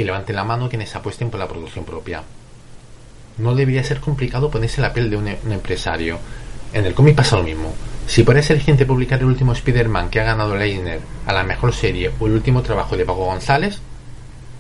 [0.02, 2.24] Que levante la mano quienes apuesten por la producción propia.
[3.38, 6.18] No debería ser complicado ponerse la piel de un, un empresario.
[6.74, 7.72] En el cómic pasa lo mismo.
[8.08, 11.72] Si por ser gente publicar el último Spider-Man que ha ganado Leisner a la mejor
[11.72, 13.80] serie o el último trabajo de Paco González,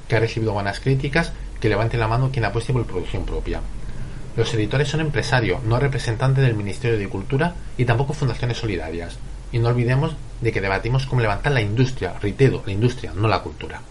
[0.07, 3.61] que ha recibido buenas críticas, que levante la mano quien apueste por producción propia.
[4.38, 9.18] Los editores son empresarios, no representantes del Ministerio de Cultura y tampoco fundaciones solidarias.
[9.51, 13.39] Y no olvidemos de que debatimos cómo levantar la industria, reitero, la industria, no la
[13.39, 13.81] cultura.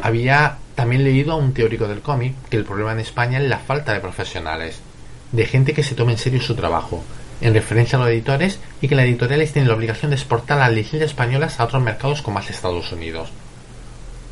[0.00, 3.58] Había también leído a un teórico del cómic que el problema en España es la
[3.58, 4.78] falta de profesionales,
[5.32, 7.02] de gente que se tome en serio su trabajo,
[7.40, 10.70] en referencia a los editores y que las editoriales tienen la obligación de exportar las
[10.70, 13.30] licencias españolas a otros mercados como más Estados Unidos.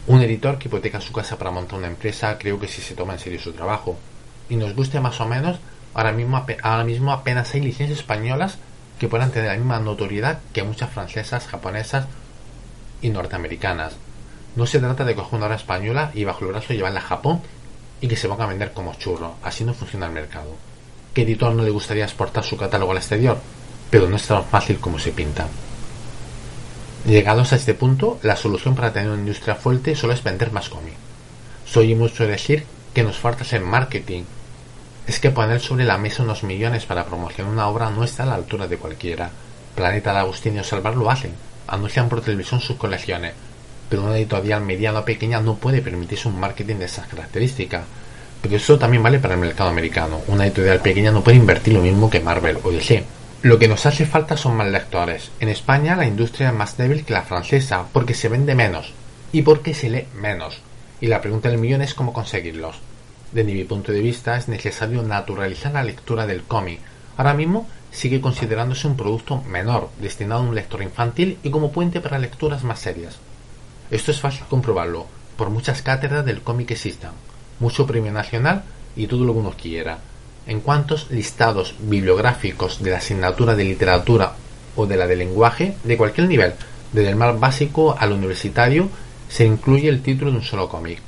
[0.06, 3.14] Un editor que hipoteca su casa para montar una empresa creo que sí se toma
[3.14, 3.98] en serio su trabajo.
[4.48, 5.58] Y nos guste más o menos,
[5.94, 8.58] ahora mismo, ahora mismo apenas hay licencias españolas
[9.00, 12.06] que puedan tener la misma notoriedad que muchas francesas, japonesas
[13.02, 13.96] y norteamericanas.
[14.56, 17.42] No se trata de coger una obra española y bajo el brazo llevarla a Japón
[18.00, 19.34] y que se ponga a vender como churro.
[19.42, 20.56] Así no funciona el mercado.
[21.12, 23.38] ¿Qué editor no le gustaría exportar su catálogo al exterior?
[23.90, 25.46] Pero no es tan fácil como se pinta.
[27.06, 30.68] Llegados a este punto, la solución para tener una industria fuerte solo es vender más
[30.68, 30.94] cómic.
[31.66, 32.64] Soy mucho decir
[32.94, 34.24] que nos falta ser marketing.
[35.06, 38.26] Es que poner sobre la mesa unos millones para promocionar una obra no está a
[38.26, 39.30] la altura de cualquiera.
[39.74, 41.32] Planeta de Agustín y Salvar lo hacen.
[41.68, 43.34] Anuncian por televisión sus colecciones.
[43.88, 47.84] Pero una editorial mediana o pequeña no puede permitirse un marketing de esas características.
[48.42, 50.20] Pero eso también vale para el mercado americano.
[50.28, 53.04] Una editorial pequeña no puede invertir lo mismo que Marvel o DC.
[53.42, 55.30] Lo que nos hace falta son más lectores.
[55.40, 58.92] En España la industria es más débil que la francesa porque se vende menos
[59.32, 60.60] y porque se lee menos.
[61.00, 62.76] y la pregunta del millón es cómo conseguirlos.
[63.32, 66.80] Desde mi punto de vista es necesario naturalizar la lectura del cómic.
[67.16, 72.00] Ahora mismo sigue considerándose un producto menor, destinado a un lector infantil y como puente
[72.00, 73.18] para lecturas más serias.
[73.90, 75.06] Esto es fácil comprobarlo,
[75.36, 77.12] por muchas cátedras del cómic que existan,
[77.60, 78.64] mucho premio nacional
[78.96, 79.98] y todo lo que uno quiera.
[80.46, 84.34] En cuantos listados bibliográficos de la asignatura de literatura
[84.74, 86.54] o de la de lenguaje, de cualquier nivel,
[86.92, 88.88] desde el más básico al universitario,
[89.28, 91.00] se incluye el título de un solo cómic.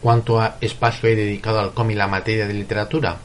[0.00, 3.18] ¿Cuánto espacio hay dedicado al cómic la materia de literatura?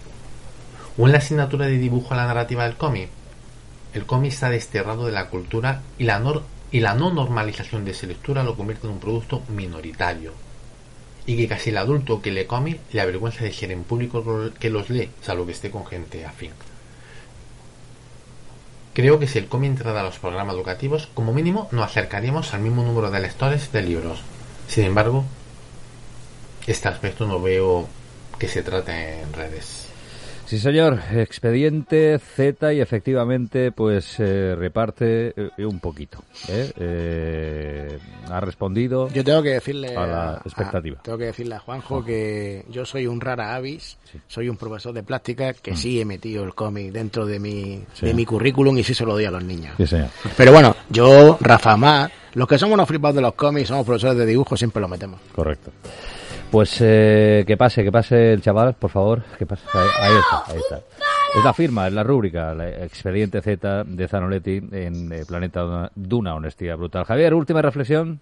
[0.97, 3.09] ¿O en la asignatura de dibujo a la narrativa del cómic?
[3.93, 6.19] El cómic está desterrado de la cultura y la,
[6.71, 10.33] y la no normalización de su lectura lo convierte en un producto minoritario.
[11.25, 14.69] Y que casi el adulto que lee cómic le avergüenza de ser en público que
[14.69, 16.51] los lee, salvo que esté con gente afín.
[18.93, 22.61] Creo que si el cómic entrara a los programas educativos, como mínimo nos acercaríamos al
[22.61, 24.21] mismo número de lectores de libros.
[24.67, 25.23] Sin embargo,
[26.65, 27.87] este aspecto no veo
[28.39, 29.86] que se trate en redes.
[30.47, 30.99] Sí, señor.
[31.13, 36.23] Expediente Z y efectivamente, pues eh, reparte eh, un poquito.
[36.47, 36.71] ¿eh?
[36.79, 37.99] Eh,
[38.31, 40.99] ha respondido Yo tengo que decirle a la a- expectativa.
[41.03, 43.97] tengo que decirle a Juanjo que yo soy un rara avis,
[44.27, 47.85] soy un profesor de plástica que sí he metido el cómic dentro de mi, Mm.
[47.93, 48.05] Sí.
[48.05, 49.73] de mi currículum y sí se lo doy a los niños.
[49.77, 50.07] Sí, señor.
[50.37, 54.17] Pero bueno, yo, Rafa Mar, los que somos unos flipados de los cómics, somos profesores
[54.17, 55.19] de dibujo, siempre lo metemos.
[55.35, 55.71] Correcto.
[56.51, 59.23] Pues eh, que pase, que pase el chaval, por favor.
[59.37, 59.63] Que pase.
[59.73, 60.81] Ahí, está, ahí está.
[61.35, 66.35] Es la firma, es la rúbrica, la expediente Z de Zanoletti en eh, Planeta Duna-
[66.35, 67.03] honestidad brutal.
[67.03, 68.19] Javier, última reflexión.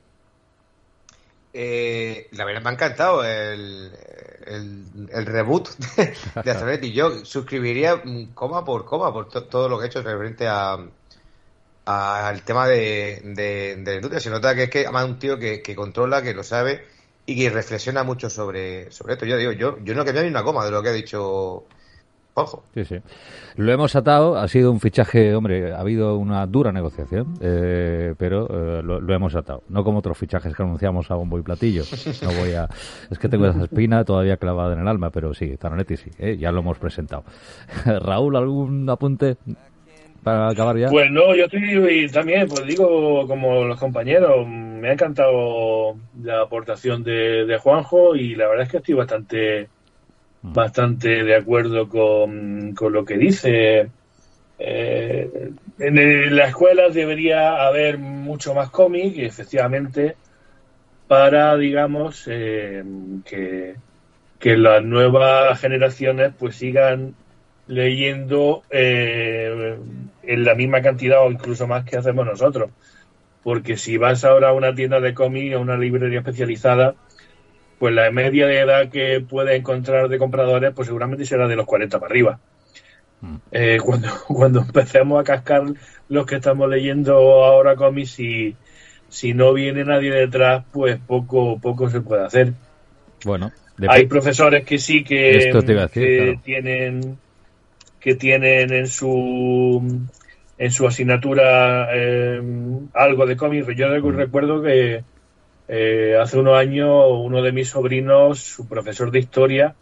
[1.53, 3.91] Eh, la verdad me ha encantado el,
[5.13, 6.91] el, reboot de, de Azaretti.
[6.91, 10.77] Yo suscribiría mm, coma por coma por to- todo lo que he hecho referente a
[11.85, 14.19] al tema de, de, de la industria.
[14.19, 16.83] Se nota que es que además un tío que, que controla, que lo sabe
[17.25, 19.25] y que reflexiona mucho sobre, sobre esto.
[19.25, 21.65] Yo digo, yo, yo no cambiado ni una coma de lo que ha dicho
[22.35, 22.63] Juanjo.
[22.73, 22.97] Sí, sí.
[23.55, 28.47] Lo hemos atado, ha sido un fichaje, hombre, ha habido una dura negociación, eh, pero
[28.49, 29.63] eh, lo, lo hemos atado.
[29.69, 31.83] No como otros fichajes que anunciamos a bombo y platillo.
[32.21, 32.69] No voy a...
[33.09, 36.37] Es que tengo esa espina todavía clavada en el alma, pero sí, Zanonetti sí, eh,
[36.37, 37.23] ya lo hemos presentado.
[37.85, 39.37] Raúl, ¿algún apunte
[40.25, 40.89] para acabar ya?
[40.89, 47.03] Pues no, yo estoy también, pues digo, como los compañeros, me ha encantado la aportación
[47.03, 49.71] de, de Juanjo y la verdad es que estoy bastante
[50.41, 53.93] bastante de acuerdo con, con lo que dice.
[54.59, 55.31] Eh,
[55.79, 60.19] en el- las escuelas debería haber mucho más cómic efectivamente
[61.07, 62.83] para, digamos, eh,
[63.25, 63.75] que,
[64.39, 67.17] que las nuevas generaciones pues sigan
[67.67, 69.79] leyendo eh,
[70.27, 72.69] en la misma cantidad o incluso más que hacemos nosotros.
[73.43, 76.95] Porque si vas ahora a una tienda de cómic, a una librería especializada,
[77.79, 81.65] pues la media de edad que puedes encontrar de compradores, pues seguramente será de los
[81.65, 82.39] 40 para arriba.
[83.51, 85.63] Eh, cuando, cuando empecemos a cascar
[86.09, 88.55] los que estamos leyendo ahora cómics, si,
[89.09, 92.53] si no viene nadie detrás, pues poco, poco se puede hacer.
[93.23, 93.51] Bueno,
[93.87, 96.41] Hay profesores que sí que, decir, claro.
[96.43, 97.17] tienen
[98.05, 99.81] que tienen en su
[100.59, 102.39] en su asignatura eh,
[102.93, 103.65] algo de cómics.
[103.75, 104.15] Yo Mm.
[104.15, 105.03] recuerdo que
[105.67, 109.73] eh, hace unos años uno de mis sobrinos, su profesor de historia,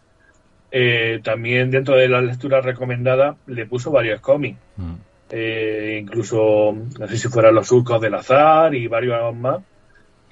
[0.72, 4.58] eh, también dentro de la lectura recomendada le puso varios cómics.
[4.78, 4.94] Mm.
[5.30, 9.58] Eh, incluso, no sé si fueran los surcos del azar y varios más,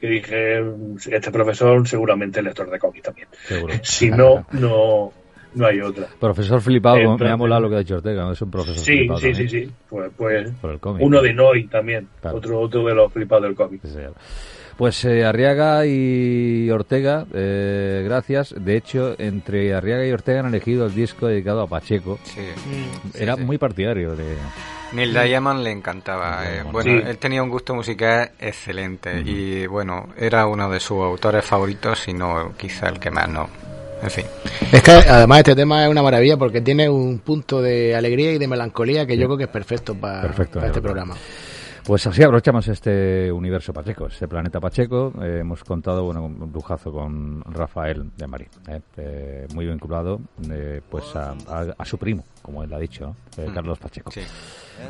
[0.01, 0.65] que dije,
[1.11, 3.29] este profesor seguramente es lector de cómics también.
[3.47, 3.75] Seguro.
[3.83, 5.13] Si no, no,
[5.55, 6.07] no hay otra.
[6.21, 8.33] Profesor flipado, me ha molado lo que ha dicho Ortega, ¿no?
[8.33, 9.19] es un profesor Sí, flipado.
[9.21, 9.69] sí, sí, también.
[9.69, 9.75] sí.
[9.89, 11.03] Pues, pues Por el cómic.
[11.05, 12.37] uno de Noy también, Claro.
[12.39, 13.81] otro, otro de los flipados del cómic.
[14.77, 18.55] Pues eh, Arriaga y Ortega, eh, gracias.
[18.59, 22.19] De hecho, entre Arriaga y Ortega han elegido el disco dedicado a Pacheco.
[23.15, 24.35] Era muy partidario de...
[24.95, 26.43] Neil Diamond le encantaba.
[26.51, 27.07] eh, bueno, Sí.
[27.09, 32.15] él tenía un gusto musical excelente y bueno, era uno de sus autores favoritos, y
[32.15, 33.49] no quizá el que más no.
[34.03, 34.25] En fin.
[34.73, 38.39] Es que además este tema es una maravilla porque tiene un punto de alegría y
[38.39, 41.15] de melancolía que yo creo que es perfecto para, Perfecto, para este programa.
[41.85, 45.13] Pues así abrochamos este universo Pacheco, este planeta Pacheco.
[45.21, 50.81] Eh, hemos contado bueno, un lujazo con Rafael de Marí, eh, eh, muy vinculado eh,
[50.89, 53.17] pues a, a- a su primo, como él ha dicho, ¿no?
[53.43, 53.55] Eh, Mm.
[53.55, 54.13] Carlos Pacheco.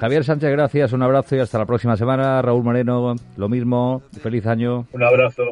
[0.01, 2.43] Javier Sánchez, gracias, un abrazo y hasta la próxima semana.
[2.43, 4.87] Raúl Moreno, lo mismo, feliz año.
[4.93, 5.43] Un abrazo.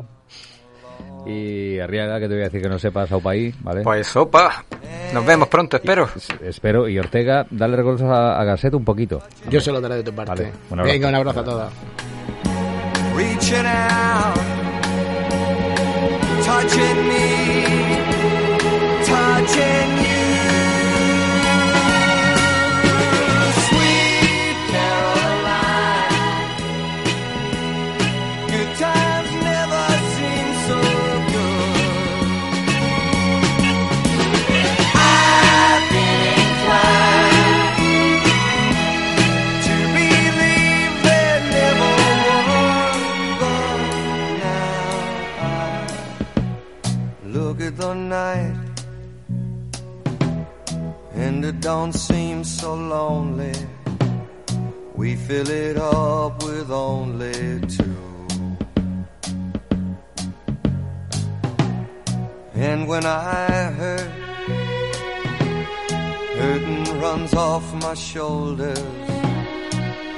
[1.26, 3.82] Y Arriaga, que te voy a decir que no sepas au país, ¿vale?
[3.82, 4.64] Pues opa,
[5.12, 6.08] nos vemos pronto, espero.
[6.42, 6.88] Espero.
[6.88, 9.22] Y Ortega, dale recuerdos a, a Gasset un poquito.
[9.48, 10.30] Yo se lo daré de tu parte.
[10.30, 10.92] Vale, un abrazo.
[10.92, 11.72] Venga, un abrazo a todos.
[13.16, 14.34] reaching out,
[16.46, 17.98] touching me,
[19.04, 20.19] touching you.
[51.50, 53.56] It don't seem so lonely.
[54.94, 58.00] We fill it up with only two.
[62.54, 63.46] And when I
[63.80, 64.12] hurt,
[66.38, 69.08] hurting runs off my shoulders.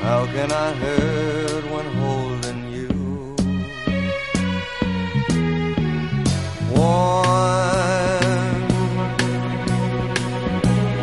[0.07, 2.93] How can I hurt when holding you?
[6.75, 7.62] Warm,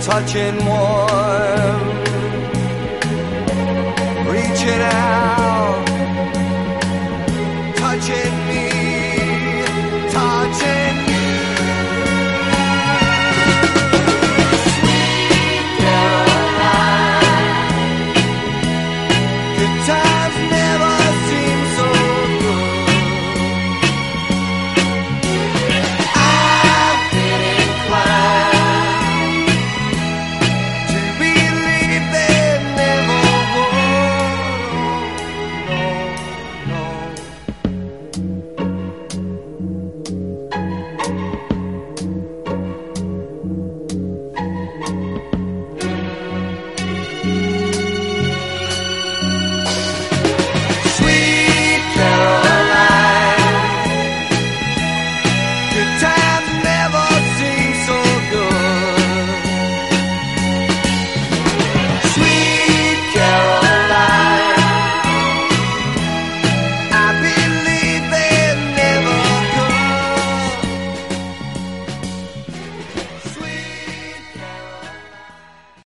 [0.10, 1.80] touching warm,
[4.28, 5.39] reaching out.